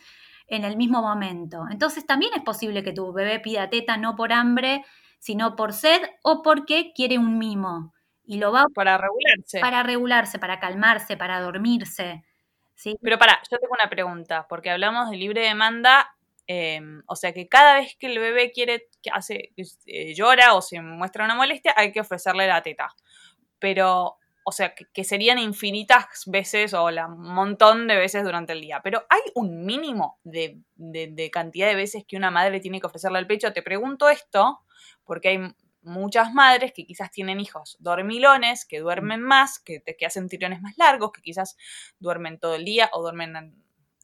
en 0.48 0.64
el 0.64 0.76
mismo 0.76 1.02
momento. 1.02 1.66
Entonces 1.70 2.06
también 2.06 2.32
es 2.36 2.42
posible 2.42 2.84
que 2.84 2.94
tu 2.94 3.12
bebé 3.14 3.40
pida 3.40 3.70
teta 3.70 3.98
no 3.98 4.16
por 4.16 4.34
hambre, 4.34 4.84
sino 5.20 5.56
por 5.56 5.74
sed 5.74 6.02
o 6.24 6.42
porque 6.42 6.92
quiere 6.96 7.20
un 7.20 7.38
mimo. 7.38 7.94
Y 8.28 8.38
lo 8.38 8.52
va 8.52 8.66
para 8.76 8.98
regularse. 8.98 9.60
Para 9.60 9.82
regularse, 9.82 10.38
para 10.38 10.60
calmarse, 10.60 11.18
para 11.18 11.40
dormirse. 11.40 12.24
¿sí? 12.76 12.96
Pero 13.02 13.18
para, 13.18 13.42
yo 13.50 13.58
tengo 13.58 13.74
una 13.74 13.90
pregunta, 13.90 14.46
porque 14.48 14.70
hablamos 14.70 15.10
de 15.10 15.18
libre 15.18 15.42
demanda 15.42 16.14
Em, 16.48 17.04
o 17.08 17.16
sea 17.18 17.34
que 17.34 17.50
cada 17.50 17.76
vez 17.76 17.98
que 18.00 18.08
el 18.08 18.20
bebé 18.20 18.52
quiere, 18.52 18.88
que 19.04 19.10
hace, 19.12 19.52
eh, 19.86 20.14
llora 20.16 20.54
o 20.56 20.62
se 20.62 20.82
muestra 20.82 21.26
una 21.26 21.36
molestia, 21.36 21.74
hay 21.76 21.92
que 21.92 22.00
ofrecerle 22.00 22.48
la 22.48 22.64
teta. 22.64 22.96
Pero, 23.60 24.18
o 24.46 24.52
sea, 24.54 24.74
que, 24.74 25.04
serían 25.04 25.40
infinitas 25.40 26.24
veces 26.28 26.74
o 26.74 26.86
un 26.86 27.34
montón 27.34 27.88
de 27.88 27.98
veces 27.98 28.24
durante 28.24 28.54
el 28.54 28.62
día. 28.62 28.82
Pero 28.82 29.06
hay 29.10 29.22
un 29.36 29.66
mínimo 29.66 30.20
de, 30.24 30.62
de, 30.76 31.30
cantidad 31.32 31.68
de 31.68 31.76
veces 31.76 32.06
que 32.08 32.18
una 32.18 32.32
madre 32.32 32.62
tiene 32.62 32.80
que 32.80 32.88
ofrecerle 32.88 33.20
al 33.20 33.28
pecho. 33.28 33.52
Te 33.54 33.62
pregunto 33.64 34.10
esto 34.10 34.62
porque 35.04 35.30
hay 35.30 35.40
muchas 35.88 36.34
madres 36.34 36.74
que 36.74 36.86
quizás 36.86 37.10
tienen 37.12 37.40
hijos 37.40 37.78
dormilones, 37.80 38.66
que 38.66 38.80
duermen 38.80 39.22
más, 39.22 39.60
que, 39.60 39.82
que 39.82 40.06
hacen 40.06 40.30
tirones 40.30 40.62
más 40.62 40.78
largos, 40.78 41.12
que 41.12 41.22
quizás 41.22 41.58
duermen 42.00 42.40
todo 42.40 42.56
el 42.56 42.66
día 42.66 42.90
o 42.94 43.02
duermen 43.02 43.56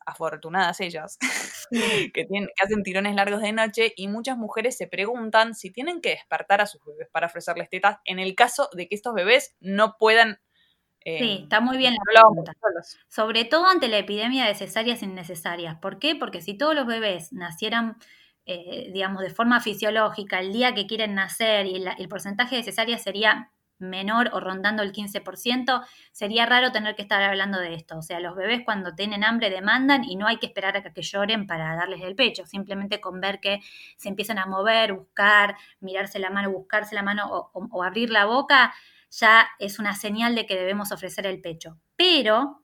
afortunadas 0.05 0.79
ellas, 0.81 1.17
que, 2.13 2.25
tienen, 2.25 2.49
que 2.55 2.63
hacen 2.65 2.83
tirones 2.83 3.15
largos 3.15 3.41
de 3.41 3.51
noche 3.51 3.93
y 3.95 4.07
muchas 4.07 4.37
mujeres 4.37 4.77
se 4.77 4.87
preguntan 4.87 5.55
si 5.55 5.71
tienen 5.71 6.01
que 6.01 6.09
despertar 6.09 6.61
a 6.61 6.65
sus 6.65 6.83
bebés 6.85 7.07
para 7.11 7.27
ofrecerles 7.27 7.69
tetas 7.69 7.97
en 8.05 8.19
el 8.19 8.35
caso 8.35 8.69
de 8.73 8.87
que 8.87 8.95
estos 8.95 9.13
bebés 9.13 9.55
no 9.59 9.97
puedan... 9.97 10.39
Eh, 11.05 11.19
sí, 11.19 11.39
está 11.43 11.59
muy 11.59 11.77
bien 11.77 11.93
la 11.93 12.21
pregunta. 12.21 12.53
Sobre 13.09 13.43
todo 13.43 13.67
ante 13.67 13.89
la 13.89 13.97
epidemia 13.97 14.45
de 14.45 14.55
cesáreas 14.55 15.03
innecesarias. 15.03 15.77
¿Por 15.79 15.99
qué? 15.99 16.15
Porque 16.15 16.41
si 16.41 16.57
todos 16.57 16.75
los 16.75 16.87
bebés 16.87 17.33
nacieran 17.33 17.97
eh, 18.45 18.89
digamos, 18.93 19.21
de 19.21 19.29
forma 19.29 19.61
fisiológica 19.61 20.39
el 20.39 20.51
día 20.51 20.73
que 20.73 20.87
quieren 20.87 21.15
nacer 21.15 21.65
y 21.65 21.83
el 21.97 22.09
porcentaje 22.09 22.57
de 22.57 22.63
cesáreas 22.63 23.03
sería 23.03 23.51
menor 23.83 24.29
o 24.33 24.39
rondando 24.39 24.81
el 24.81 24.91
15%, 24.91 25.85
sería 26.11 26.45
raro 26.45 26.71
tener 26.71 26.95
que 26.95 27.01
estar 27.01 27.21
hablando 27.21 27.59
de 27.59 27.73
esto. 27.75 27.97
O 27.97 28.01
sea, 28.01 28.19
los 28.19 28.35
bebés 28.35 28.61
cuando 28.65 28.95
tienen 28.95 29.23
hambre 29.23 29.49
demandan 29.49 30.03
y 30.03 30.15
no 30.15 30.27
hay 30.27 30.37
que 30.37 30.47
esperar 30.47 30.77
a 30.77 30.83
que 30.83 31.01
lloren 31.01 31.45
para 31.47 31.75
darles 31.75 32.01
el 32.01 32.15
pecho, 32.15 32.45
simplemente 32.45 32.99
con 33.01 33.21
ver 33.21 33.39
que 33.39 33.59
se 33.97 34.09
empiezan 34.09 34.39
a 34.39 34.45
mover, 34.45 34.93
buscar, 34.93 35.55
mirarse 35.79 36.19
la 36.19 36.29
mano, 36.29 36.51
buscarse 36.51 36.95
la 36.95 37.03
mano 37.03 37.29
o, 37.53 37.83
abrir 37.83 38.09
la 38.09 38.25
boca, 38.25 38.73
ya 39.11 39.47
es 39.59 39.79
una 39.79 39.93
señal 39.93 40.33
de 40.33 40.45
que 40.45 40.55
debemos 40.55 40.91
ofrecer 40.91 41.27
el 41.27 41.39
pecho. 41.39 41.77
Pero... 41.95 42.61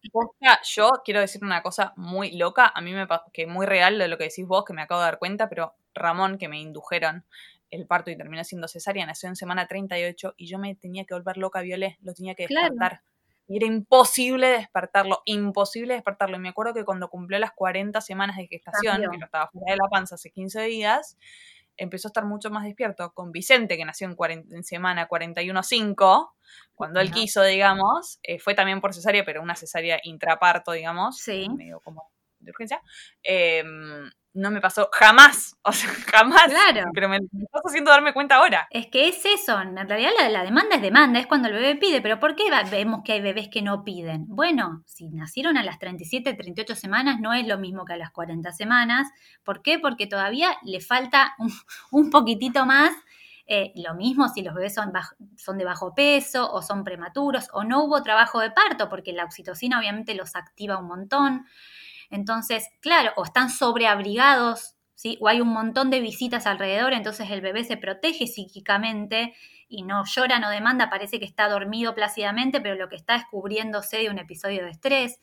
Yo 0.64 0.90
quiero 1.06 1.20
decir 1.20 1.44
una 1.44 1.62
cosa 1.62 1.94
muy 1.96 2.32
loca, 2.32 2.72
a 2.74 2.82
mí 2.82 2.94
me 2.94 3.08
que 3.34 3.48
muy 3.48 3.66
real 3.66 3.98
de 4.00 4.08
lo 4.08 4.18
que 4.18 4.26
decís 4.26 4.46
vos, 4.46 4.66
que 4.66 4.74
me 4.74 4.82
acabo 4.82 5.02
de 5.02 5.06
dar 5.06 5.20
cuenta, 5.20 5.50
pero 5.50 5.74
Ramón, 5.94 6.38
que 6.38 6.48
me 6.48 6.60
indujeron 6.60 7.24
el 7.72 7.86
parto 7.86 8.10
y 8.10 8.18
terminó 8.18 8.44
siendo 8.44 8.68
cesárea, 8.68 9.06
nació 9.06 9.30
en 9.30 9.36
semana 9.36 9.68
38 9.68 10.34
y 10.38 10.48
yo 10.48 10.58
me 10.58 10.76
tenía 10.76 11.06
que 11.06 11.14
volver 11.14 11.38
loca, 11.38 11.62
Violé, 11.62 11.98
lo 12.02 12.14
tenía 12.14 12.36
que 12.36 12.48
despertar. 12.48 13.02
y 13.48 13.58
era 13.58 13.66
imposible 13.66 14.48
despertarlo, 14.48 15.22
imposible 15.26 15.94
despertarlo. 15.94 16.38
Y 16.38 16.40
me 16.40 16.50
acuerdo 16.50 16.74
que 16.74 16.86
cuando 16.86 17.10
cumplió 17.10 17.40
las 17.40 17.52
40 17.52 18.02
semanas 18.02 18.38
de 18.38 18.48
gestación, 18.48 19.02
que 19.12 19.18
no 19.18 19.26
estaba 19.26 19.50
fuera 19.50 19.74
de 19.74 19.78
la 19.78 19.90
panza 19.90 20.16
hace 20.16 20.32
15 20.32 20.62
días, 20.64 21.18
empezó 21.80 22.08
a 22.08 22.10
estar 22.10 22.26
mucho 22.26 22.50
más 22.50 22.64
despierto. 22.64 23.12
Con 23.14 23.32
Vicente, 23.32 23.78
que 23.78 23.86
nació 23.86 24.08
en, 24.08 24.46
en 24.52 24.64
semana 24.64 25.08
41.5, 25.08 26.32
cuando 26.76 27.00
él 27.00 27.12
quiso, 27.12 27.44
digamos, 27.44 28.20
eh, 28.24 28.40
fue 28.40 28.54
también 28.54 28.82
por 28.82 28.94
cesárea, 28.94 29.24
pero 29.26 29.42
una 29.42 29.56
cesárea 29.56 30.00
intraparto, 30.04 30.72
digamos, 30.72 31.18
sí. 31.18 31.50
medio 31.50 31.80
como 31.80 32.10
de 32.40 32.52
urgencia. 32.52 32.82
Eh, 33.24 33.64
no 34.34 34.52
me 34.52 34.62
pasó 34.62 34.90
jamás, 34.92 35.58
o 35.64 35.72
sea, 35.72 35.90
jamás. 36.12 36.46
Claro. 36.46 36.90
Pero 36.94 37.10
me, 37.10 37.18
estás 37.18 37.62
haciendo 37.66 37.92
darme 37.92 38.14
cuenta 38.14 38.36
ahora. 38.36 38.68
Es 38.72 38.88
que 38.88 39.08
es 39.08 39.24
eso, 39.26 39.60
en 39.60 39.76
realidad 39.76 40.12
la, 40.20 40.30
la, 40.30 40.44
demanda 40.44 40.76
es 40.76 40.82
demanda, 40.82 41.20
es 41.20 41.28
cuando 41.28 41.48
el 41.48 41.56
bebé 41.56 41.76
pide, 41.76 42.02
pero 42.02 42.20
¿por 42.20 42.36
qué 42.36 42.44
vemos 42.72 43.02
que 43.04 43.14
hay 43.14 43.22
bebés 43.22 43.50
que 43.50 43.62
no 43.62 43.84
piden? 43.84 44.26
Bueno, 44.28 44.84
si 44.86 45.10
nacieron 45.10 45.58
a 45.58 45.64
las 45.64 45.80
37, 45.80 46.34
38 46.34 46.76
semanas, 46.76 47.20
no 47.20 47.34
es 47.34 47.48
lo 47.48 47.58
mismo 47.58 47.86
que 47.86 47.94
a 47.94 47.98
las 47.98 48.12
40 48.12 48.52
semanas. 48.52 49.08
¿Por 49.44 49.62
qué? 49.62 49.80
Porque 49.80 50.08
todavía 50.08 50.58
le 50.64 50.80
falta 50.80 51.36
un, 51.40 51.52
un 51.92 52.10
poquitito 52.10 52.66
más. 52.66 52.92
Eh, 53.52 53.72
lo 53.76 53.96
mismo 53.96 54.30
si 54.30 54.44
los 54.44 54.54
bebés 54.54 54.76
son, 54.76 54.92
bajo, 54.92 55.16
son 55.36 55.58
de 55.58 55.66
bajo 55.66 55.96
peso 55.96 56.52
o 56.54 56.62
son 56.62 56.84
prematuros 56.84 57.48
o 57.52 57.64
no 57.64 57.84
hubo 57.84 58.04
trabajo 58.04 58.40
de 58.42 58.52
parto, 58.52 58.90
porque 58.90 59.12
la 59.12 59.24
oxitocina 59.24 59.80
obviamente 59.80 60.14
los 60.14 60.36
activa 60.36 60.78
un 60.78 60.86
montón. 60.86 61.48
Entonces, 62.10 62.68
claro, 62.82 63.12
o 63.16 63.24
están 63.24 63.50
sobreabrigados, 63.50 64.76
¿sí? 64.96 65.18
O 65.22 65.28
hay 65.28 65.42
un 65.42 65.50
montón 65.50 65.90
de 65.90 66.00
visitas 66.02 66.46
alrededor, 66.48 66.94
entonces 66.94 67.30
el 67.32 67.42
bebé 67.42 67.64
se 67.64 67.78
protege 67.78 68.28
psíquicamente 68.28 69.34
y 69.68 69.84
no 69.84 70.04
llora, 70.06 70.40
no 70.40 70.50
demanda, 70.50 70.90
parece 70.90 71.20
que 71.20 71.26
está 71.26 71.48
dormido 71.48 71.94
plácidamente, 71.94 72.60
pero 72.60 72.76
lo 72.76 72.90
que 72.90 72.96
está 72.96 73.16
es 73.16 73.24
cubriéndose 73.30 73.98
de 73.98 74.10
un 74.10 74.18
episodio 74.18 74.64
de 74.64 74.72
estrés. 74.72 75.20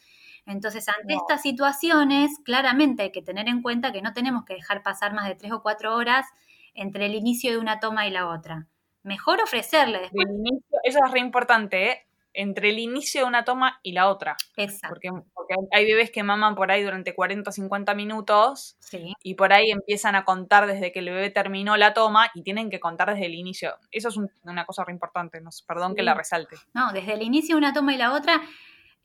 Entonces, 0.46 0.88
ante 0.88 1.14
no. 1.14 1.20
estas 1.20 1.42
situaciones, 1.42 2.30
claramente 2.44 3.02
hay 3.02 3.12
que 3.12 3.22
tener 3.22 3.48
en 3.48 3.62
cuenta 3.62 3.92
que 3.92 4.02
no 4.02 4.12
tenemos 4.12 4.44
que 4.44 4.54
dejar 4.54 4.82
pasar 4.82 5.12
más 5.12 5.26
de 5.26 5.34
tres 5.34 5.50
o 5.52 5.60
cuatro 5.60 5.96
horas 5.96 6.26
entre 6.72 7.06
el 7.06 7.16
inicio 7.16 7.50
de 7.50 7.58
una 7.58 7.80
toma 7.80 8.06
y 8.06 8.10
la 8.10 8.28
otra. 8.28 8.68
Mejor 9.02 9.40
ofrecerle 9.40 10.00
después. 10.00 10.26
Inicio, 10.28 10.78
eso 10.84 10.98
es 11.04 11.10
re 11.10 11.20
importante, 11.20 11.90
¿eh? 11.90 12.05
Entre 12.36 12.70
el 12.70 12.78
inicio 12.78 13.22
de 13.22 13.26
una 13.26 13.44
toma 13.44 13.80
y 13.82 13.92
la 13.92 14.08
otra. 14.08 14.36
Exacto. 14.56 14.88
Porque, 14.88 15.10
porque, 15.34 15.54
hay 15.72 15.84
bebés 15.86 16.10
que 16.10 16.22
maman 16.22 16.54
por 16.54 16.70
ahí 16.70 16.82
durante 16.82 17.14
40 17.14 17.50
o 17.50 17.52
50 17.52 17.94
minutos 17.94 18.76
sí. 18.78 19.12
y 19.22 19.34
por 19.34 19.52
ahí 19.52 19.70
empiezan 19.70 20.14
a 20.14 20.24
contar 20.24 20.66
desde 20.66 20.92
que 20.92 21.00
el 21.00 21.06
bebé 21.06 21.30
terminó 21.30 21.76
la 21.76 21.94
toma 21.94 22.30
y 22.34 22.42
tienen 22.42 22.70
que 22.70 22.78
contar 22.78 23.10
desde 23.10 23.26
el 23.26 23.34
inicio. 23.34 23.74
Eso 23.90 24.08
es 24.08 24.16
un, 24.16 24.30
una 24.44 24.64
cosa 24.64 24.84
re 24.84 24.92
importante, 24.92 25.40
no, 25.40 25.50
perdón 25.66 25.92
sí. 25.92 25.96
que 25.96 26.02
la 26.02 26.14
resalte. 26.14 26.56
No, 26.74 26.92
desde 26.92 27.14
el 27.14 27.22
inicio 27.22 27.56
de 27.56 27.58
una 27.58 27.72
toma 27.72 27.94
y 27.94 27.96
la 27.96 28.12
otra, 28.12 28.42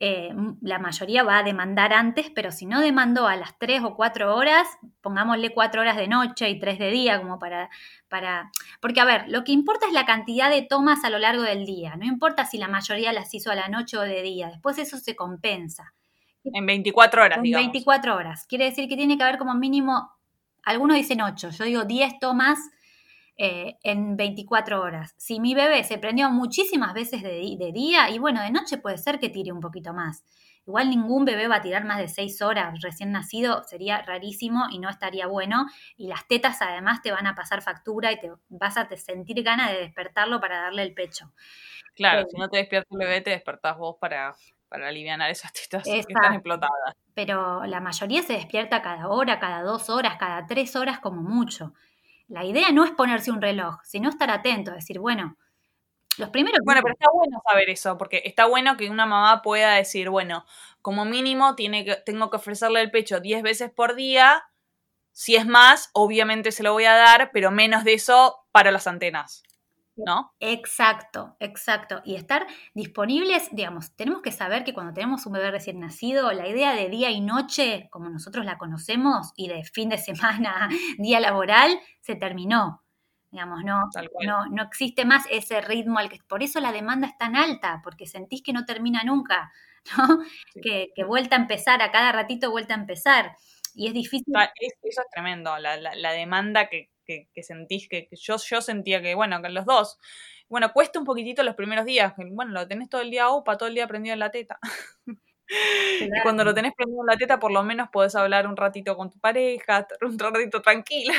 eh, 0.03 0.33
la 0.61 0.79
mayoría 0.79 1.21
va 1.21 1.37
a 1.37 1.43
demandar 1.43 1.93
antes, 1.93 2.31
pero 2.33 2.51
si 2.51 2.65
no 2.65 2.81
demandó 2.81 3.27
a 3.27 3.35
las 3.35 3.59
3 3.59 3.83
o 3.83 3.95
4 3.95 4.35
horas, 4.35 4.67
pongámosle 4.99 5.53
4 5.53 5.79
horas 5.79 5.95
de 5.95 6.07
noche 6.07 6.49
y 6.49 6.57
3 6.57 6.79
de 6.79 6.89
día, 6.89 7.21
como 7.21 7.37
para, 7.37 7.69
para... 8.09 8.49
Porque, 8.79 8.99
a 8.99 9.05
ver, 9.05 9.25
lo 9.27 9.43
que 9.43 9.51
importa 9.51 9.85
es 9.85 9.93
la 9.93 10.07
cantidad 10.07 10.49
de 10.49 10.63
tomas 10.63 11.03
a 11.03 11.11
lo 11.11 11.19
largo 11.19 11.43
del 11.43 11.67
día, 11.67 11.97
no 11.97 12.05
importa 12.05 12.47
si 12.47 12.57
la 12.57 12.67
mayoría 12.67 13.13
las 13.13 13.31
hizo 13.35 13.51
a 13.51 13.55
la 13.55 13.67
noche 13.67 13.95
o 13.95 14.01
de 14.01 14.23
día, 14.23 14.47
después 14.47 14.79
eso 14.79 14.97
se 14.97 15.15
compensa. 15.15 15.93
En 16.45 16.65
24 16.65 17.23
horas, 17.23 17.37
en 17.37 17.43
digamos. 17.43 17.67
24 17.67 18.15
horas. 18.15 18.47
Quiere 18.47 18.65
decir 18.65 18.89
que 18.89 18.97
tiene 18.97 19.19
que 19.19 19.23
haber 19.23 19.37
como 19.37 19.53
mínimo, 19.53 20.09
algunos 20.63 20.97
dicen 20.97 21.21
8, 21.21 21.51
yo 21.51 21.63
digo 21.63 21.85
10 21.85 22.17
tomas 22.17 22.57
eh, 23.37 23.77
en 23.83 24.17
24 24.17 24.81
horas. 24.81 25.13
Si 25.17 25.39
mi 25.39 25.55
bebé 25.55 25.83
se 25.83 25.97
prendió 25.97 26.29
muchísimas 26.29 26.93
veces 26.93 27.23
de, 27.23 27.55
de, 27.57 27.71
día, 27.71 28.09
y 28.09 28.19
bueno, 28.19 28.41
de 28.41 28.51
noche 28.51 28.77
puede 28.77 28.97
ser 28.97 29.19
que 29.19 29.29
tire 29.29 29.51
un 29.51 29.61
poquito 29.61 29.93
más. 29.93 30.23
Igual 30.67 30.91
ningún 30.91 31.25
bebé 31.25 31.47
va 31.47 31.55
a 31.55 31.61
tirar 31.61 31.85
más 31.85 31.97
de 31.97 32.07
6 32.07 32.41
horas 32.43 32.79
recién 32.81 33.11
nacido, 33.11 33.63
sería 33.63 34.03
rarísimo 34.03 34.67
y 34.71 34.77
no 34.77 34.89
estaría 34.89 35.25
bueno. 35.25 35.65
Y 35.97 36.07
las 36.07 36.27
tetas 36.27 36.61
además 36.61 37.01
te 37.01 37.11
van 37.11 37.25
a 37.25 37.33
pasar 37.35 37.63
factura 37.63 38.11
y 38.11 38.19
te 38.19 38.31
vas 38.49 38.77
a 38.77 38.87
sentir 38.95 39.41
ganas 39.43 39.71
de 39.71 39.79
despertarlo 39.79 40.39
para 40.39 40.61
darle 40.61 40.83
el 40.83 40.93
pecho. 40.93 41.33
Claro, 41.95 42.21
eh, 42.21 42.27
si 42.29 42.37
no 42.37 42.47
te 42.47 42.57
despierta 42.57 42.87
el 42.91 42.97
bebé, 42.99 43.21
te 43.21 43.31
despertás 43.31 43.77
vos 43.77 43.95
para, 43.99 44.35
para 44.69 44.87
aliviar 44.87 45.19
esas 45.29 45.51
tetas 45.51 45.83
que 45.83 45.99
están 45.99 46.35
explotadas. 46.35 46.95
Pero 47.13 47.65
la 47.65 47.81
mayoría 47.81 48.21
se 48.21 48.33
despierta 48.33 48.81
cada 48.81 49.09
hora, 49.09 49.39
cada 49.39 49.63
dos 49.63 49.89
horas, 49.89 50.17
cada 50.17 50.45
tres 50.45 50.75
horas 50.75 50.99
como 50.99 51.21
mucho. 51.21 51.73
La 52.31 52.45
idea 52.45 52.71
no 52.71 52.85
es 52.85 52.91
ponerse 52.91 53.29
un 53.29 53.41
reloj, 53.41 53.81
sino 53.83 54.07
estar 54.07 54.31
atento, 54.31 54.71
decir, 54.71 54.99
bueno, 54.99 55.37
los 56.17 56.29
primeros... 56.29 56.61
Bueno, 56.63 56.79
pero 56.81 56.93
está 56.93 57.07
bueno 57.13 57.41
saber 57.45 57.69
eso, 57.69 57.97
porque 57.97 58.21
está 58.23 58.45
bueno 58.45 58.77
que 58.77 58.89
una 58.89 59.05
mamá 59.05 59.41
pueda 59.41 59.73
decir, 59.73 60.09
bueno, 60.09 60.45
como 60.81 61.03
mínimo 61.03 61.55
tiene 61.55 61.83
que, 61.83 61.97
tengo 61.97 62.29
que 62.29 62.37
ofrecerle 62.37 62.79
el 62.79 62.89
pecho 62.89 63.19
10 63.19 63.43
veces 63.43 63.69
por 63.69 63.95
día, 63.95 64.45
si 65.11 65.35
es 65.35 65.45
más, 65.45 65.89
obviamente 65.91 66.53
se 66.53 66.63
lo 66.63 66.71
voy 66.71 66.85
a 66.85 66.95
dar, 66.95 67.31
pero 67.33 67.51
menos 67.51 67.83
de 67.83 67.95
eso 67.95 68.45
para 68.53 68.71
las 68.71 68.87
antenas. 68.87 69.43
¿No? 70.05 70.31
Exacto, 70.39 71.35
exacto. 71.39 72.01
Y 72.05 72.15
estar 72.15 72.47
disponibles, 72.73 73.49
digamos, 73.51 73.95
tenemos 73.95 74.21
que 74.21 74.31
saber 74.31 74.63
que 74.63 74.73
cuando 74.73 74.93
tenemos 74.93 75.25
un 75.25 75.33
bebé 75.33 75.51
recién 75.51 75.79
nacido, 75.79 76.31
la 76.31 76.47
idea 76.47 76.73
de 76.73 76.89
día 76.89 77.11
y 77.11 77.21
noche, 77.21 77.87
como 77.91 78.09
nosotros 78.09 78.45
la 78.45 78.57
conocemos, 78.57 79.31
y 79.35 79.47
de 79.49 79.63
fin 79.65 79.89
de 79.89 79.97
semana, 79.97 80.69
día 80.97 81.19
laboral, 81.19 81.79
se 82.01 82.15
terminó. 82.15 82.83
Digamos, 83.31 83.63
no, 83.63 83.83
no, 84.25 84.45
no 84.47 84.63
existe 84.63 85.05
más 85.05 85.25
ese 85.29 85.61
ritmo 85.61 85.99
al 85.99 86.09
que. 86.09 86.19
Por 86.27 86.43
eso 86.43 86.59
la 86.59 86.71
demanda 86.71 87.07
es 87.07 87.17
tan 87.17 87.35
alta, 87.35 87.81
porque 87.83 88.05
sentís 88.05 88.41
que 88.43 88.53
no 88.53 88.65
termina 88.65 89.03
nunca, 89.03 89.51
¿no? 89.97 90.19
Sí. 90.53 90.61
Que, 90.61 90.87
que 90.95 91.03
vuelta 91.03 91.35
a 91.35 91.39
empezar, 91.39 91.81
a 91.81 91.91
cada 91.91 92.11
ratito 92.11 92.51
vuelta 92.51 92.73
a 92.75 92.77
empezar. 92.77 93.35
Y 93.73 93.87
es 93.87 93.93
difícil. 93.93 94.33
Eso 94.81 95.01
es 95.01 95.09
tremendo, 95.13 95.57
la, 95.59 95.77
la, 95.77 95.95
la 95.95 96.11
demanda 96.11 96.67
que, 96.67 96.90
que, 97.11 97.29
que, 97.33 97.43
sentís, 97.43 97.89
que, 97.89 98.07
que, 98.07 98.15
yo, 98.15 98.37
yo 98.37 98.61
sentía 98.61 99.01
que, 99.01 99.15
bueno, 99.15 99.41
que 99.41 99.49
los 99.49 99.65
dos, 99.65 99.99
bueno, 100.47 100.71
cuesta 100.73 100.99
un 100.99 101.05
poquitito 101.05 101.43
los 101.43 101.55
primeros 101.55 101.85
días, 101.85 102.13
bueno, 102.17 102.51
lo 102.51 102.67
tenés 102.67 102.89
todo 102.89 103.01
el 103.01 103.11
día 103.11 103.29
opa, 103.29 103.57
todo 103.57 103.67
el 103.69 103.75
día 103.75 103.87
prendido 103.87 104.13
en 104.13 104.19
la 104.19 104.31
teta. 104.31 104.59
Claro. 104.61 105.17
Y 105.99 106.21
cuando 106.23 106.45
lo 106.45 106.53
tenés 106.53 106.71
prendido 106.73 107.01
en 107.01 107.07
la 107.07 107.17
teta, 107.17 107.37
por 107.37 107.51
lo 107.51 107.61
menos 107.61 107.89
podés 107.89 108.15
hablar 108.15 108.47
un 108.47 108.55
ratito 108.55 108.95
con 108.95 109.11
tu 109.11 109.19
pareja, 109.19 109.85
un 110.01 110.17
ratito 110.17 110.61
tranquila. 110.61 111.13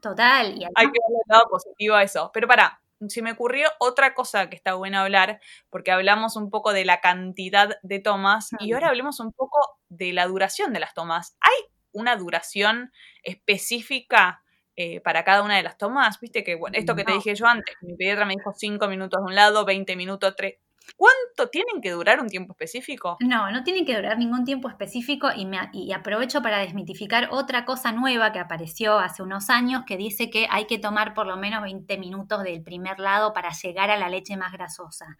Total. 0.00 0.48
Y 0.48 0.64
Hay 0.64 0.86
que 0.90 0.98
darle 1.00 1.18
el 1.24 1.28
lado 1.28 1.44
positivo 1.48 1.94
a 1.94 2.02
eso. 2.02 2.32
Pero 2.34 2.48
para, 2.48 2.80
se 3.08 3.22
me 3.22 3.30
ocurrió 3.30 3.68
otra 3.78 4.14
cosa 4.14 4.50
que 4.50 4.56
está 4.56 4.74
bueno 4.74 4.98
hablar, 4.98 5.40
porque 5.70 5.92
hablamos 5.92 6.34
un 6.34 6.50
poco 6.50 6.72
de 6.72 6.84
la 6.84 7.00
cantidad 7.00 7.78
de 7.82 8.00
tomas 8.00 8.50
y 8.58 8.72
ahora 8.72 8.88
hablemos 8.88 9.20
un 9.20 9.32
poco 9.32 9.60
de 9.88 10.12
la 10.12 10.26
duración 10.26 10.72
de 10.72 10.80
las 10.80 10.92
tomas. 10.92 11.36
¿Hay 11.40 11.72
una 11.92 12.16
duración 12.16 12.90
específica 13.22 14.41
eh, 14.76 15.00
para 15.00 15.24
cada 15.24 15.42
una 15.42 15.56
de 15.56 15.62
las 15.62 15.78
tomas? 15.78 16.18
Viste 16.20 16.44
que, 16.44 16.54
bueno, 16.54 16.78
esto 16.78 16.94
que 16.94 17.04
te 17.04 17.12
dije 17.12 17.34
yo 17.34 17.46
antes, 17.46 17.74
mi 17.82 17.94
pediatra 17.94 18.24
me 18.24 18.34
dijo 18.34 18.52
5 18.52 18.88
minutos 18.88 19.20
de 19.20 19.24
un 19.24 19.34
lado, 19.34 19.64
20 19.64 19.96
minutos, 19.96 20.34
3. 20.36 20.54
¿Cuánto 20.96 21.48
tienen 21.50 21.80
que 21.80 21.90
durar 21.90 22.20
un 22.20 22.28
tiempo 22.28 22.52
específico? 22.52 23.16
No, 23.20 23.50
no 23.50 23.62
tienen 23.64 23.84
que 23.84 23.96
durar 23.96 24.18
ningún 24.18 24.44
tiempo 24.44 24.68
específico 24.68 25.28
y, 25.34 25.46
me, 25.46 25.58
y, 25.72 25.92
aprovecho 25.92 26.42
para 26.42 26.58
desmitificar 26.58 27.28
otra 27.30 27.64
cosa 27.64 27.92
nueva 27.92 28.32
que 28.32 28.38
apareció 28.38 28.98
hace 28.98 29.22
unos 29.22 29.50
años 29.50 29.84
que 29.86 29.96
dice 29.96 30.30
que 30.30 30.46
hay 30.50 30.66
que 30.66 30.78
tomar 30.78 31.14
por 31.14 31.26
lo 31.26 31.36
menos 31.36 31.62
20 31.62 31.98
minutos 31.98 32.42
del 32.42 32.62
primer 32.62 32.98
lado 32.98 33.32
para 33.32 33.50
llegar 33.50 33.90
a 33.90 33.96
la 33.96 34.08
leche 34.08 34.36
más 34.36 34.52
grasosa. 34.52 35.18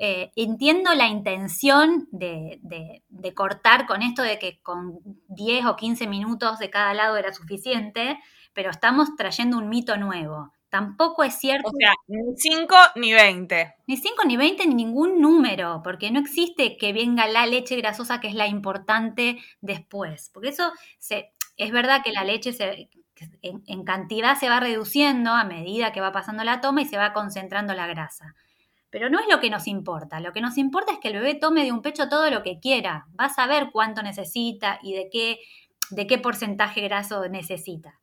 Eh, 0.00 0.30
entiendo 0.36 0.94
la 0.94 1.08
intención 1.08 2.06
de, 2.12 2.60
de, 2.62 3.02
de, 3.08 3.34
cortar 3.34 3.84
con 3.86 4.02
esto 4.02 4.22
de 4.22 4.38
que 4.38 4.60
con 4.62 5.00
10 5.28 5.66
o 5.66 5.76
15 5.76 6.06
minutos 6.06 6.60
de 6.60 6.70
cada 6.70 6.94
lado 6.94 7.16
era 7.16 7.32
suficiente, 7.32 8.16
pero 8.58 8.70
estamos 8.70 9.14
trayendo 9.14 9.56
un 9.56 9.68
mito 9.68 9.96
nuevo. 9.98 10.52
Tampoco 10.68 11.22
es 11.22 11.34
cierto. 11.34 11.68
O 11.68 11.72
sea, 11.78 11.92
ni 12.08 12.36
5 12.36 12.74
ni 12.96 13.12
20. 13.12 13.76
Ni 13.86 13.96
5 13.96 14.24
ni 14.26 14.36
20 14.36 14.66
ni 14.66 14.74
ningún 14.74 15.20
número, 15.20 15.80
porque 15.84 16.10
no 16.10 16.18
existe 16.18 16.76
que 16.76 16.92
venga 16.92 17.28
la 17.28 17.46
leche 17.46 17.76
grasosa 17.76 18.18
que 18.18 18.26
es 18.26 18.34
la 18.34 18.48
importante 18.48 19.38
después. 19.60 20.32
Porque 20.34 20.48
eso 20.48 20.72
se, 20.98 21.30
es 21.56 21.70
verdad 21.70 22.02
que 22.02 22.10
la 22.10 22.24
leche 22.24 22.52
se, 22.52 22.90
en, 23.42 23.62
en, 23.64 23.84
cantidad 23.84 24.36
se 24.36 24.48
va 24.48 24.58
reduciendo 24.58 25.30
a 25.30 25.44
medida 25.44 25.92
que 25.92 26.00
va 26.00 26.10
pasando 26.10 26.42
la 26.42 26.60
toma 26.60 26.82
y 26.82 26.86
se 26.86 26.98
va 26.98 27.12
concentrando 27.12 27.74
la 27.74 27.86
grasa. 27.86 28.34
Pero 28.90 29.08
no 29.08 29.20
es 29.20 29.26
lo 29.30 29.38
que 29.38 29.50
nos 29.50 29.68
importa. 29.68 30.18
Lo 30.18 30.32
que 30.32 30.40
nos 30.40 30.58
importa 30.58 30.94
es 30.94 30.98
que 30.98 31.10
el 31.10 31.14
bebé 31.14 31.36
tome 31.36 31.62
de 31.62 31.70
un 31.70 31.80
pecho 31.80 32.08
todo 32.08 32.28
lo 32.28 32.42
que 32.42 32.58
quiera. 32.58 33.06
Va 33.20 33.26
a 33.26 33.32
saber 33.32 33.68
cuánto 33.70 34.02
necesita 34.02 34.80
y 34.82 34.94
de 34.94 35.08
qué, 35.12 35.38
de 35.90 36.08
qué 36.08 36.18
porcentaje 36.18 36.80
graso 36.80 37.28
necesita. 37.28 38.00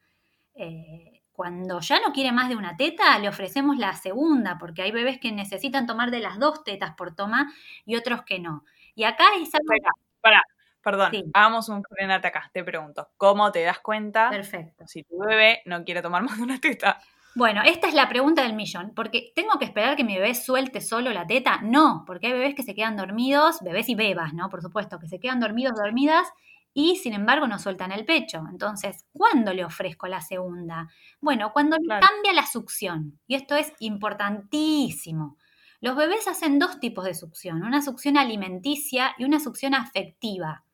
Eh, 0.55 1.21
cuando 1.31 1.81
ya 1.81 1.99
no 1.99 2.13
quiere 2.13 2.31
más 2.31 2.47
de 2.47 2.55
una 2.55 2.77
teta, 2.77 3.19
le 3.19 3.27
ofrecemos 3.27 3.77
la 3.77 3.93
segunda, 3.93 4.57
porque 4.57 4.81
hay 4.81 4.91
bebés 4.91 5.19
que 5.19 5.31
necesitan 5.31 5.85
tomar 5.85 6.09
de 6.09 6.19
las 6.19 6.39
dos 6.39 6.63
tetas 6.63 6.95
por 6.95 7.13
toma 7.13 7.53
y 7.85 7.97
otros 7.97 8.23
que 8.23 8.39
no. 8.39 8.63
Y 8.95 9.03
acá 9.03 9.25
es 9.37 9.53
algo... 9.53 9.67
Para, 9.67 9.91
para, 10.21 10.41
perdón, 10.81 11.11
sí. 11.11 11.25
hagamos 11.33 11.67
un 11.67 11.83
frenate 11.83 12.29
acá, 12.29 12.49
te 12.53 12.63
pregunto, 12.63 13.09
¿cómo 13.17 13.51
te 13.51 13.63
das 13.63 13.79
cuenta 13.79 14.29
Perfecto. 14.29 14.87
si 14.87 15.03
tu 15.03 15.17
bebé 15.19 15.61
no 15.65 15.83
quiere 15.83 16.01
tomar 16.01 16.23
más 16.23 16.37
de 16.37 16.43
una 16.43 16.59
teta? 16.59 17.01
Bueno, 17.35 17.63
esta 17.65 17.89
es 17.89 17.93
la 17.93 18.07
pregunta 18.07 18.43
del 18.43 18.53
millón, 18.53 18.93
porque 18.95 19.33
¿tengo 19.35 19.59
que 19.59 19.65
esperar 19.65 19.97
que 19.97 20.05
mi 20.05 20.15
bebé 20.15 20.35
suelte 20.35 20.79
solo 20.79 21.11
la 21.11 21.27
teta? 21.27 21.59
No, 21.63 22.05
porque 22.07 22.27
hay 22.27 22.33
bebés 22.33 22.55
que 22.55 22.63
se 22.63 22.73
quedan 22.73 22.95
dormidos, 22.95 23.59
bebés 23.61 23.89
y 23.89 23.95
bebas, 23.95 24.33
¿no? 24.33 24.49
Por 24.49 24.61
supuesto, 24.61 24.99
que 24.99 25.09
se 25.09 25.19
quedan 25.19 25.41
dormidos, 25.41 25.75
dormidas 25.75 26.31
y 26.77 26.97
sin 26.97 27.13
embargo 27.13 27.47
no 27.47 27.57
sueltan 27.57 27.93
el 27.93 28.05
pecho. 28.05 28.43
Entonces, 28.51 29.05
¿cuándo 29.13 29.53
le 29.53 29.63
ofrezco 29.63 30.07
la 30.07 30.19
segunda? 30.19 30.89
Bueno, 31.21 31.53
cuando 31.53 31.77
cambia 31.77 32.33
la 32.33 32.45
succión, 32.45 33.17
y 33.25 33.35
esto 33.35 33.55
es 33.55 33.71
importantísimo. 33.79 35.37
Los 35.79 35.95
bebés 35.95 36.27
hacen 36.27 36.59
dos 36.59 36.81
tipos 36.81 37.05
de 37.05 37.13
succión, 37.13 37.63
una 37.63 37.81
succión 37.81 38.17
alimenticia 38.17 39.15
y 39.17 39.23
una 39.23 39.39
succión 39.39 39.73
afectiva. 39.73 40.65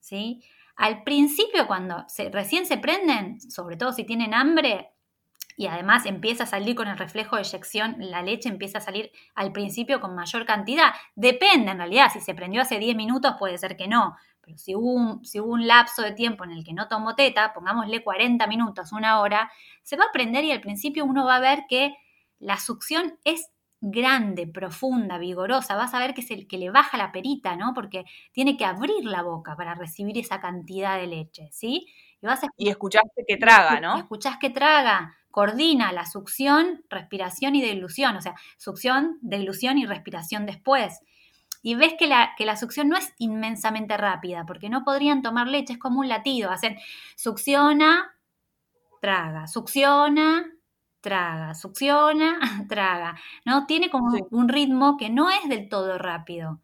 ¿sí? 0.00 0.42
Al 0.74 1.04
principio, 1.04 1.68
cuando 1.68 2.04
recién 2.32 2.66
se 2.66 2.76
prenden, 2.76 3.40
sobre 3.40 3.76
todo 3.76 3.92
si 3.92 4.02
tienen 4.02 4.34
hambre, 4.34 4.90
y 5.56 5.68
además 5.68 6.04
empieza 6.04 6.42
a 6.42 6.46
salir 6.46 6.74
con 6.74 6.88
el 6.88 6.98
reflejo 6.98 7.36
de 7.36 7.42
eyección, 7.42 7.94
la 7.98 8.22
leche 8.22 8.48
empieza 8.48 8.78
a 8.78 8.80
salir 8.80 9.12
al 9.36 9.52
principio 9.52 10.00
con 10.00 10.16
mayor 10.16 10.46
cantidad. 10.46 10.92
Depende 11.14 11.70
en 11.70 11.78
realidad, 11.78 12.10
si 12.12 12.20
se 12.20 12.34
prendió 12.34 12.62
hace 12.62 12.80
10 12.80 12.96
minutos 12.96 13.36
puede 13.38 13.56
ser 13.56 13.76
que 13.76 13.86
no, 13.86 14.16
pero 14.44 14.58
si 14.58 14.74
hubo, 14.74 14.92
un, 14.92 15.24
si 15.24 15.40
hubo 15.40 15.52
un 15.52 15.66
lapso 15.66 16.02
de 16.02 16.12
tiempo 16.12 16.44
en 16.44 16.52
el 16.52 16.64
que 16.64 16.72
no 16.72 16.88
tomó 16.88 17.14
teta, 17.14 17.52
pongámosle 17.52 18.02
40 18.02 18.46
minutos, 18.46 18.92
una 18.92 19.20
hora, 19.20 19.50
se 19.82 19.96
va 19.96 20.04
a 20.04 20.12
prender 20.12 20.44
y 20.44 20.52
al 20.52 20.60
principio 20.60 21.04
uno 21.04 21.24
va 21.24 21.36
a 21.36 21.40
ver 21.40 21.64
que 21.68 21.94
la 22.38 22.58
succión 22.58 23.18
es 23.24 23.50
grande, 23.80 24.46
profunda, 24.46 25.18
vigorosa, 25.18 25.76
vas 25.76 25.92
a 25.94 25.98
ver 25.98 26.14
que, 26.14 26.22
es 26.22 26.30
el 26.30 26.46
que 26.46 26.58
le 26.58 26.70
baja 26.70 26.96
la 26.96 27.12
perita, 27.12 27.54
¿no? 27.56 27.72
Porque 27.74 28.04
tiene 28.32 28.56
que 28.56 28.64
abrir 28.64 29.04
la 29.04 29.22
boca 29.22 29.56
para 29.56 29.74
recibir 29.74 30.16
esa 30.18 30.40
cantidad 30.40 30.98
de 30.98 31.06
leche, 31.06 31.48
¿sí? 31.52 31.86
Y, 32.22 32.26
vas 32.26 32.40
y 32.56 32.68
escuchaste 32.70 33.24
que 33.26 33.36
traga, 33.36 33.80
¿no? 33.80 33.98
Escuchás 33.98 34.38
que 34.38 34.48
traga, 34.48 35.14
coordina 35.30 35.92
la 35.92 36.06
succión, 36.06 36.84
respiración 36.88 37.54
y 37.54 37.60
deglución, 37.60 38.16
o 38.16 38.22
sea, 38.22 38.34
succión, 38.56 39.18
deglución 39.20 39.76
y 39.76 39.84
respiración 39.84 40.46
después. 40.46 41.00
Y 41.66 41.76
ves 41.76 41.94
que 41.98 42.06
la, 42.06 42.34
que 42.36 42.44
la 42.44 42.58
succión 42.58 42.90
no 42.90 42.96
es 42.98 43.14
inmensamente 43.16 43.96
rápida, 43.96 44.44
porque 44.46 44.68
no 44.68 44.84
podrían 44.84 45.22
tomar 45.22 45.48
leche, 45.48 45.72
es 45.72 45.78
como 45.78 46.00
un 46.00 46.10
latido, 46.10 46.50
hacen 46.50 46.76
succiona, 47.16 48.14
traga, 49.00 49.46
succiona, 49.46 50.44
traga, 51.00 51.54
succiona, 51.54 52.38
traga, 52.68 53.18
¿no? 53.46 53.64
Tiene 53.64 53.88
como 53.88 54.14
un 54.30 54.48
ritmo 54.50 54.98
que 54.98 55.08
no 55.08 55.30
es 55.30 55.48
del 55.48 55.70
todo 55.70 55.96
rápido. 55.96 56.60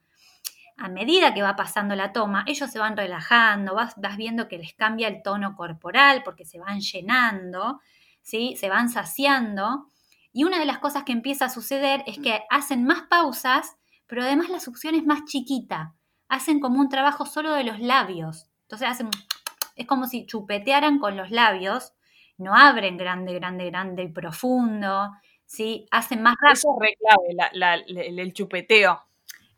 A 0.77 0.91
medida 0.91 1.33
que 1.33 1.41
va 1.41 1.57
pasando 1.57 1.95
la 1.95 2.13
toma, 2.13 2.45
ellos 2.47 2.71
se 2.71 2.79
van 2.79 2.95
relajando, 2.95 3.75
vas, 3.75 3.95
vas 3.97 4.19
viendo 4.19 4.49
que 4.49 4.59
les 4.59 4.75
cambia 4.75 5.09
el 5.09 5.23
tono 5.23 5.57
corporal 5.57 6.21
porque 6.27 6.45
se 6.45 6.59
van 6.59 6.81
llenando, 6.81 7.81
¿sí? 8.21 8.55
Se 8.61 8.69
van 8.69 8.91
saciando. 8.91 9.87
Y 10.31 10.45
una 10.45 10.59
de 10.59 10.67
las 10.67 10.79
cosas 10.79 11.05
que 11.05 11.13
empieza 11.13 11.47
a 11.47 11.51
suceder 11.51 12.05
es 12.07 12.19
que 12.19 12.43
hacen 12.51 12.85
más 12.85 13.01
pausas, 13.09 13.79
pero 14.11 14.23
además 14.23 14.51
la 14.51 14.61
succión 14.61 14.95
es 14.95 15.07
más 15.07 15.25
chiquita. 15.25 15.95
Hacen 16.29 16.61
como 16.61 16.81
un 16.81 16.91
trabajo 16.91 17.25
solo 17.25 17.55
de 17.55 17.65
los 17.65 17.81
labios. 17.81 18.51
Entonces 18.63 18.89
hacen, 18.89 19.09
es 19.77 19.87
como 19.87 20.07
si 20.07 20.27
chupetearan 20.27 20.99
con 20.99 21.17
los 21.17 21.31
labios 21.31 21.95
no 22.41 22.57
abren 22.57 22.97
grande, 22.97 23.35
grande, 23.35 23.67
grande 23.67 24.03
y 24.03 24.09
profundo, 24.09 25.13
¿sí? 25.45 25.87
Hacen 25.91 26.23
más 26.23 26.35
rápido. 26.41 26.53
Eso 26.53 26.79
es 26.83 26.97
clave, 27.53 27.85
el, 27.87 28.33
chupeteo. 28.33 29.05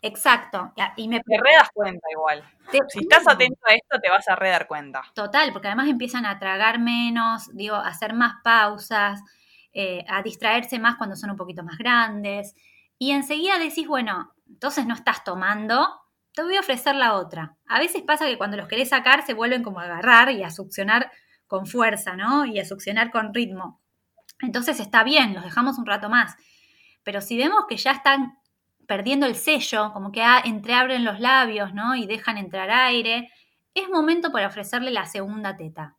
Exacto. 0.03 0.73
Y 0.97 1.07
me... 1.07 1.21
Te 1.21 1.37
re 1.39 1.53
das 1.55 1.71
cuenta 1.73 2.05
igual. 2.11 2.43
si 2.89 2.99
estás 2.99 3.27
atento 3.29 3.61
a 3.69 3.75
esto, 3.75 4.01
te 4.01 4.11
vas 4.11 4.29
a 4.29 4.35
re 4.35 4.51
dar 4.51 4.67
cuenta. 4.67 5.03
Total, 5.15 5.53
porque 5.53 5.69
además 5.69 5.89
empiezan 5.89 6.27
a 6.27 6.41
tragar 6.41 6.81
menos, 6.81 7.55
digo, 7.55 7.77
a 7.77 7.87
hacer 7.87 8.15
más 8.15 8.35
pausas, 8.43 9.23
eh, 9.73 10.05
a 10.09 10.23
distraerse 10.23 10.81
más 10.81 10.97
cuando 10.97 11.15
son 11.15 11.31
un 11.31 11.37
poquito 11.37 11.63
más 11.63 11.79
grandes. 11.79 12.57
Y 12.99 13.13
enseguida 13.13 13.61
decís, 13.61 13.87
bueno, 13.87 14.33
entonces 14.53 14.87
no 14.87 14.95
estás 14.95 15.25
tomando, 15.25 15.89
te 16.35 16.43
voy 16.43 16.57
a 16.57 16.61
ofrecer 16.61 16.95
la 16.95 17.15
otra. 17.15 17.57
A 17.67 17.79
veces 17.79 18.03
pasa 18.03 18.27
que 18.27 18.39
cuando 18.39 18.57
los 18.57 18.69
querés 18.69 18.91
sacar 18.91 19.25
se 19.25 19.35
vuelven 19.35 19.63
como 19.63 19.81
a 19.81 19.85
agarrar 19.85 20.31
y 20.31 20.43
a 20.43 20.51
succionar 20.51 21.11
con 21.47 21.67
fuerza, 21.67 22.17
¿no? 22.17 22.45
Y 22.45 22.59
a 22.59 22.65
succionar 22.65 23.11
con 23.11 23.35
ritmo. 23.35 23.81
Entonces 24.41 24.81
está 24.81 25.05
bien, 25.05 25.35
los 25.35 25.45
dejamos 25.45 25.79
un 25.79 25.87
rato 25.87 26.09
más. 26.09 26.37
Pero 27.03 27.21
si 27.21 27.37
vemos 27.37 27.65
que 27.69 27.77
ya 27.77 27.93
están 27.93 28.39
perdiendo 28.87 29.27
el 29.27 29.35
sello, 29.35 29.93
como 29.93 30.13
que 30.13 30.25
entreabren 30.45 31.05
los 31.05 31.21
labios, 31.21 31.75
¿no? 31.75 31.95
Y 31.95 32.07
dejan 32.07 32.39
entrar 32.39 32.71
aire, 32.71 33.31
es 33.75 33.89
momento 33.89 34.33
para 34.33 34.49
ofrecerle 34.49 34.91
la 34.91 35.07
segunda 35.07 35.57
teta. 35.57 35.97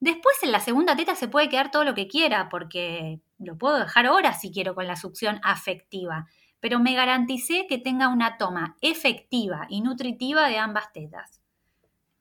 Después 0.00 0.36
en 0.42 0.52
la 0.52 0.60
segunda 0.60 0.96
teta 0.96 1.14
se 1.14 1.28
puede 1.28 1.48
quedar 1.48 1.70
todo 1.70 1.84
lo 1.84 1.94
que 1.94 2.08
quiera, 2.08 2.48
porque 2.48 3.20
lo 3.38 3.56
puedo 3.56 3.78
dejar 3.78 4.08
horas 4.08 4.40
si 4.40 4.52
quiero 4.52 4.74
con 4.74 4.86
la 4.86 4.96
succión 4.96 5.40
afectiva, 5.42 6.26
pero 6.66 6.80
me 6.80 6.96
garanticé 6.96 7.68
que 7.68 7.78
tenga 7.78 8.08
una 8.08 8.38
toma 8.38 8.76
efectiva 8.80 9.68
y 9.68 9.82
nutritiva 9.82 10.48
de 10.48 10.58
ambas 10.58 10.92
tetas. 10.92 11.40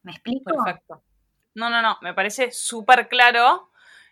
¿Me 0.03 0.11
explico? 0.11 0.53
Perfecto. 0.63 1.01
No, 1.55 1.71
no, 1.71 1.81
no, 1.81 1.97
me 2.03 2.13
parece 2.13 2.51
súper 2.51 3.07
claro, 3.07 3.71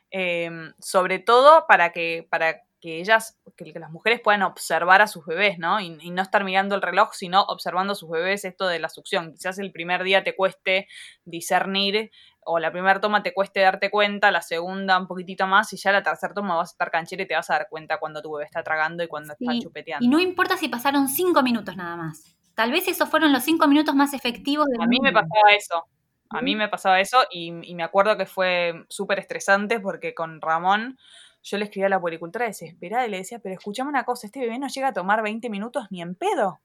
em, 0.09 0.73
sobre 0.79 1.19
todo 1.19 1.67
para 1.67 1.91
que, 1.91 2.25
para 2.31 2.63
que 2.81 2.99
ellas, 2.99 3.39
que, 3.55 3.71
las 3.79 3.91
mujeres 3.91 4.21
puedan 4.21 4.41
observar 4.41 5.03
a 5.03 5.07
sus 5.07 5.23
bebés, 5.23 5.59
¿no? 5.59 5.79
Y, 5.79 5.91
no 6.09 6.23
estar 6.23 6.43
mirando 6.43 6.73
el 6.73 6.81
reloj, 6.81 7.13
sino 7.13 7.43
observando 7.43 7.93
a 7.93 7.95
sus 7.95 8.09
bebés 8.09 8.43
esto 8.43 8.65
de 8.65 8.79
la 8.79 8.89
succión. 8.89 9.33
Quizás 9.33 9.59
el 9.59 9.71
primer 9.71 10.01
día 10.01 10.23
te 10.23 10.35
cueste 10.35 10.87
discernir 11.25 12.09
o 12.45 12.59
la 12.59 12.71
primera 12.71 12.99
toma 12.99 13.23
te 13.23 13.33
cueste 13.33 13.61
darte 13.61 13.89
cuenta, 13.89 14.31
la 14.31 14.41
segunda 14.41 14.97
un 14.97 15.07
poquitito 15.07 15.47
más 15.47 15.71
y 15.73 15.77
ya 15.77 15.91
la 15.91 16.03
tercera 16.03 16.33
toma 16.33 16.55
vas 16.55 16.69
a 16.69 16.73
estar 16.73 16.91
canchera 16.91 17.23
y 17.23 17.27
te 17.27 17.35
vas 17.35 17.49
a 17.49 17.53
dar 17.53 17.67
cuenta 17.69 17.99
cuando 17.99 18.21
tu 18.21 18.31
bebé 18.31 18.45
está 18.45 18.63
tragando 18.63 19.03
y 19.03 19.07
cuando 19.07 19.33
está 19.33 19.51
chupeteando. 19.59 20.05
Y 20.05 20.09
no 20.09 20.19
importa 20.19 20.57
si 20.57 20.67
pasaron 20.67 21.07
cinco 21.07 21.43
minutos 21.43 21.75
nada 21.75 21.95
más. 21.95 22.35
Tal 22.55 22.71
vez 22.71 22.87
esos 22.87 23.09
fueron 23.09 23.33
los 23.33 23.43
cinco 23.43 23.67
minutos 23.67 23.95
más 23.95 24.13
efectivos 24.13 24.67
A 24.79 24.85
mí 24.85 24.99
me 25.01 25.11
pasaba 25.11 25.51
eso. 25.57 25.85
A 26.29 26.41
mí 26.41 26.55
me 26.55 26.67
pasaba 26.67 26.99
eso 26.99 27.23
y, 27.29 27.51
me 27.51 27.83
acuerdo 27.83 28.17
que 28.17 28.25
fue 28.25 28.85
súper 28.89 29.19
estresante 29.19 29.79
porque 29.79 30.15
con 30.15 30.41
Ramón 30.41 30.97
yo 31.43 31.57
le 31.57 31.65
escribía 31.65 31.87
a 31.87 31.89
la 31.89 32.01
policultura 32.01 32.45
desesperada 32.45 33.05
y 33.05 33.11
le 33.11 33.17
decía, 33.17 33.39
pero 33.39 33.55
escuchame 33.55 33.89
una 33.89 34.03
cosa, 34.03 34.27
este 34.27 34.39
bebé 34.39 34.57
no 34.57 34.67
llega 34.67 34.87
a 34.87 34.93
tomar 34.93 35.21
20 35.21 35.49
minutos 35.49 35.85
ni 35.91 36.01
en 36.01 36.15
pedo. 36.15 36.59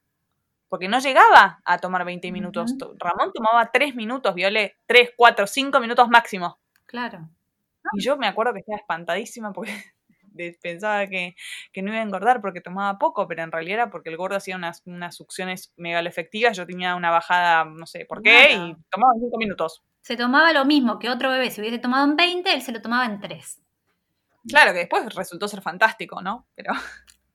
Porque 0.69 0.89
no 0.89 0.99
llegaba 0.99 1.61
a 1.64 1.79
tomar 1.79 2.05
20 2.05 2.31
minutos. 2.33 2.75
Ramón 2.99 3.33
tomaba 3.33 3.71
3 3.73 3.95
minutos, 3.95 4.35
Viole 4.35 4.77
3, 4.87 5.12
4, 5.16 5.47
5 5.47 5.81
minutos 5.81 6.09
máximo. 6.09 6.59
Claro. 6.87 7.29
Y 7.93 8.03
yo 8.03 8.16
me 8.16 8.27
acuerdo 8.27 8.53
que 8.53 8.61
estaba 8.61 8.79
espantadísima 8.79 9.53
porque 9.53 9.73
pensaba 10.62 11.07
que, 11.07 11.35
no 11.77 11.91
iba 11.91 12.01
a 12.01 12.03
engordar 12.03 12.41
porque 12.41 12.61
tomaba 12.61 12.99
poco, 12.99 13.27
pero 13.27 13.43
en 13.43 13.53
realidad 13.53 13.75
era 13.75 13.91
porque 13.91 14.11
el 14.11 14.16
gordo 14.16 14.37
hacía 14.37 14.57
unas, 14.57 14.83
unas 14.87 15.16
succiones 15.16 15.73
mega 15.77 16.01
efectivas, 16.01 16.57
yo 16.57 16.66
tenía 16.66 16.95
una 16.95 17.11
bajada, 17.11 17.64
no 17.64 17.87
sé 17.87 18.05
por 18.05 18.23
qué, 18.23 18.53
y 18.53 18.77
tomaba 18.91 19.14
en 19.14 19.21
5 19.21 19.39
minutos. 19.39 19.83
Se 20.03 20.16
tomaba 20.16 20.53
lo 20.53 20.64
mismo 20.64 20.99
que 20.99 21.11
otro 21.11 21.31
bebé, 21.31 21.51
si 21.51 21.61
hubiese 21.61 21.79
tomado 21.79 22.05
en 22.07 22.16
20, 22.16 22.53
él 22.53 22.62
se 22.62 22.73
lo 22.73 22.81
tomaba 22.81 23.07
en 23.07 23.21
3. 23.21 23.61
Claro, 24.49 24.73
que 24.73 24.79
después 24.79 25.14
resultó 25.14 25.49
ser 25.49 25.61
fantástico, 25.61 26.23
¿no? 26.23 26.47
Pero... 26.55 26.73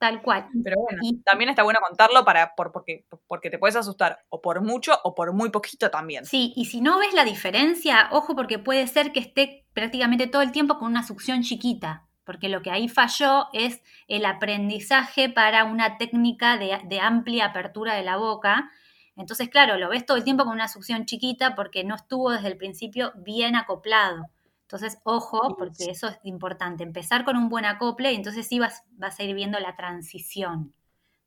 Tal 0.04 0.22
cual. 0.22 0.50
Pero 0.66 0.76
bueno, 0.82 1.00
también 1.24 1.50
está 1.50 1.64
bueno 1.64 1.80
contarlo 1.80 2.26
para, 2.26 2.56
por, 2.56 2.74
porque, 2.74 3.06
porque 3.26 3.50
te 3.50 3.58
puedes 3.58 3.78
asustar 3.78 4.20
o 4.28 4.42
por 4.42 4.62
mucho 4.62 5.00
o 5.06 5.16
por 5.16 5.32
muy 5.32 5.50
poquito 5.50 5.90
también. 5.90 6.26
Sí, 6.26 6.52
y 6.58 6.66
si 6.66 6.82
no 6.82 7.00
ves 7.00 7.14
la 7.14 7.24
diferencia, 7.24 8.10
ojo 8.12 8.36
porque 8.36 8.60
puede 8.60 8.86
ser 8.88 9.14
que 9.14 9.22
esté 9.22 9.66
prácticamente 9.72 10.28
todo 10.28 10.42
el 10.42 10.52
tiempo 10.52 10.78
con 10.78 10.90
una 10.90 11.04
succión 11.04 11.42
chiquita 11.44 12.04
porque 12.26 12.50
lo 12.50 12.62
que 12.62 12.72
ahí 12.72 12.90
falló 12.90 13.48
es 13.54 13.82
el 14.10 14.26
aprendizaje 14.26 15.30
para 15.30 15.64
una 15.64 15.98
técnica 15.98 16.58
de, 16.58 17.00
amplia 17.00 17.46
apertura 17.46 17.96
de 17.96 18.04
la 18.04 18.18
boca. 18.18 18.70
Entonces, 19.16 19.48
claro, 19.48 19.78
lo 19.78 19.88
ves 19.88 20.06
todo 20.06 20.18
el 20.18 20.26
tiempo 20.26 20.44
con 20.44 20.52
una 20.52 20.68
succión 20.68 21.06
chiquita 21.06 21.56
porque 21.56 21.86
no 21.86 21.96
estuvo 21.96 22.32
desde 22.32 22.50
el 22.50 22.58
principio 22.58 23.14
bien 23.16 23.56
acoplado. 23.56 24.26
Entonces, 24.74 25.00
ojo, 25.04 25.56
porque 25.58 25.90
eso 25.90 26.08
es 26.08 26.20
importante, 26.24 26.84
empezar 26.84 27.26
con 27.26 27.38
un 27.38 27.50
buen 27.50 27.66
acople 27.66 28.12
y 28.12 28.16
entonces 28.16 28.48
sí 28.48 28.60
vas, 28.60 28.84
vas 28.92 29.20
a 29.20 29.24
ir 29.24 29.36
viendo 29.36 29.60
la 29.60 29.76
transición 29.76 30.74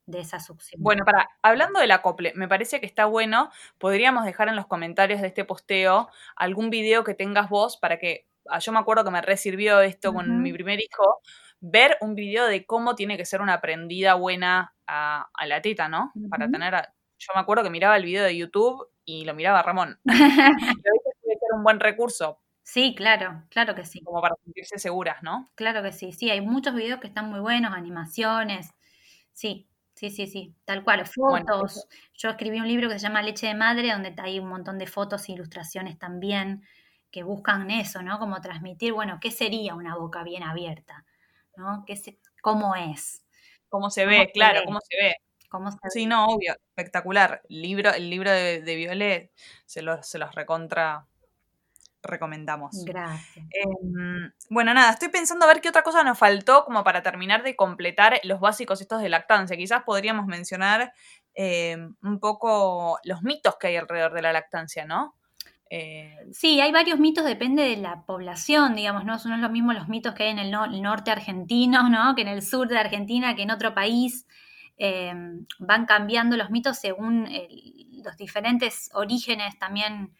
de 0.05 0.19
esa 0.19 0.39
succión. 0.39 0.81
Bueno, 0.81 1.05
para, 1.05 1.29
hablando 1.41 1.79
del 1.79 1.91
acople, 1.91 2.33
me 2.35 2.47
parece 2.47 2.79
que 2.79 2.85
está 2.85 3.05
bueno, 3.05 3.49
podríamos 3.77 4.25
dejar 4.25 4.47
en 4.47 4.55
los 4.55 4.67
comentarios 4.67 5.21
de 5.21 5.27
este 5.27 5.45
posteo 5.45 6.09
algún 6.35 6.69
video 6.69 7.03
que 7.03 7.13
tengas 7.13 7.49
vos 7.49 7.77
para 7.77 7.99
que 7.99 8.27
Ah, 8.49 8.59
yo 8.59 8.71
me 8.71 8.79
acuerdo 8.79 9.03
que 9.03 9.11
me 9.11 9.21
resirvió 9.21 9.81
esto 9.81 10.13
con 10.13 10.41
mi 10.41 10.53
primer 10.53 10.79
hijo, 10.79 11.21
ver 11.59 11.97
un 12.01 12.15
video 12.15 12.45
de 12.45 12.65
cómo 12.65 12.95
tiene 12.95 13.17
que 13.17 13.25
ser 13.25 13.41
una 13.41 13.55
aprendida 13.55 14.15
buena 14.15 14.73
a, 14.87 15.27
la 15.45 15.61
teta, 15.61 15.89
¿no? 15.89 16.11
Para 16.29 16.49
tener, 16.49 16.73
yo 17.17 17.31
me 17.35 17.41
acuerdo 17.41 17.63
que 17.63 17.69
miraba 17.69 17.97
el 17.97 18.05
video 18.05 18.23
de 18.23 18.37
YouTube 18.37 18.87
y 19.05 19.25
lo 19.25 19.33
miraba 19.33 19.63
Ramón. 19.63 19.99
Pero 20.05 20.95
puede 21.23 21.39
ser 21.39 21.53
un 21.53 21.63
buen 21.63 21.79
recurso. 21.79 22.39
Sí, 22.67 22.93
claro, 22.95 23.43
claro 23.49 23.75
que 23.75 23.85
sí. 23.85 24.01
Como 24.01 24.19
para 24.19 24.35
sentirse 24.43 24.77
seguras, 24.77 25.23
¿no? 25.23 25.49
Claro 25.55 25.81
que 25.81 25.93
sí, 25.93 26.11
sí, 26.11 26.29
hay 26.29 26.41
muchos 26.41 26.75
videos 26.75 26.99
que 26.99 27.07
están 27.07 27.29
muy 27.29 27.39
buenos, 27.39 27.73
animaciones, 27.73 28.71
sí, 29.31 29.69
sí, 29.95 30.09
sí, 30.09 30.27
sí, 30.27 30.53
tal 30.65 30.83
cual, 30.83 31.05
fotos. 31.07 31.87
Yo 32.13 32.29
escribí 32.29 32.59
un 32.59 32.67
libro 32.67 32.89
que 32.89 32.99
se 32.99 33.03
llama 33.07 33.21
Leche 33.21 33.47
de 33.47 33.55
Madre, 33.55 33.93
donde 33.93 34.13
hay 34.17 34.39
un 34.39 34.49
montón 34.49 34.77
de 34.79 34.85
fotos 34.85 35.29
e 35.29 35.31
ilustraciones 35.31 35.97
también 35.97 36.61
que 37.09 37.23
buscan 37.23 37.71
eso, 37.71 38.01
¿no? 38.01 38.19
Como 38.19 38.41
transmitir, 38.41 38.91
bueno, 38.91 39.19
¿qué 39.21 39.31
sería 39.31 39.73
una 39.73 39.95
boca 39.95 40.23
bien 40.23 40.43
abierta? 40.43 41.05
¿no? 41.55 41.85
¿Qué 41.87 41.95
se, 41.95 42.19
¿Cómo 42.41 42.75
es? 42.75 43.23
¿Cómo 43.69 43.89
se 43.89 44.05
ve? 44.05 44.29
claro, 44.33 44.63
¿cómo 44.65 44.79
se 44.81 44.97
ve? 45.01 45.15
sí, 45.89 46.05
no, 46.05 46.25
obvio, 46.25 46.53
espectacular. 46.75 47.41
Libro, 47.47 47.93
el 47.93 48.09
libro 48.09 48.29
de, 48.29 48.61
de 48.61 48.75
Violet 48.75 49.31
se 49.65 49.81
los, 49.81 50.05
se 50.05 50.19
los 50.19 50.35
recontra 50.35 51.07
recomendamos. 52.03 52.83
Gracias. 52.85 53.45
Em, 53.51 54.31
bueno, 54.49 54.73
nada, 54.73 54.91
estoy 54.91 55.09
pensando 55.09 55.45
a 55.45 55.47
ver 55.47 55.61
qué 55.61 55.69
otra 55.69 55.83
cosa 55.83 56.03
nos 56.03 56.17
faltó 56.17 56.65
como 56.65 56.83
para 56.83 57.03
terminar 57.03 57.43
de 57.43 57.55
completar 57.55 58.19
los 58.23 58.39
básicos 58.39 58.81
estos 58.81 59.01
de 59.01 59.09
lactancia. 59.09 59.57
Quizás 59.57 59.83
podríamos 59.83 60.25
mencionar 60.25 60.93
em, 61.33 61.95
un 62.01 62.19
poco 62.19 62.99
los 63.03 63.21
mitos 63.23 63.57
que 63.57 63.67
hay 63.67 63.75
alrededor 63.75 64.13
de 64.13 64.21
la 64.21 64.33
lactancia, 64.33 64.85
¿no? 64.85 65.15
Eh, 65.69 66.15
sí, 66.31 66.61
hay 66.61 66.71
varios 66.71 66.97
mitos, 66.97 67.25
depende 67.25 67.63
de 67.63 67.77
la 67.77 68.03
población, 68.05 68.75
digamos, 68.75 69.03
¿no? 69.03 69.19
Son 69.19 69.39
lo 69.41 69.49
mismo 69.49 69.73
los 69.73 69.89
mitos 69.89 70.13
que 70.13 70.23
hay 70.23 70.29
en 70.29 70.39
el, 70.39 70.51
norte 70.51 71.11
argentino, 71.11 71.89
¿no? 71.89 72.15
Que 72.15 72.21
en 72.21 72.29
el 72.29 72.41
sur 72.41 72.67
de 72.67 72.77
Argentina, 72.77 73.35
que 73.35 73.43
en 73.43 73.51
otro 73.51 73.73
país. 73.73 74.25
Em, 74.79 75.47
van 75.57 75.87
cambiando 75.87 76.37
los 76.37 76.51
mitos 76.51 76.77
según 76.77 77.27
los 78.03 78.15
diferentes 78.15 78.91
orígenes 78.93 79.57
también 79.57 80.13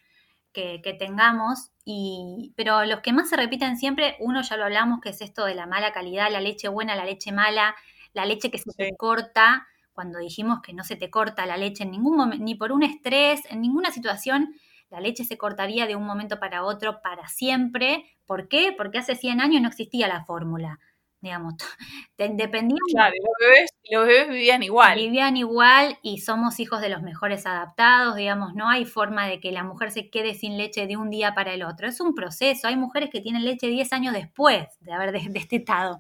que, 0.82 0.96
tengamos. 0.98 1.72
Y, 1.86 2.54
pero 2.56 2.86
los 2.86 3.02
que 3.02 3.14
más 3.14 3.30
se 3.30 3.38
repiten 3.38 3.78
siempre, 3.78 4.16
uno 4.20 4.42
ya 4.42 4.58
lo 4.58 4.66
hablamos, 4.66 5.00
que 5.02 5.10
es 5.10 5.22
esto 5.22 5.46
de 5.46 5.56
la 5.56 5.68
mala 5.68 5.92
calidad, 5.92 6.32
la 6.32 6.42
leche 6.42 6.68
buena, 6.68 6.96
la 6.96 7.06
leche 7.06 7.32
mala, 7.32 7.76
la 8.14 8.26
leche 8.26 8.50
que 8.50 8.58
se 8.58 8.72
te 8.76 8.96
corta, 8.98 9.68
cuando 9.94 10.20
dijimos 10.20 10.62
que 10.62 10.74
no 10.74 10.84
se 10.84 10.96
te 10.96 11.10
corta 11.10 11.46
la 11.46 11.58
leche 11.58 11.84
en 11.84 11.92
ningún 11.92 12.18
momento, 12.18 12.44
ni 12.44 12.56
por 12.56 12.72
un 12.72 12.84
estrés, 12.84 13.42
en 13.50 13.62
ninguna 13.62 13.92
situación 13.92 14.54
la 14.90 15.02
leche 15.02 15.26
se 15.26 15.38
cortaría 15.38 15.86
de 15.86 15.96
un 15.96 16.06
momento 16.06 16.40
para 16.40 16.64
otro 16.64 17.02
para 17.02 17.28
siempre. 17.28 18.06
¿Por 18.26 18.48
qué? 18.48 18.74
Porque 18.78 19.00
hace 19.00 19.16
100 19.16 19.42
años 19.42 19.62
no 19.62 19.68
existía 19.68 20.08
la 20.08 20.24
fórmula 20.24 20.80
digamos, 21.22 21.56
dependían. 22.18 22.78
Claro, 22.92 23.16
los 23.18 23.36
bebés, 23.40 23.72
los 23.90 24.08
bebés 24.08 24.30
vivían 24.30 24.64
igual. 24.64 24.98
Vivían 24.98 25.38
igual 25.38 25.98
y 26.02 26.20
somos 26.20 26.60
hijos 26.60 26.82
de 26.82 26.90
los 26.90 27.02
mejores 27.02 27.46
adaptados, 27.46 28.16
digamos, 28.16 28.54
no 28.54 28.70
hay 28.70 28.86
forma 28.86 29.28
de 29.28 29.40
que 29.40 29.52
la 29.52 29.64
mujer 29.64 29.92
se 29.92 30.10
quede 30.10 30.34
sin 30.34 30.58
leche 30.58 30.88
de 30.88 30.98
un 30.98 31.10
día 31.10 31.34
para 31.34 31.54
el 31.54 31.64
otro. 31.64 31.88
Es 31.88 32.00
un 32.00 32.14
proceso, 32.14 32.68
hay 32.68 32.76
mujeres 32.76 33.10
que 33.10 33.22
tienen 33.22 33.46
leche 33.46 33.68
10 33.68 33.94
años 33.94 34.14
después 34.14 34.68
de 34.80 34.94
haber 34.94 35.12
destetado. 35.32 36.00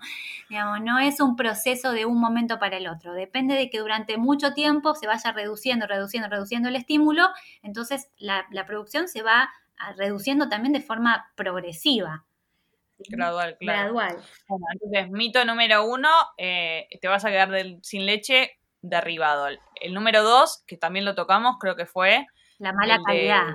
Digamos, 0.49 0.81
no 0.81 0.99
es 0.99 1.19
un 1.19 1.35
proceso 1.35 1.91
de 1.91 2.05
un 2.05 2.19
momento 2.19 2.59
para 2.59 2.77
el 2.77 2.87
otro. 2.87 3.13
Depende 3.13 3.55
de 3.55 3.69
que 3.69 3.79
durante 3.79 4.17
mucho 4.17 4.53
tiempo 4.53 4.95
se 4.95 5.07
vaya 5.07 5.31
reduciendo, 5.31 5.87
reduciendo, 5.87 6.29
reduciendo 6.29 6.69
el 6.69 6.75
estímulo, 6.75 7.27
entonces 7.63 8.09
la, 8.17 8.45
la 8.51 8.65
producción 8.65 9.07
se 9.07 9.21
va 9.21 9.49
reduciendo 9.95 10.49
también 10.49 10.73
de 10.73 10.81
forma 10.81 11.31
progresiva. 11.35 12.25
Gradual, 13.09 13.57
claro. 13.59 13.93
Gradual. 13.93 14.17
entonces, 14.73 15.11
mito 15.11 15.45
número 15.45 15.85
uno, 15.85 16.09
eh, 16.37 16.87
te 16.99 17.07
vas 17.07 17.25
a 17.25 17.29
quedar 17.29 17.49
sin 17.81 18.05
leche 18.05 18.57
derribado. 18.81 19.47
El 19.79 19.93
número 19.93 20.23
dos, 20.23 20.63
que 20.67 20.77
también 20.77 21.05
lo 21.05 21.15
tocamos, 21.15 21.57
creo 21.59 21.75
que 21.75 21.85
fue... 21.85 22.25
La 22.59 22.73
mala 22.73 22.99
calidad. 23.05 23.45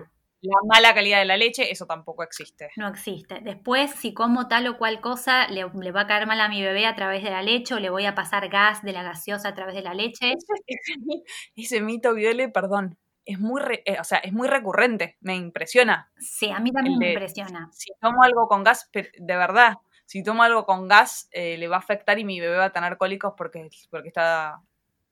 la 0.43 0.57
mala 0.69 0.95
calidad 0.95 1.19
de 1.19 1.25
la 1.25 1.37
leche, 1.37 1.73
eso 1.73 1.87
tampoco 1.87 2.23
existe. 2.23 2.71
No 2.77 2.87
existe. 2.89 3.41
Después, 3.41 3.91
si 3.91 4.15
como 4.15 4.47
tal 4.47 4.69
o 4.69 4.79
cual 4.79 5.01
cosa, 5.01 5.49
le, 5.49 5.65
va 5.65 6.03
a 6.03 6.07
caer 6.07 6.27
mal 6.27 6.41
a 6.41 6.49
mi 6.49 6.63
bebé 6.63 6.87
a 6.87 6.95
través 6.95 7.25
de 7.25 7.31
la 7.31 7.43
leche 7.43 7.75
o 7.75 7.81
le 7.81 7.91
voy 7.91 8.07
a 8.07 8.15
pasar 8.15 8.49
gas 8.49 8.83
de 8.83 8.93
la 8.93 9.03
gaseosa 9.03 9.49
a 9.49 9.55
través 9.55 9.75
de 9.75 9.83
la 9.83 9.95
leche. 9.95 10.35
Ese, 11.57 11.81
mito, 11.81 12.15
Viole, 12.15 12.49
perdón, 12.49 12.97
es 13.25 13.39
muy, 13.39 13.63
eh, 13.85 13.99
o 14.01 14.05
sea, 14.05 14.19
es 14.19 14.33
muy 14.33 14.49
recurrente, 14.49 15.17
me 15.21 15.37
impresiona. 15.37 16.11
Sí, 16.19 16.51
a 16.51 16.61
mí 16.61 16.73
también 16.73 16.99
me 16.99 17.13
impresiona. 17.13 17.69
Si 17.73 17.93
tomo 18.01 18.23
algo 18.23 18.49
con 18.49 18.65
gas, 18.65 18.91
de 18.93 19.37
verdad, 19.37 19.79
si 20.07 20.23
tomo 20.23 20.43
algo 20.43 20.67
con 20.67 20.89
gas, 20.89 21.29
eh, 21.33 21.57
le 21.57 21.69
va 21.69 21.77
a 21.77 21.81
afectar 21.81 22.19
y 22.19 22.25
mi 22.25 22.41
bebé 22.41 22.57
va 22.57 22.67
a 22.67 22.73
tener 22.73 22.97
cólicos 22.99 23.35
porque, 23.37 23.69
porque 23.91 24.09
está 24.09 24.61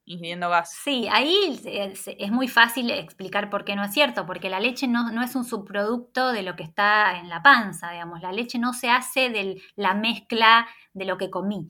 ingiriendo 0.05 0.51
gas. 0.51 0.73
Sí, 0.83 1.07
ahí 1.11 1.61
es, 1.65 2.33
muy 2.33 2.49
fácil 2.49 2.91
explicar 2.91 3.49
por 3.49 3.65
qué 3.65 3.77
no 3.77 3.85
es 3.85 3.93
cierto, 3.93 4.27
porque 4.27 4.51
la 4.51 4.59
leche 4.59 4.89
no, 4.89 5.13
no, 5.13 5.23
es 5.23 5.37
un 5.37 5.45
subproducto 5.45 6.33
de 6.33 6.43
lo 6.43 6.57
que 6.57 6.65
está 6.65 7.19
en 7.19 7.29
la 7.29 7.43
panza, 7.43 7.93
digamos, 7.93 8.21
la 8.21 8.33
leche 8.33 8.59
no 8.59 8.73
se 8.73 8.91
hace 8.91 9.31
de 9.31 9.63
la 9.77 9.95
mezcla 9.95 10.67
de 10.93 11.05
lo 11.05 11.17
que 11.17 11.31
comí. 11.31 11.69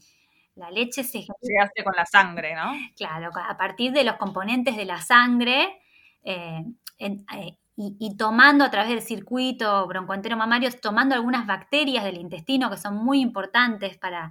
La 0.54 0.70
leche 0.70 1.04
se... 1.04 1.22
Se 1.22 1.58
hace 1.60 1.84
con 1.84 1.94
la 1.94 2.06
sangre, 2.06 2.54
¿no? 2.54 2.72
Claro, 2.96 3.30
a 3.34 3.56
partir 3.56 3.92
de 3.92 4.04
los 4.04 4.16
componentes 4.16 4.76
de 4.76 4.84
la 4.84 5.00
sangre 5.00 5.79
eh, 6.22 6.64
eh, 6.98 7.56
y, 7.76 8.16
tomando 8.16 8.64
a 8.64 8.70
través 8.70 8.90
del 8.90 9.00
circuito 9.00 9.86
broncoentero 9.86 10.36
mamario, 10.36 10.70
tomando 10.80 11.14
algunas 11.14 11.46
bacterias 11.46 12.04
del 12.04 12.18
intestino 12.18 12.70
que 12.70 12.76
son 12.76 12.96
muy 12.96 13.20
importantes 13.20 13.96
para, 13.96 14.30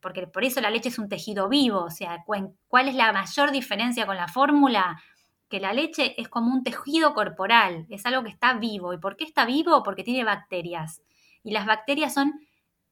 porque 0.00 0.26
por 0.26 0.44
eso 0.44 0.60
la 0.60 0.70
leche 0.70 0.88
es 0.88 0.98
un 0.98 1.08
tejido 1.08 1.48
vivo, 1.48 1.84
o 1.84 1.90
sea, 1.90 2.24
¿cuál 2.26 2.88
es 2.88 2.94
la 2.96 3.12
mayor 3.12 3.52
diferencia 3.52 4.04
con 4.04 4.16
la 4.16 4.26
fórmula? 4.26 5.00
Que 5.48 5.60
la 5.60 5.72
leche 5.72 6.20
es 6.20 6.28
como 6.28 6.52
un 6.52 6.64
tejido 6.64 7.14
corporal, 7.14 7.86
es 7.88 8.04
algo 8.04 8.24
que 8.24 8.30
está 8.30 8.54
vivo. 8.54 8.92
¿Y 8.92 8.98
por 8.98 9.16
qué 9.16 9.24
está 9.24 9.46
vivo? 9.46 9.82
Porque 9.82 10.02
tiene 10.02 10.24
bacterias. 10.24 11.00
Y 11.44 11.52
las 11.52 11.66
bacterias 11.66 12.12
son 12.12 12.34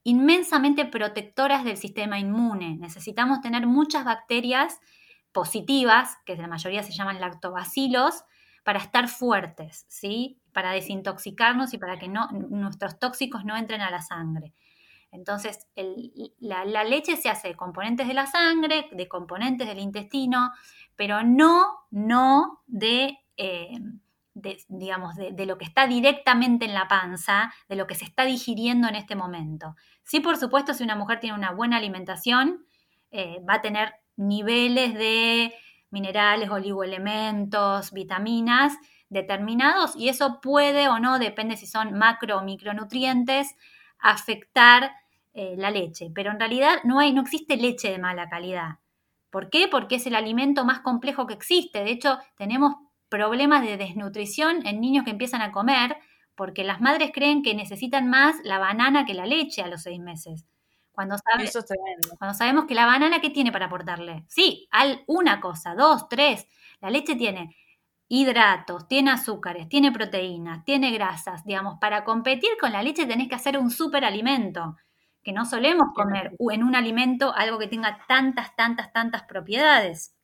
inmensamente 0.05 0.85
protectoras 0.85 1.65
del 1.65 1.77
sistema 1.77 2.21
inmune. 2.21 2.77
Necesitamos 2.77 3.41
tener 3.41 3.67
muchas 3.67 4.05
bacterias 4.05 4.79
positivas, 5.33 6.17
que 6.25 6.37
la 6.37 6.47
mayoría 6.47 6.85
se 6.85 6.93
llaman 6.93 7.21
lactobacilos, 7.21 8.23
para 8.67 8.81
estar 8.81 9.07
fuertes, 9.07 9.87
¿sí? 9.89 10.41
Para 10.53 10.73
desintoxicarnos 10.73 11.73
y 11.73 11.79
para 11.79 12.01
que 12.01 12.09
nuestros 12.09 12.99
tóxicos 12.99 13.45
no 13.45 13.57
entren 13.57 13.81
a 13.81 13.93
la 13.93 14.03
sangre. 14.03 14.55
Entonces, 15.13 15.69
la, 16.41 16.83
leche 16.83 17.15
se 17.15 17.29
hace 17.29 17.47
de 17.47 17.55
componentes 17.55 18.09
de 18.09 18.15
la 18.15 18.27
sangre, 18.27 18.89
de 18.91 19.07
componentes 19.07 19.69
del 19.69 19.79
intestino, 19.79 20.51
pero 20.97 21.23
no, 21.23 21.65
no 21.93 22.65
de, 22.67 23.17
eh, 23.37 23.79
digamos, 24.35 25.15
de, 25.15 25.47
lo 25.47 25.59
que 25.59 25.65
está 25.65 25.87
directamente 25.87 26.65
en 26.65 26.75
la 26.75 26.89
panza, 26.89 27.55
de 27.69 27.77
lo 27.77 27.87
que 27.87 27.95
se 27.95 28.05
está 28.05 28.25
digiriendo 28.25 28.89
en 28.89 28.97
este 28.97 29.15
momento. 29.15 29.77
Sí, 30.03 30.19
por 30.19 30.39
supuesto, 30.39 30.75
si 30.75 30.83
una 30.83 30.97
mujer 30.97 31.21
tiene 31.21 31.37
una 31.37 31.53
buena 31.53 31.77
alimentación, 31.77 32.67
eh, 33.13 33.39
va 33.49 33.55
a 33.55 33.63
tener 33.63 33.95
niveles 34.17 34.95
de 34.95 35.55
minerales, 35.91 36.51
oligoelementos, 36.51 37.93
vitaminas 37.93 38.77
determinados 39.09 39.95
y 39.97 40.09
eso 40.09 40.41
puede 40.41 40.89
o 40.89 40.99
no, 40.99 41.19
depende 41.19 41.57
si 41.57 41.67
son 41.67 41.95
macro 41.95 42.39
o 42.39 42.43
micronutrientes, 42.43 43.57
afectar 43.99 44.93
eh, 45.33 45.55
la 45.57 45.71
leche. 45.71 46.11
Pero 46.15 46.31
en 46.31 46.41
realidad 46.41 46.79
no, 46.85 46.99
hay, 46.99 47.13
no 47.13 47.23
existe 47.23 47.57
leche 47.57 47.91
de 47.91 47.99
mala 47.99 48.29
calidad. 48.29 48.79
¿Por 49.31 49.51
qué? 49.51 49.69
Porque 49.69 49.97
es 49.97 50.07
el 50.07 50.15
alimento 50.15 50.65
más 50.65 50.81
complejo 50.81 51.27
que 51.27 51.35
existe. 51.35 51.85
De 51.85 51.91
hecho, 51.91 52.19
tenemos 52.37 52.75
problemas 53.09 53.63
de 53.63 53.77
desnutrición 53.77 54.67
en 54.67 54.81
niños 54.81 55.05
que 55.05 55.11
empiezan 55.11 55.43
a 55.43 55.53
comer 55.53 55.97
porque 56.35 56.65
las 56.65 56.81
madres 56.81 57.11
creen 57.15 57.43
que 57.43 57.55
necesitan 57.55 58.09
más 58.09 58.37
la 58.45 58.59
banana 58.59 59.07
que 59.07 59.15
la 59.15 59.27
leche 59.27 59.63
a 59.63 59.69
los 59.69 59.83
seis 59.83 60.01
meses. 60.01 60.45
Cuando, 60.97 61.17
cuando 62.19 62.35
sabemos 62.35 62.65
que 62.65 62.75
la 62.75 62.87
banana, 62.87 63.21
¿qué 63.21 63.29
tiene 63.29 63.53
para 63.53 63.67
aportarle? 63.67 64.25
Sí, 64.29 64.67
al, 64.71 65.05
una 65.07 65.43
cosa, 65.43 65.75
dos, 65.75 66.09
tres. 66.09 66.49
La 66.81 66.89
leche 66.89 67.15
tiene 67.17 67.55
hidratos, 68.09 68.89
tiene 68.89 69.11
azúcares, 69.11 69.69
tiene 69.69 69.93
proteínas, 69.93 70.65
tiene 70.65 70.91
grasas. 70.93 71.45
Digamos, 71.45 71.79
para 71.79 72.03
competir 72.03 72.53
con 72.59 72.73
la 72.73 72.83
leche 72.83 73.05
tenés 73.05 73.29
que 73.29 73.35
hacer 73.35 73.59
un 73.59 73.71
superalimento, 73.71 74.77
que 75.23 75.33
no 75.33 75.45
solemos 75.45 75.89
comer 75.95 76.33
en 76.39 76.63
un 76.63 76.75
alimento 76.75 77.35
algo 77.35 77.59
que 77.59 77.69
tenga 77.69 77.99
tantas, 78.09 78.57
tantas, 78.57 78.91
tantas 78.95 79.25
propiedades. 79.25 80.15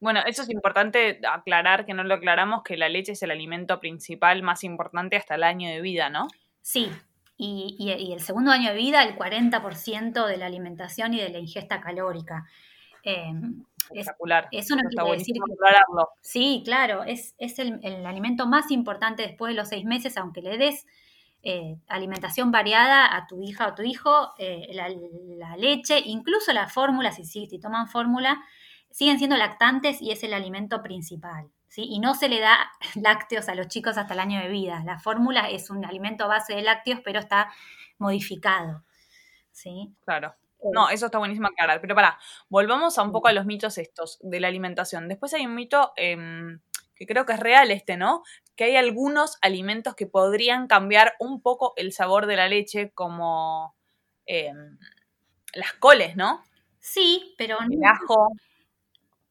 Bueno, 0.00 0.20
eso 0.26 0.42
es 0.42 0.50
importante 0.50 1.18
aclarar, 1.26 1.86
que 1.86 1.94
no 1.94 2.04
lo 2.04 2.12
aclaramos, 2.12 2.62
que 2.62 2.76
la 2.76 2.90
leche 2.90 3.12
es 3.12 3.22
el 3.22 3.30
alimento 3.30 3.80
principal 3.80 4.42
más 4.42 4.64
importante 4.64 5.16
hasta 5.16 5.36
el 5.36 5.44
año 5.44 5.70
de 5.70 5.80
vida, 5.80 6.10
¿no? 6.10 6.28
Sí, 6.60 6.90
y, 7.36 8.12
el 8.12 8.20
segundo 8.20 8.50
año 8.50 8.70
de 8.70 8.76
vida 8.76 9.02
el 9.02 9.16
40% 9.16 10.26
de 10.26 10.36
la 10.36 10.46
alimentación 10.46 11.14
y 11.14 11.20
de 11.20 11.28
la 11.30 11.38
ingesta 11.38 11.80
calórica. 11.80 12.44
Eh, 13.04 13.32
Espectacular. 13.90 14.48
eso 14.52 14.76
no 14.76 14.82
quiere 14.88 15.18
decir 15.18 15.34
que, 15.34 15.54
Sí, 16.20 16.62
claro, 16.64 17.02
es, 17.02 17.34
el, 17.38 18.06
alimento 18.06 18.46
más 18.46 18.70
importante 18.70 19.22
después 19.22 19.50
de 19.50 19.60
los 19.60 19.68
seis 19.68 19.84
meses, 19.84 20.16
aunque 20.16 20.40
le 20.40 20.56
des 20.56 20.86
eh, 21.42 21.76
alimentación 21.88 22.52
variada 22.52 23.16
a 23.16 23.26
tu 23.26 23.42
hija 23.42 23.66
o 23.66 23.74
tu 23.74 23.82
hijo, 23.82 24.32
eh, 24.38 24.68
la, 24.72 25.56
leche, 25.56 26.00
incluso 26.04 26.52
la 26.52 26.68
fórmula, 26.68 27.10
si, 27.10 27.24
si 27.24 27.58
toman 27.58 27.88
fórmula, 27.88 28.40
siguen 28.92 29.18
siendo 29.18 29.36
lactantes 29.36 30.00
y 30.00 30.12
es 30.12 30.22
el 30.22 30.34
alimento 30.34 30.82
principal. 30.82 31.50
Y 31.76 31.98
no 32.00 32.14
se 32.14 32.28
le 32.28 32.40
da 32.40 32.70
lácteos 32.94 33.48
a 33.48 33.54
los 33.54 33.68
chicos 33.68 33.96
hasta 33.96 34.14
el 34.14 34.20
año 34.20 34.40
de 34.40 34.48
vida. 34.48 34.82
La 34.84 34.98
fórmula 34.98 35.48
es 35.48 35.70
un 35.70 35.84
alimento 35.84 36.28
base 36.28 36.54
de 36.54 36.62
lácteos, 36.62 37.00
pero 37.04 37.20
está 37.20 37.52
modificado, 37.98 38.84
¿sí? 39.50 39.94
Claro. 40.04 40.34
Eh, 40.58 40.68
no, 40.72 40.90
eso 40.90 41.06
está 41.06 41.18
buenísimo 41.18 41.48
aclarar. 41.48 41.80
Pero 41.80 41.94
para, 41.94 42.18
volvamos 42.48 42.98
a 42.98 43.02
un 43.02 43.12
poco 43.12 43.28
a 43.28 43.32
los 43.32 43.46
mitos 43.46 43.78
estos 43.78 44.18
de 44.22 44.40
la 44.40 44.48
alimentación. 44.48 45.08
Después 45.08 45.32
hay 45.34 45.46
un 45.46 45.54
mito 45.54 45.92
em, 45.96 46.60
que 46.94 47.06
creo 47.06 47.26
que 47.26 47.32
es 47.32 47.40
real 47.40 47.70
este, 47.70 47.96
¿no? 47.96 48.22
Que 48.56 48.64
hay 48.64 48.76
algunos 48.76 49.38
alimentos 49.40 49.94
que 49.94 50.06
podrían 50.06 50.66
cambiar 50.66 51.14
un 51.18 51.40
poco 51.40 51.72
el 51.76 51.92
sabor 51.92 52.26
de 52.26 52.36
la 52.36 52.48
leche, 52.48 52.90
como, 52.92 53.74
em, 54.26 54.78
las 55.54 55.72
coles, 55.74 56.16
¿no? 56.16 56.42
Sí, 56.78 57.34
pero 57.38 57.58
El 57.60 57.84
ajo. 57.84 58.28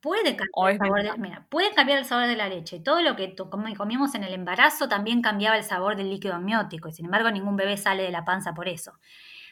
Puede 0.01 0.35
cambiar, 0.35 0.71
el 0.71 0.77
sabor 0.79 1.03
de, 1.03 1.17
mira, 1.17 1.45
puede 1.49 1.71
cambiar 1.73 1.99
el 1.99 2.05
sabor 2.05 2.27
de 2.27 2.35
la 2.35 2.49
leche. 2.49 2.79
Todo 2.79 3.01
lo 3.01 3.15
que 3.15 3.35
comimos 3.35 4.15
en 4.15 4.23
el 4.23 4.33
embarazo 4.33 4.89
también 4.89 5.21
cambiaba 5.21 5.57
el 5.57 5.63
sabor 5.63 5.95
del 5.95 6.09
líquido 6.09 6.33
amniótico 6.33 6.89
y 6.89 6.93
sin 6.93 7.05
embargo 7.05 7.29
ningún 7.29 7.55
bebé 7.55 7.77
sale 7.77 8.03
de 8.03 8.11
la 8.11 8.25
panza 8.25 8.53
por 8.53 8.67
eso. 8.67 8.93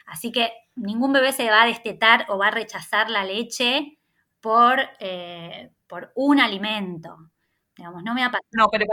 Así 0.06 0.32
que 0.32 0.52
ningún 0.74 1.12
bebé 1.12 1.32
se 1.32 1.48
va 1.48 1.62
a 1.62 1.66
destetar 1.66 2.26
o 2.28 2.36
va 2.36 2.48
a 2.48 2.50
rechazar 2.50 3.10
la 3.10 3.24
leche 3.24 3.98
por, 4.40 4.80
eh, 4.98 5.70
por 5.86 6.10
un 6.16 6.40
alimento. 6.40 7.16
Digamos, 7.76 8.02
no 8.02 8.12
me 8.12 8.24
ha 8.24 8.30
pasado. 8.30 8.48
No, 8.50 8.68
pero, 8.72 8.86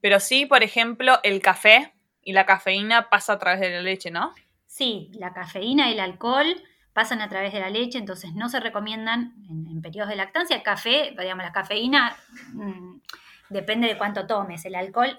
pero 0.00 0.20
sí, 0.20 0.46
por 0.46 0.62
ejemplo, 0.62 1.18
el 1.24 1.42
café 1.42 1.94
y 2.22 2.32
la 2.32 2.46
cafeína 2.46 3.10
pasa 3.10 3.32
a 3.32 3.38
través 3.40 3.60
de 3.60 3.70
la 3.70 3.80
leche, 3.80 4.12
¿no? 4.12 4.32
Sí, 4.66 5.10
la 5.14 5.32
cafeína 5.32 5.90
y 5.90 5.94
el 5.94 6.00
alcohol 6.00 6.46
pasan 6.92 7.20
a 7.20 7.28
través 7.28 7.52
de 7.52 7.60
la 7.60 7.70
leche, 7.70 7.98
entonces 7.98 8.34
no 8.34 8.48
se 8.48 8.60
recomiendan 8.60 9.34
en, 9.48 9.80
periodos 9.82 10.10
de 10.10 10.16
lactancia. 10.16 10.56
El 10.56 10.62
café, 10.62 11.14
digamos, 11.18 11.44
la 11.44 11.52
cafeína 11.52 12.16
mm, 12.52 12.96
depende 13.48 13.88
de 13.88 13.98
cuánto 13.98 14.26
tomes. 14.26 14.64
El 14.64 14.74
alcohol 14.74 15.16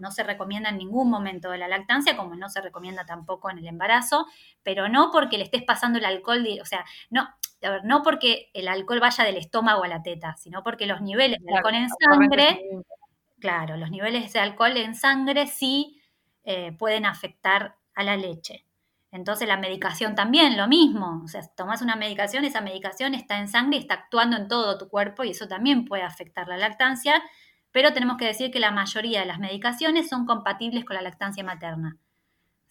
no 0.00 0.10
se 0.10 0.22
recomienda 0.22 0.70
en 0.70 0.78
ningún 0.78 1.10
momento 1.10 1.50
de 1.50 1.58
la 1.58 1.68
lactancia, 1.68 2.16
como 2.16 2.34
no 2.34 2.48
se 2.48 2.60
recomienda 2.60 3.04
tampoco 3.04 3.50
en 3.50 3.58
el 3.58 3.66
embarazo, 3.66 4.26
pero 4.62 4.88
no 4.88 5.10
porque 5.10 5.38
le 5.38 5.44
estés 5.44 5.62
pasando 5.62 5.98
el 5.98 6.04
alcohol, 6.04 6.44
o 6.60 6.64
sea, 6.64 6.84
no, 7.10 7.28
no 7.84 8.02
porque 8.02 8.50
el 8.54 8.68
alcohol 8.68 9.00
vaya 9.00 9.24
del 9.24 9.36
estómago 9.36 9.84
a 9.84 9.88
la 9.88 10.02
teta, 10.02 10.36
sino 10.36 10.62
porque 10.62 10.86
los 10.86 11.00
niveles 11.00 11.38
de 11.40 11.54
alcohol 11.54 11.74
en 11.74 11.88
sangre, 11.88 12.62
claro, 13.38 13.76
los 13.76 13.90
niveles 13.90 14.32
de 14.32 14.40
alcohol 14.40 14.76
en 14.76 14.94
sangre 14.94 15.46
sí 15.46 16.00
eh, 16.44 16.72
pueden 16.72 17.06
afectar 17.06 17.76
a 17.94 18.02
la 18.02 18.16
leche. 18.16 18.64
Entonces 19.12 19.46
la 19.46 19.58
medicación 19.58 20.14
también, 20.14 20.56
lo 20.56 20.66
mismo. 20.66 21.20
O 21.22 21.28
sea, 21.28 21.42
tomas 21.54 21.82
una 21.82 21.96
medicación, 21.96 22.44
esa 22.44 22.62
medicación 22.62 23.14
está 23.14 23.38
en 23.38 23.46
sangre 23.46 23.76
y 23.76 23.80
está 23.80 23.94
actuando 23.94 24.36
en 24.38 24.48
todo 24.48 24.78
tu 24.78 24.88
cuerpo 24.88 25.22
y 25.22 25.30
eso 25.30 25.46
también 25.46 25.84
puede 25.84 26.02
afectar 26.02 26.48
la 26.48 26.56
lactancia, 26.56 27.22
pero 27.70 27.92
tenemos 27.92 28.16
que 28.16 28.24
decir 28.24 28.50
que 28.50 28.58
la 28.58 28.70
mayoría 28.70 29.20
de 29.20 29.26
las 29.26 29.38
medicaciones 29.38 30.08
son 30.08 30.26
compatibles 30.26 30.84
con 30.84 30.96
la 30.96 31.02
lactancia 31.02 31.44
materna. 31.44 31.98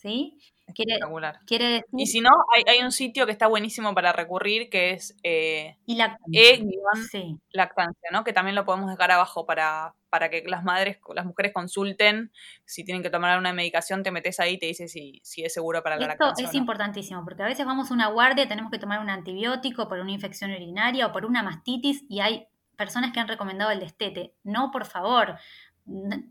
¿Sí? 0.01 0.39
Quiere, 0.73 0.99
quiere 1.45 1.65
decir... 1.65 1.85
Y 1.95 2.07
si 2.07 2.21
no, 2.21 2.31
hay, 2.65 2.81
un 2.81 2.91
sitio 2.91 3.27
que 3.27 3.31
está 3.31 3.45
buenísimo 3.45 3.93
para 3.93 4.11
recurrir 4.11 4.69
que 4.69 4.91
es 4.91 5.15
eh, 5.21 5.77
y 5.85 5.95
lactancia. 5.95 6.41
E 6.41 7.37
lactancia, 7.51 8.09
¿no? 8.11 8.23
Que 8.23 8.33
también 8.33 8.55
lo 8.55 8.65
podemos 8.65 8.89
dejar 8.89 9.11
abajo 9.11 9.45
para, 9.45 9.93
para 10.09 10.29
que 10.29 10.43
las 10.47 10.63
madres, 10.63 10.97
las 11.13 11.25
mujeres 11.25 11.53
consulten 11.53 12.31
si 12.65 12.83
tienen 12.83 13.03
que 13.03 13.11
tomar 13.11 13.37
una 13.37 13.53
medicación, 13.53 14.01
te 14.01 14.09
metes 14.09 14.39
ahí 14.39 14.53
y 14.53 14.57
te 14.57 14.65
dice 14.65 14.87
si, 14.87 15.21
si 15.23 15.43
es 15.43 15.53
seguro 15.53 15.83
para 15.83 15.97
la 15.97 16.07
Esto 16.07 16.25
lactancia. 16.25 16.47
Es 16.47 16.55
importantísimo, 16.55 17.23
porque 17.23 17.43
a 17.43 17.47
veces 17.47 17.65
vamos 17.67 17.91
a 17.91 17.93
una 17.93 18.07
guardia, 18.07 18.47
tenemos 18.47 18.71
que 18.71 18.79
tomar 18.79 19.01
un 19.01 19.09
antibiótico 19.11 19.87
por 19.87 19.99
una 19.99 20.11
infección 20.11 20.51
urinaria 20.51 21.05
o 21.05 21.11
por 21.11 21.25
una 21.25 21.43
mastitis 21.43 22.05
y 22.09 22.21
hay 22.21 22.47
personas 22.75 23.11
que 23.11 23.19
han 23.19 23.27
recomendado 23.27 23.69
el 23.69 23.79
destete. 23.79 24.33
No, 24.43 24.71
por 24.71 24.85
favor. 24.85 25.37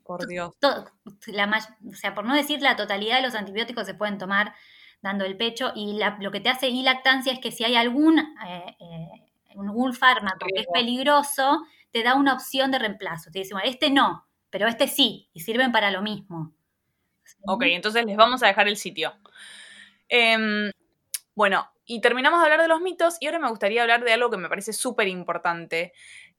Por 0.05 0.27
Dios. 0.27 0.53
o 0.63 1.95
sea, 1.95 2.15
por 2.15 2.25
no 2.25 2.35
decir 2.35 2.63
la 2.63 2.77
totalidad 2.77 3.17
de 3.17 3.23
los 3.23 3.35
antibióticos 3.35 3.87
se 3.87 3.95
pueden 3.95 4.19
tomar 4.19 4.55
dando 5.03 5.25
el 5.25 5.37
pecho 5.37 5.73
y 5.75 5.99
lo 6.21 6.31
que 6.31 6.41
te 6.41 6.51
hace 6.51 6.69
y 6.69 6.83
lactancia 6.83 7.33
es 7.33 7.39
que 7.39 7.53
si 7.53 7.65
hay 7.65 7.77
algún, 7.77 8.19
eh, 8.19 8.77
eh, 8.79 9.93
fármaco 9.99 10.47
que 10.55 10.61
es 10.61 10.67
peligroso, 10.73 11.63
te 11.91 12.03
da 12.03 12.15
una 12.15 12.35
opción 12.35 12.71
de 12.71 12.79
reemplazo. 12.79 13.31
Te 13.31 13.41
dice, 13.41 13.55
bueno, 13.55 13.69
este 13.69 13.91
no, 13.91 14.27
pero 14.49 14.69
este 14.69 14.89
sí, 14.89 15.29
y 15.33 15.41
sirven 15.41 15.73
para 15.73 15.91
lo 15.91 16.03
mismo. 16.03 16.53
Ok, 17.47 17.63
entonces 17.67 18.05
les 18.05 18.17
vamos 18.17 18.43
a 18.43 18.47
dejar 18.47 18.69
el 18.69 18.77
sitio. 18.77 19.13
Em, 20.09 20.71
bueno, 21.35 21.71
y 21.85 22.01
terminamos 22.01 22.41
de 22.41 22.45
hablar 22.45 22.61
de 22.61 22.69
los 22.69 22.81
mitos 22.81 23.17
y 23.21 23.27
ahora 23.27 23.39
me 23.39 23.49
gustaría 23.49 23.83
hablar 23.83 24.05
de 24.05 24.13
algo 24.13 24.31
que 24.31 24.37
me 24.37 24.49
parece 24.49 24.73
súper 24.73 25.09
importante, 25.09 25.93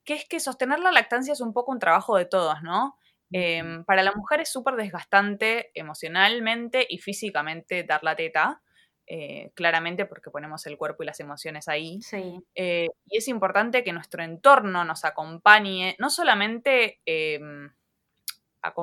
que 0.04 0.14
es 0.14 0.26
que 0.26 0.40
sostener 0.40 0.80
la 0.80 0.92
lactancia 0.92 1.34
es 1.34 1.42
un 1.42 1.54
poco 1.54 1.72
un 1.72 1.80
trabajo 1.80 2.18
de 2.18 2.26
todos, 2.26 2.62
¿no? 2.62 2.98
Em, 3.32 3.86
para 3.86 4.04
la 4.04 4.12
mujer 4.14 4.42
es 4.42 4.52
súper 4.52 4.76
desgastante 4.76 5.72
emocionalmente 5.74 6.86
y 6.90 6.98
físicamente 7.00 7.84
dar 7.84 8.04
la 8.04 8.16
teta, 8.16 8.62
eh, 9.08 9.52
claramente 9.56 10.06
porque 10.06 10.32
ponemos 10.32 10.66
el 10.68 10.78
cuerpo 10.78 11.04
y 11.04 11.06
las 11.06 11.20
emociones 11.20 11.68
ahí. 11.68 12.02
Sí. 12.02 12.44
Eh, 12.56 12.88
y 13.06 13.18
es 13.18 13.28
importante 13.28 13.84
que 13.84 13.94
nuestro 13.94 14.24
entorno 14.24 14.86
nos 14.86 15.06
acompañe, 15.06 15.96
no 16.00 16.10
solamente 16.10 17.00
em, 17.06 17.72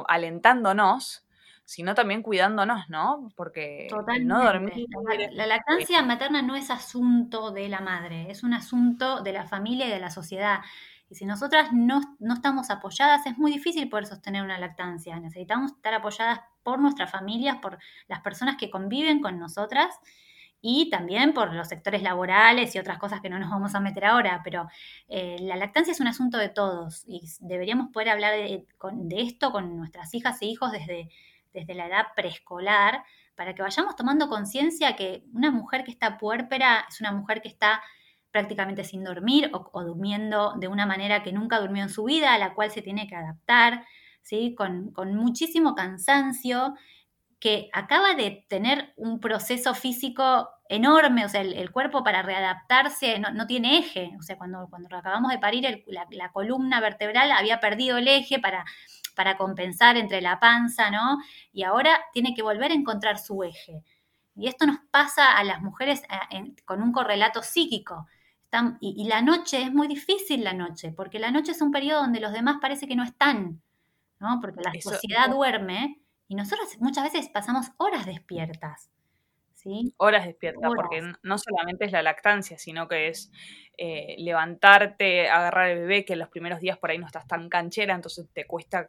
alentándonos, 0.07 1.27
sino 1.69 1.95
también 1.95 2.23
cuidándonos, 2.23 2.89
¿no? 2.89 3.31
Porque 3.37 3.89
no 4.23 4.43
dormir. 4.43 4.87
La, 5.33 5.47
lactancia 5.47 6.03
materna 6.03 6.41
no 6.41 6.57
es 6.57 6.71
asunto 6.71 7.51
de 7.51 7.69
la 7.69 7.81
madre, 7.81 8.31
es 8.31 8.43
un 8.43 8.55
asunto 8.55 9.21
de 9.21 9.35
la 9.35 9.47
familia 9.47 9.87
y 9.87 9.91
de 9.91 10.01
la 10.01 10.09
sociedad. 10.09 10.61
Y 11.11 11.15
si 11.15 11.25
nosotras 11.25 11.73
no, 11.73 12.01
estamos 12.35 12.71
apoyadas, 12.71 13.27
es 13.27 13.39
muy 13.39 13.51
difícil 13.51 13.89
poder 13.89 14.07
sostener 14.07 14.43
una 14.43 14.59
lactancia. 14.59 15.19
Necesitamos 15.19 15.73
estar 15.73 15.95
apoyadas 15.95 16.41
por 16.63 16.79
nuestras 16.81 17.11
familias, 17.11 17.57
por 17.59 17.79
las 18.09 18.21
personas 18.21 18.57
que 18.57 18.71
conviven 18.71 19.21
con 19.21 19.39
nosotras 19.39 19.99
y 20.61 20.91
también 20.91 21.33
por 21.33 21.55
los 21.55 21.69
sectores 21.69 22.03
laborales 22.03 22.75
y 22.75 22.79
otras 22.79 22.99
cosas 22.99 23.21
que 23.21 23.31
no 23.31 23.39
nos 23.39 23.49
vamos 23.49 23.75
a 23.75 23.81
meter 23.81 24.05
ahora, 24.05 24.41
pero 24.45 24.69
eh, 25.09 25.37
la 25.41 25.57
lactancia 25.57 25.93
es 25.93 26.01
un 26.01 26.09
asunto 26.09 26.37
de 26.37 26.49
todos 26.49 27.05
y 27.07 27.23
deberíamos 27.41 27.91
poder 27.93 28.11
hablar 28.11 28.33
de, 28.33 28.67
esto 29.17 29.53
con 29.53 29.77
nuestras 29.77 30.13
hijas 30.15 30.43
e 30.43 30.47
hijos 30.47 30.73
desde, 30.73 31.09
desde 31.53 31.75
la 31.75 31.87
edad 31.87 32.07
preescolar 32.17 33.05
para 33.37 33.55
que 33.55 33.63
vayamos 33.63 33.95
tomando 33.95 34.29
conciencia 34.29 34.97
que 34.97 35.23
una 35.33 35.53
mujer 35.53 35.85
que 35.85 35.93
está 35.93 36.19
puérpera 36.19 36.85
es 36.89 37.01
una 37.01 37.13
mujer 37.13 37.41
que 37.41 37.49
está 37.49 37.81
prácticamente 38.31 38.85
sin 38.85 39.05
dormir 39.05 39.51
o, 39.53 39.83
durmiendo 39.83 40.55
de 40.59 40.69
una 40.69 40.87
manera 40.87 41.23
que 41.23 41.33
nunca 41.33 41.61
durmió 41.61 41.83
en 41.83 41.89
su 41.89 42.05
vida, 42.05 42.35
a 42.35 42.39
la 42.39 42.55
cual 42.55 42.71
se 42.71 42.83
tiene 42.83 43.07
que 43.07 43.17
adaptar, 43.17 43.85
¿sí? 44.23 44.55
con, 44.55 44.93
muchísimo 45.15 45.75
cansancio, 45.75 46.75
que 47.41 47.71
acaba 47.73 48.15
de 48.15 48.45
tener 48.49 48.93
un 48.97 49.21
proceso 49.21 49.73
físico 49.75 50.49
enorme, 50.69 51.25
o 51.25 51.29
sea, 51.29 51.41
el, 51.41 51.71
cuerpo 51.71 52.03
para 52.03 52.23
readaptarse 52.23 53.21
no, 53.21 53.47
tiene 53.47 53.79
eje, 53.79 54.11
o 54.19 54.23
sea, 54.23 54.37
cuando, 54.37 54.67
cuando 54.69 54.95
acabamos 54.95 55.31
de 55.31 55.39
parir, 55.39 55.85
la, 55.87 56.33
columna 56.33 56.81
vertebral 56.81 57.31
había 57.31 57.61
perdido 57.61 57.97
el 57.97 58.09
eje 58.09 58.41
para, 58.41 58.65
para 59.15 59.37
compensar 59.37 59.97
entre 59.97 60.21
la 60.21 60.41
panza, 60.41 60.91
¿no? 60.91 61.19
Y 61.53 61.63
ahora 61.63 62.01
tiene 62.13 62.35
que 62.35 62.43
volver 62.43 62.73
a 62.73 62.75
encontrar 62.75 63.19
su 63.19 63.43
eje. 63.45 63.85
Y 64.35 64.49
esto 64.49 64.67
nos 64.67 64.79
pasa 64.91 65.37
a 65.37 65.45
las 65.45 65.63
mujeres 65.63 66.03
eh, 66.31 66.55
con 66.65 66.83
un 66.83 66.93
correlato 66.93 67.43
psíquico 67.43 68.07
y, 68.81 69.05
la 69.05 69.23
noche 69.23 69.63
es 69.63 69.73
muy 69.73 69.89
difícil 69.89 70.45
la 70.45 70.53
noche, 70.53 70.93
porque 70.93 71.19
la 71.19 71.31
noche 71.31 71.53
es 71.53 71.61
un 71.61 71.71
periodo 71.71 72.01
donde 72.01 72.21
los 72.21 72.33
demás 72.33 72.57
parece 72.61 72.89
que 72.89 72.97
no 72.97 73.05
están, 73.05 73.61
¿no? 74.21 74.39
Porque 74.41 74.63
la 74.63 74.73
sociedad 74.81 75.31
duerme 75.31 76.01
y 76.29 76.35
nosotros 76.35 76.77
muchas 76.81 77.05
veces 77.05 77.29
pasamos 77.29 77.67
horas 77.77 78.07
despiertas. 78.07 78.91
¿Sí? 79.59 79.93
Horas 79.97 80.25
despiertas, 80.25 80.71
porque 80.77 81.03
no 81.25 81.37
solamente 81.37 81.85
es 81.85 81.91
la 81.91 82.01
lactancia, 82.01 82.57
sino 82.59 82.87
que 82.87 83.09
es 83.09 83.33
eh, 83.77 84.15
levantarte, 84.19 85.29
agarrar 85.29 85.71
el 85.71 85.81
bebé, 85.81 86.05
que 86.05 86.13
en 86.13 86.21
los 86.21 86.29
primeros 86.29 86.61
días 86.61 86.79
por 86.79 86.91
ahí 86.93 86.99
no 86.99 87.07
estás 87.07 87.27
tan 87.27 87.49
canchera, 87.49 87.97
entonces 87.97 88.29
te 88.33 88.47
cuesta 88.47 88.89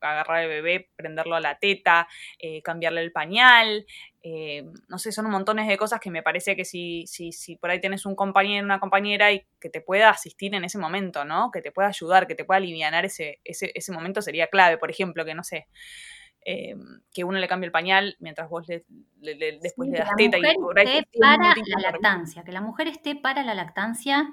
agarrar 0.00 0.44
el 0.44 0.48
bebé, 0.48 0.88
prenderlo 0.96 1.36
a 1.36 1.40
la 1.40 1.58
teta, 1.58 2.08
eh, 2.38 2.62
cambiarle 2.62 3.02
el 3.02 3.12
pañal, 3.12 3.84
eh, 4.22 4.64
no 4.88 4.98
sé, 4.98 5.12
son 5.12 5.26
un 5.26 5.32
montones 5.32 5.68
de 5.68 5.76
cosas 5.76 6.00
que 6.00 6.10
me 6.10 6.22
parece 6.22 6.56
que 6.56 6.64
si, 6.64 7.06
si, 7.06 7.30
si 7.32 7.56
por 7.56 7.70
ahí 7.70 7.78
tienes 7.78 8.06
un 8.06 8.16
compañero, 8.16 8.64
una 8.64 8.80
compañera 8.80 9.30
y 9.30 9.44
que 9.60 9.68
te 9.68 9.82
pueda 9.82 10.08
asistir 10.08 10.54
en 10.54 10.64
ese 10.64 10.78
momento, 10.78 11.26
¿no? 11.26 11.50
Que 11.50 11.60
te 11.60 11.70
pueda 11.70 11.88
ayudar, 11.88 12.26
que 12.26 12.34
te 12.34 12.46
pueda 12.46 12.56
aliviar 12.56 13.04
ese, 13.04 13.40
ese, 13.44 13.72
ese 13.74 13.92
momento 13.92 14.22
sería 14.22 14.46
clave. 14.46 14.78
Por 14.78 14.90
ejemplo, 14.90 15.26
que 15.26 15.34
no 15.34 15.44
sé, 15.44 15.66
eh, 16.44 16.76
que 17.12 17.24
uno 17.24 17.38
le 17.38 17.48
cambie 17.48 17.66
el 17.66 17.72
pañal 17.72 18.16
mientras 18.20 18.48
vos 18.48 18.66
le, 18.68 18.84
después 19.60 19.90
le 19.90 19.98
das 19.98 20.10
teta 20.16 20.38
y 20.38 20.54
por 20.56 20.78
ahí 20.78 21.02
para 21.20 21.54
la 21.54 21.80
lactancia, 21.80 22.44
que 22.44 22.52
la 22.52 22.60
mujer 22.60 22.88
esté 22.88 23.16
para 23.16 23.42
la 23.42 23.54
lactancia 23.54 24.28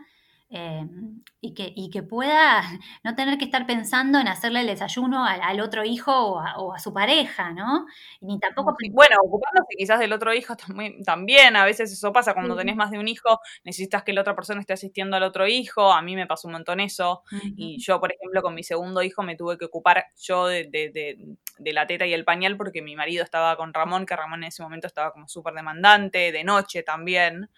Em, 0.50 1.24
y, 1.42 1.56
que, 1.56 1.74
y 1.76 1.90
que 1.90 2.04
pueda 2.04 2.62
no 3.04 3.16
tener 3.16 3.40
que 3.40 3.46
estar 3.46 3.66
pensando 3.66 4.20
en 4.20 4.28
hacerle 4.28 4.62
el 4.62 4.68
desayuno 4.68 5.26
al, 5.26 5.60
otro 5.60 5.84
hijo 5.84 6.12
o 6.14 6.74
a, 6.74 6.80
su 6.80 6.94
pareja, 6.94 7.52
¿no? 7.52 7.88
Ni 8.22 8.40
tampoco... 8.40 8.76
Bueno, 8.92 9.16
ocupándose 9.26 9.76
quizás 9.76 10.00
del 10.00 10.14
otro 10.14 10.34
hijo 10.36 10.56
también, 11.04 11.56
a 11.56 11.66
veces 11.66 11.92
eso 11.92 12.14
pasa 12.14 12.36
cuando 12.36 12.56
tenés 12.56 12.76
más 12.76 12.92
de 12.92 13.00
un 13.00 13.08
hijo, 13.08 13.40
necesitas 13.64 14.04
que 14.04 14.14
la 14.14 14.22
otra 14.22 14.36
persona 14.36 14.62
esté 14.62 14.74
asistiendo 14.74 15.18
al 15.18 15.24
otro 15.24 15.48
hijo, 15.48 15.92
a 15.92 16.02
mí 16.04 16.16
me 16.16 16.28
pasó 16.28 16.48
un 16.48 16.54
montón 16.54 16.80
eso, 16.80 17.24
y 17.58 17.80
yo, 17.80 18.00
por 18.00 18.12
ejemplo, 18.14 18.42
con 18.44 18.54
mi 18.54 18.64
segundo 18.64 19.02
hijo 19.02 19.24
me 19.24 19.36
tuve 19.36 19.58
que 19.58 19.66
ocupar 19.66 20.06
yo 20.16 20.46
de, 20.46 20.66
de, 20.66 21.18
de 21.58 21.74
la 21.74 21.88
teta 21.88 22.06
y 22.06 22.14
el 22.14 22.24
pañal 22.24 22.56
porque 22.56 22.82
mi 22.82 22.96
marido 22.96 23.24
estaba 23.24 23.58
con 23.58 23.74
Ramón, 23.74 24.06
que 24.06 24.16
Ramón 24.16 24.44
en 24.44 24.50
ese 24.50 24.62
momento 24.62 24.88
estaba 24.88 25.12
como 25.12 25.28
súper 25.28 25.54
demandante, 25.54 26.32
de 26.32 26.44
noche 26.44 26.84
también 26.84 27.50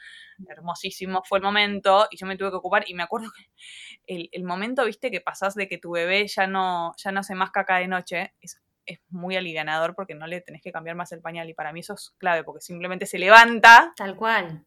hermosísimo 0.48 1.24
fue 1.24 1.40
el 1.40 1.44
momento 1.44 2.08
y 2.12 2.18
yo 2.18 2.26
me 2.26 2.38
tuve 2.38 2.50
que 2.50 2.58
ocupar 2.58 2.84
y 2.88 2.94
me 2.94 3.04
acuerdo 3.04 3.30
que 3.36 4.30
el, 4.32 4.44
momento, 4.44 4.86
viste, 4.86 5.12
que 5.12 5.22
pasás 5.22 5.56
de 5.56 5.68
que 5.68 5.78
tu 5.78 5.92
bebé 5.92 6.28
ya 6.28 6.48
no, 6.48 6.94
ya 6.98 7.12
no 7.12 7.22
hace 7.22 7.36
más 7.36 7.52
caca 7.52 7.78
de 7.78 7.88
noche, 7.88 8.34
es, 8.42 8.62
es 8.86 9.00
muy 9.10 9.36
alivianador 9.36 9.96
porque 9.96 10.16
no 10.16 10.28
le 10.28 10.42
tenés 10.42 10.62
que 10.62 10.72
cambiar 10.72 10.96
más 10.96 11.12
el 11.12 11.22
pañal 11.22 11.50
y 11.50 11.54
para 11.54 11.74
mí 11.74 11.82
eso 11.82 11.94
es 11.94 12.16
clave 12.18 12.44
porque 12.44 12.62
simplemente 12.62 13.06
se 13.06 13.20
levanta. 13.20 13.94
Tal 13.96 14.16
cual. 14.16 14.66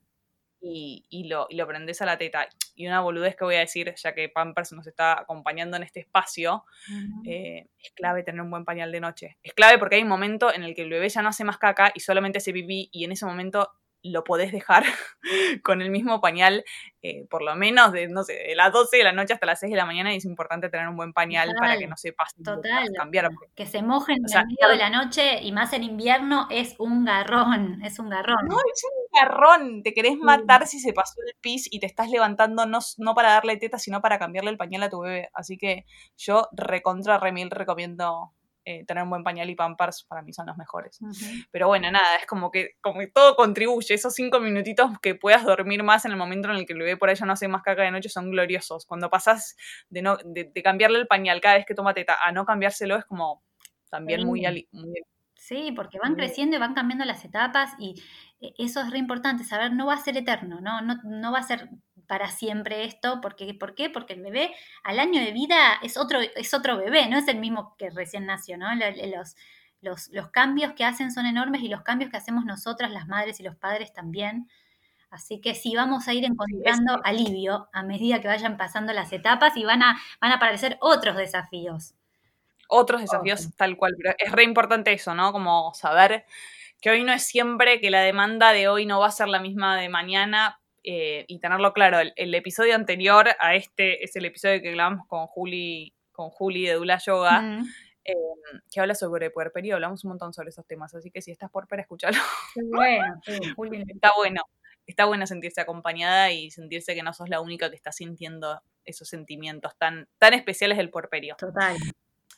y, 0.62 1.26
lo, 1.28 1.46
y 1.48 1.56
lo 1.56 1.66
prendes 1.66 2.02
a 2.02 2.06
la 2.06 2.18
teta. 2.18 2.46
Y 2.74 2.86
una 2.86 3.00
boludez 3.00 3.36
que 3.36 3.44
voy 3.44 3.56
a 3.56 3.60
decir, 3.60 3.94
ya 3.96 4.14
que 4.14 4.28
Pampers 4.28 4.72
nos 4.72 4.86
está 4.86 5.20
acompañando 5.20 5.76
en 5.76 5.82
este 5.82 6.00
espacio, 6.00 6.64
eh, 7.26 7.66
es 7.78 7.92
clave 7.92 8.22
tener 8.22 8.40
un 8.40 8.50
buen 8.50 8.64
pañal 8.64 8.92
de 8.92 9.00
noche. 9.00 9.38
Es 9.42 9.54
clave 9.54 9.78
porque 9.78 9.96
hay 9.96 10.02
un 10.02 10.08
momento 10.08 10.52
en 10.52 10.62
el 10.62 10.74
que 10.74 10.82
el 10.82 10.90
bebé 10.90 11.08
ya 11.08 11.22
no 11.22 11.28
hace 11.28 11.44
más 11.44 11.58
caca 11.58 11.92
y 11.94 12.00
solamente 12.00 12.38
hace 12.38 12.52
pipí 12.52 12.88
y 12.92 13.04
en 13.04 13.12
ese 13.12 13.26
momento 13.26 13.70
lo 14.02 14.24
podés 14.24 14.52
dejar 14.52 14.84
con 15.62 15.82
el 15.82 15.90
mismo 15.90 16.20
pañal, 16.20 16.64
eh, 17.02 17.26
por 17.28 17.42
lo 17.42 17.54
menos 17.54 17.92
de, 17.92 18.08
no 18.08 18.22
sé, 18.22 18.34
de 18.34 18.54
las 18.54 18.72
12 18.72 18.96
de 18.98 19.04
la 19.04 19.12
noche 19.12 19.34
hasta 19.34 19.46
las 19.46 19.60
6 19.60 19.70
de 19.70 19.76
la 19.76 19.86
mañana 19.86 20.12
y 20.12 20.16
es 20.16 20.24
importante 20.24 20.68
tener 20.68 20.88
un 20.88 20.96
buen 20.96 21.12
pañal 21.12 21.54
para 21.58 21.76
que 21.78 21.86
no 21.86 21.96
se 21.96 22.12
pase 22.12 22.42
total, 22.42 22.88
cambiar. 22.96 23.30
Que 23.54 23.66
se 23.66 23.82
mojen 23.82 24.16
en 24.16 24.38
el 24.38 24.46
medio 24.46 24.68
de 24.68 24.76
la 24.76 24.90
noche 24.90 25.42
y 25.42 25.52
más 25.52 25.72
en 25.72 25.84
invierno 25.84 26.46
es 26.50 26.74
un 26.78 27.04
garrón, 27.04 27.82
es 27.84 27.98
un 27.98 28.08
garrón. 28.08 28.46
No, 28.48 28.56
es 28.56 28.84
un 28.84 29.20
garrón, 29.20 29.82
te 29.82 29.92
querés 29.92 30.16
matar 30.16 30.66
si 30.66 30.80
se 30.80 30.92
pasó 30.92 31.14
el 31.26 31.34
pis 31.40 31.68
y 31.70 31.80
te 31.80 31.86
estás 31.86 32.10
levantando 32.10 32.66
no, 32.66 32.78
no 32.98 33.14
para 33.14 33.32
darle 33.32 33.56
teta, 33.56 33.78
sino 33.78 34.00
para 34.00 34.18
cambiarle 34.18 34.50
el 34.50 34.56
pañal 34.56 34.82
a 34.82 34.90
tu 34.90 35.00
bebé. 35.00 35.30
Así 35.34 35.58
que 35.58 35.84
yo 36.16 36.48
recontra 36.52 37.18
remil 37.18 37.50
recomiendo 37.50 38.32
eh, 38.64 38.84
tener 38.84 39.02
un 39.02 39.10
buen 39.10 39.24
pañal 39.24 39.48
y 39.48 39.54
pampers 39.54 40.04
para 40.04 40.22
mí 40.22 40.32
son 40.32 40.46
los 40.46 40.56
mejores. 40.56 40.98
Pero 41.50 41.68
bueno, 41.68 41.90
nada, 41.90 42.16
es 42.16 42.26
como 42.26 42.50
que, 42.50 42.76
como 42.80 43.00
todo 43.12 43.36
contribuye. 43.36 43.94
Esos 43.94 44.14
cinco 44.14 44.40
minutitos 44.40 44.90
que 45.00 45.14
puedas 45.14 45.44
dormir 45.44 45.82
más 45.82 46.04
en 46.04 46.12
el 46.12 46.16
momento 46.16 46.50
en 46.50 46.56
el 46.56 46.66
que 46.66 46.74
el 46.74 46.78
bebé 46.80 46.96
por 46.96 47.08
allá 47.08 47.26
no 47.26 47.32
hace 47.32 47.48
más 47.48 47.62
caca 47.62 47.82
de 47.82 47.90
noche 47.90 48.08
son 48.08 48.30
gloriosos. 48.30 48.86
Cuando 48.86 49.10
pasas 49.10 49.56
de, 49.88 50.02
no, 50.02 50.18
de, 50.24 50.52
cambiarle 50.62 50.98
el 50.98 51.06
pañal 51.06 51.40
cada 51.40 51.56
vez 51.56 51.66
que 51.66 51.74
toma 51.74 51.94
teta 51.94 52.16
a 52.22 52.32
no 52.32 52.44
cambiárselo 52.44 52.96
es 52.96 53.04
como 53.04 53.42
también 53.88 54.26
muy, 54.26 54.42
muy 54.72 55.02
Sí, 55.40 55.72
porque 55.74 55.98
van 55.98 56.16
creciendo 56.16 56.56
y 56.56 56.60
van 56.60 56.74
cambiando 56.74 57.06
las 57.06 57.24
etapas 57.24 57.72
y 57.78 57.94
eh, 58.42 58.52
eso 58.58 58.82
es 58.82 58.90
re 58.90 58.98
importante, 58.98 59.42
saber 59.42 59.72
no 59.72 59.86
va 59.86 59.94
a 59.94 59.96
ser 59.96 60.18
eterno, 60.18 60.60
¿no? 60.60 60.82
No, 60.82 61.00
no 61.02 61.32
va 61.32 61.38
a 61.38 61.42
ser 61.42 61.70
para 62.10 62.28
siempre 62.28 62.82
esto, 62.86 63.20
porque, 63.20 63.54
¿por 63.54 63.76
qué? 63.76 63.88
Porque 63.88 64.14
el 64.14 64.22
bebé 64.22 64.52
al 64.82 64.98
año 64.98 65.20
de 65.20 65.30
vida 65.30 65.78
es 65.80 65.96
otro, 65.96 66.18
es 66.18 66.52
otro 66.52 66.76
bebé, 66.76 67.06
no 67.06 67.16
es 67.16 67.28
el 67.28 67.38
mismo 67.38 67.76
que 67.78 67.88
recién 67.88 68.26
nació, 68.26 68.58
¿no? 68.58 68.66
Los, 68.74 69.36
los, 69.80 70.08
los 70.08 70.28
cambios 70.30 70.72
que 70.72 70.84
hacen 70.84 71.12
son 71.12 71.24
enormes 71.24 71.62
y 71.62 71.68
los 71.68 71.82
cambios 71.82 72.10
que 72.10 72.16
hacemos 72.16 72.44
nosotras, 72.44 72.90
las 72.90 73.06
madres 73.06 73.38
y 73.38 73.44
los 73.44 73.54
padres 73.54 73.92
también. 73.92 74.48
Así 75.08 75.40
que 75.40 75.54
sí, 75.54 75.76
vamos 75.76 76.08
a 76.08 76.12
ir 76.12 76.24
encontrando 76.24 77.00
alivio 77.04 77.68
a 77.72 77.84
medida 77.84 78.20
que 78.20 78.26
vayan 78.26 78.56
pasando 78.56 78.92
las 78.92 79.12
etapas 79.12 79.56
y 79.56 79.62
van 79.62 79.84
a, 79.84 79.96
van 80.20 80.32
a 80.32 80.34
aparecer 80.34 80.78
otros 80.80 81.16
desafíos. 81.16 81.94
Otros 82.66 83.02
desafíos 83.02 83.54
tal 83.56 83.76
cual, 83.76 83.94
pero 83.96 84.16
es 84.18 84.32
re 84.32 84.42
importante 84.42 84.92
eso, 84.92 85.14
¿no? 85.14 85.30
Como 85.30 85.72
saber 85.74 86.24
que 86.80 86.90
hoy 86.90 87.04
no 87.04 87.12
es 87.12 87.22
siempre, 87.22 87.80
que 87.80 87.90
la 87.90 88.00
demanda 88.00 88.52
de 88.52 88.66
hoy 88.66 88.84
no 88.84 88.98
va 88.98 89.06
a 89.06 89.12
ser 89.12 89.28
la 89.28 89.38
misma 89.38 89.76
de 89.76 89.88
mañana, 89.88 90.59
eh, 90.82 91.24
y 91.28 91.38
tenerlo 91.38 91.72
claro, 91.72 91.98
el, 92.00 92.34
episodio 92.34 92.74
anterior 92.74 93.28
a 93.38 93.54
este 93.54 94.04
es 94.04 94.16
el 94.16 94.24
episodio 94.24 94.62
que 94.62 94.72
grabamos 94.72 95.06
con 95.06 95.26
Juli, 95.26 95.94
con 96.12 96.30
Juli 96.30 96.66
de 96.66 96.74
Dula 96.74 96.98
Yoga, 96.98 97.62
eh, 98.04 98.14
que 98.72 98.80
habla 98.80 98.94
sobre 98.94 99.30
puerperio, 99.30 99.74
hablamos 99.74 100.04
un 100.04 100.10
montón 100.10 100.32
sobre 100.32 100.48
esos 100.48 100.66
temas, 100.66 100.94
así 100.94 101.10
que 101.10 101.20
si 101.20 101.30
estás 101.30 101.50
puerpera, 101.50 101.82
escúchalo. 101.82 102.16
bueno, 102.70 103.20
está 103.88 104.12
bueno, 104.16 104.42
está 104.86 105.04
bueno 105.04 105.26
sentirse 105.26 105.60
acompañada 105.60 106.30
y 106.32 106.50
sentirse 106.50 106.94
que 106.94 107.02
no 107.02 107.12
sos 107.12 107.28
la 107.28 107.40
única 107.40 107.68
que 107.68 107.76
está 107.76 107.92
sintiendo 107.92 108.62
esos 108.84 109.08
sentimientos 109.08 109.76
tan, 109.76 110.08
tan 110.18 110.34
especiales 110.34 110.78
del 110.78 110.90
puerperio. 110.90 111.36
Total. 111.38 111.76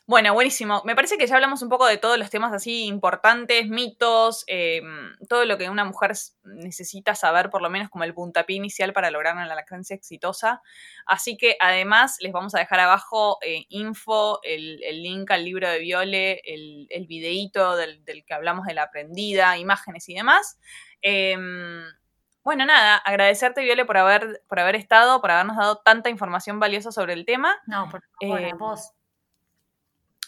Bueno, 0.05 0.33
buenísimo. 0.33 0.81
Me 0.83 0.95
parece 0.95 1.17
que 1.17 1.25
ya 1.27 1.35
hablamos 1.35 1.61
un 1.61 1.69
poco 1.69 1.85
de 1.87 1.97
todos 1.97 2.17
los 2.19 2.29
temas 2.29 2.51
así 2.51 2.87
importantes, 2.87 3.69
mitos, 3.69 4.43
em, 4.47 5.15
todo 5.29 5.45
lo 5.45 5.57
que 5.57 5.69
una 5.69 5.85
mujer 5.85 6.11
necesita 6.43 7.15
saber, 7.15 7.49
por 7.49 7.61
lo 7.61 7.69
menos 7.69 7.89
como 7.89 8.03
el 8.03 8.13
puntapié 8.13 8.57
inicial 8.57 8.91
para 8.91 9.11
lograr 9.11 9.33
una 9.33 9.45
lactancia 9.45 9.95
exitosa. 9.95 10.61
Así 11.05 11.37
que 11.37 11.55
además 11.61 12.17
les 12.19 12.33
vamos 12.33 12.53
a 12.53 12.59
dejar 12.59 12.81
abajo 12.81 13.37
eh, 13.41 13.65
info, 13.69 14.41
el, 14.43 14.77
link 15.01 15.31
al 15.31 15.45
libro 15.45 15.69
de 15.69 15.79
Viole, 15.79 16.41
el, 16.43 16.85
el 16.89 17.07
videíto 17.07 17.77
del, 17.77 18.03
que 18.03 18.33
hablamos 18.33 18.65
de 18.65 18.73
la 18.73 18.83
aprendida, 18.83 19.57
imágenes 19.57 20.09
y 20.09 20.15
demás. 20.15 20.59
Em, 21.01 21.85
bueno, 22.43 22.65
nada, 22.65 22.97
agradecerte, 22.97 23.61
Viole, 23.61 23.85
por 23.85 23.97
haber, 23.97 24.43
por 24.49 24.59
haber 24.59 24.75
estado, 24.75 25.21
por 25.21 25.31
habernos 25.31 25.55
dado 25.55 25.77
tanta 25.77 26.09
información 26.09 26.59
valiosa 26.59 26.91
sobre 26.91 27.13
el 27.13 27.25
tema. 27.25 27.55
No, 27.67 27.89
por 27.89 28.03
favor, 28.19 28.41
eh, 28.41 28.51
vos. 28.59 28.91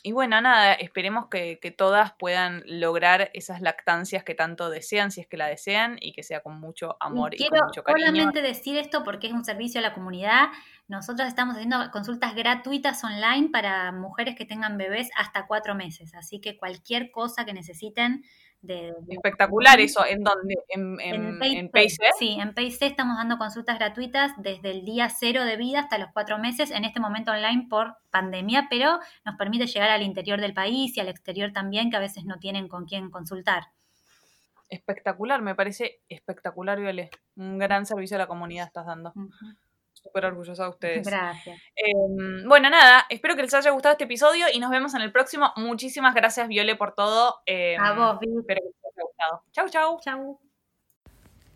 Y 0.06 0.12
bueno, 0.12 0.40
nada, 0.40 0.74
esperemos 0.74 1.30
que, 1.30 1.58
todas 1.76 2.14
puedan 2.14 2.62
lograr 2.68 3.32
esas 3.34 3.60
lactancias 3.60 4.24
que 4.24 4.36
tanto 4.36 4.70
desean, 4.70 5.10
si 5.10 5.20
es 5.20 5.26
que 5.26 5.36
la 5.36 5.48
desean, 5.48 5.98
y 6.00 6.14
que 6.14 6.22
sea 6.22 6.42
con 6.42 6.60
mucho 6.60 6.96
amor 7.00 7.34
y, 7.34 7.48
con 7.48 7.66
mucho 7.66 7.84
cariño. 7.84 8.06
solamente 8.06 8.44
decir 8.44 8.78
esto 8.78 9.04
porque 9.04 9.26
es 9.26 9.34
un 9.34 9.44
servicio 9.44 9.80
a 9.80 9.82
la 9.82 9.96
comunidad. 9.96 10.50
Nosotros 10.88 11.28
estamos 11.28 11.56
haciendo 11.56 11.90
consultas 11.90 12.36
gratuitas 12.36 13.04
online 13.04 13.50
para 13.50 13.92
mujeres 13.94 14.36
que 14.36 14.46
tengan 14.46 14.78
bebés 14.78 15.10
hasta 15.18 15.48
cuatro 15.48 15.74
meses. 15.74 16.14
Así 16.14 16.40
que 16.40 16.56
cualquier 16.56 17.10
cosa 17.10 17.44
que 17.44 17.54
necesiten, 17.54 18.24
Espectacular 19.10 19.80
eso, 19.80 20.06
¿en 20.06 20.24
dónde? 20.24 20.56
¿En, 20.70 21.00
en, 21.00 21.42
en, 21.42 21.72
Sí, 22.18 22.38
en 22.40 22.54
PayC 22.54 22.82
estamos 22.82 23.18
dando 23.18 23.38
consultas 23.38 23.78
gratuitas 23.78 24.32
desde 24.38 24.72
el 24.72 24.86
día 24.86 25.10
cero 25.10 25.44
de 25.44 25.58
vida 25.58 25.80
hasta 25.80 25.98
los 25.98 26.10
cuatro 26.14 26.38
meses, 26.38 26.72
en 26.72 26.86
este 26.86 27.00
momento 27.00 27.32
online 27.32 27.68
por 27.70 27.96
pandemia, 28.12 28.68
pero 28.70 29.00
nos 29.26 29.36
permite 29.36 29.68
llegar 29.68 29.90
al 29.90 30.02
interior 30.02 30.42
del 30.42 30.54
país 30.54 30.96
y 30.98 31.00
al 31.00 31.10
exterior 31.10 31.52
también, 31.54 31.90
que 31.90 31.98
a 31.98 32.02
veces 32.02 32.26
no 32.26 32.40
tienen 32.40 32.68
con 32.68 32.86
quién 32.86 33.10
consultar. 33.10 33.64
Espectacular, 34.70 35.42
me 35.42 35.56
parece 35.56 36.02
espectacular, 36.10 36.80
Viole. 36.80 37.10
Un 37.36 37.60
gran 37.60 37.86
servicio 37.86 38.18
a 38.18 38.20
la 38.20 38.28
comunidad 38.28 38.68
estás 38.68 38.86
dando 38.86 39.14
súper 40.06 40.26
orgullosa 40.26 40.64
de 40.64 40.70
ustedes. 40.70 41.08
Gracias. 41.08 41.60
Em, 41.76 42.48
bueno, 42.48 42.70
nada, 42.70 43.06
espero 43.10 43.36
que 43.36 43.42
les 43.42 43.54
haya 43.54 43.72
gustado 43.72 43.94
este 43.94 44.06
episodio 44.06 44.46
y 44.54 44.60
nos 44.60 44.70
vemos 44.70 44.94
en 44.94 45.02
el 45.02 45.12
próximo. 45.12 45.52
Muchísimas 45.56 46.14
gracias, 46.14 46.48
Viole, 46.48 46.76
por 46.76 46.94
todo. 46.94 47.42
Em, 47.46 47.80
a 47.82 47.94
vos, 47.94 48.20
Espero 48.22 48.62
que 48.62 48.70
les 48.70 48.86
haya 48.86 49.04
gustado. 49.04 49.44
Chau, 49.52 49.70
chau. 49.70 50.00
Chau. 50.02 50.45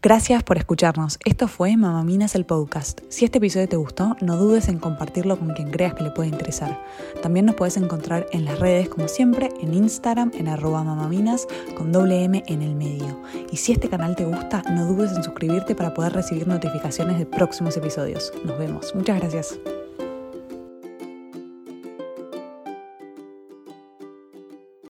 Gracias 0.01 0.43
por 0.43 0.57
escucharnos. 0.57 1.19
Esto 1.25 1.49
fue 1.49 1.75
Mamaminas 1.75 2.33
el 2.35 2.45
podcast. 2.45 3.01
Si 3.09 3.25
este 3.25 3.39
episodio 3.39 3.67
te 3.67 3.75
gustó, 3.75 4.15
no 4.21 4.37
dudes 4.37 4.69
en 4.69 4.79
compartirlo 4.79 5.37
con 5.37 5.53
quien 5.53 5.71
creas 5.71 5.93
que 5.93 6.03
le 6.03 6.11
puede 6.11 6.29
interesar. 6.29 6.81
También 7.21 7.45
nos 7.45 7.55
puedes 7.55 7.75
encontrar 7.75 8.25
en 8.31 8.45
las 8.45 8.59
redes, 8.59 8.87
como 8.87 9.09
siempre, 9.09 9.49
en 9.59 9.73
Instagram, 9.73 10.31
en 10.35 10.47
arroba 10.47 10.85
mamaminas, 10.85 11.47
con 11.75 11.91
doble 11.91 12.23
M 12.23 12.41
en 12.47 12.61
el 12.61 12.75
medio. 12.75 13.21
Y 13.51 13.57
si 13.57 13.73
este 13.73 13.89
canal 13.89 14.15
te 14.15 14.23
gusta, 14.23 14.63
no 14.71 14.85
dudes 14.85 15.11
en 15.11 15.21
suscribirte 15.21 15.75
para 15.75 15.93
poder 15.93 16.13
recibir 16.13 16.47
notificaciones 16.47 17.19
de 17.19 17.25
próximos 17.25 17.75
episodios. 17.75 18.31
Nos 18.45 18.57
vemos. 18.57 18.95
Muchas 18.95 19.19
gracias. 19.19 19.59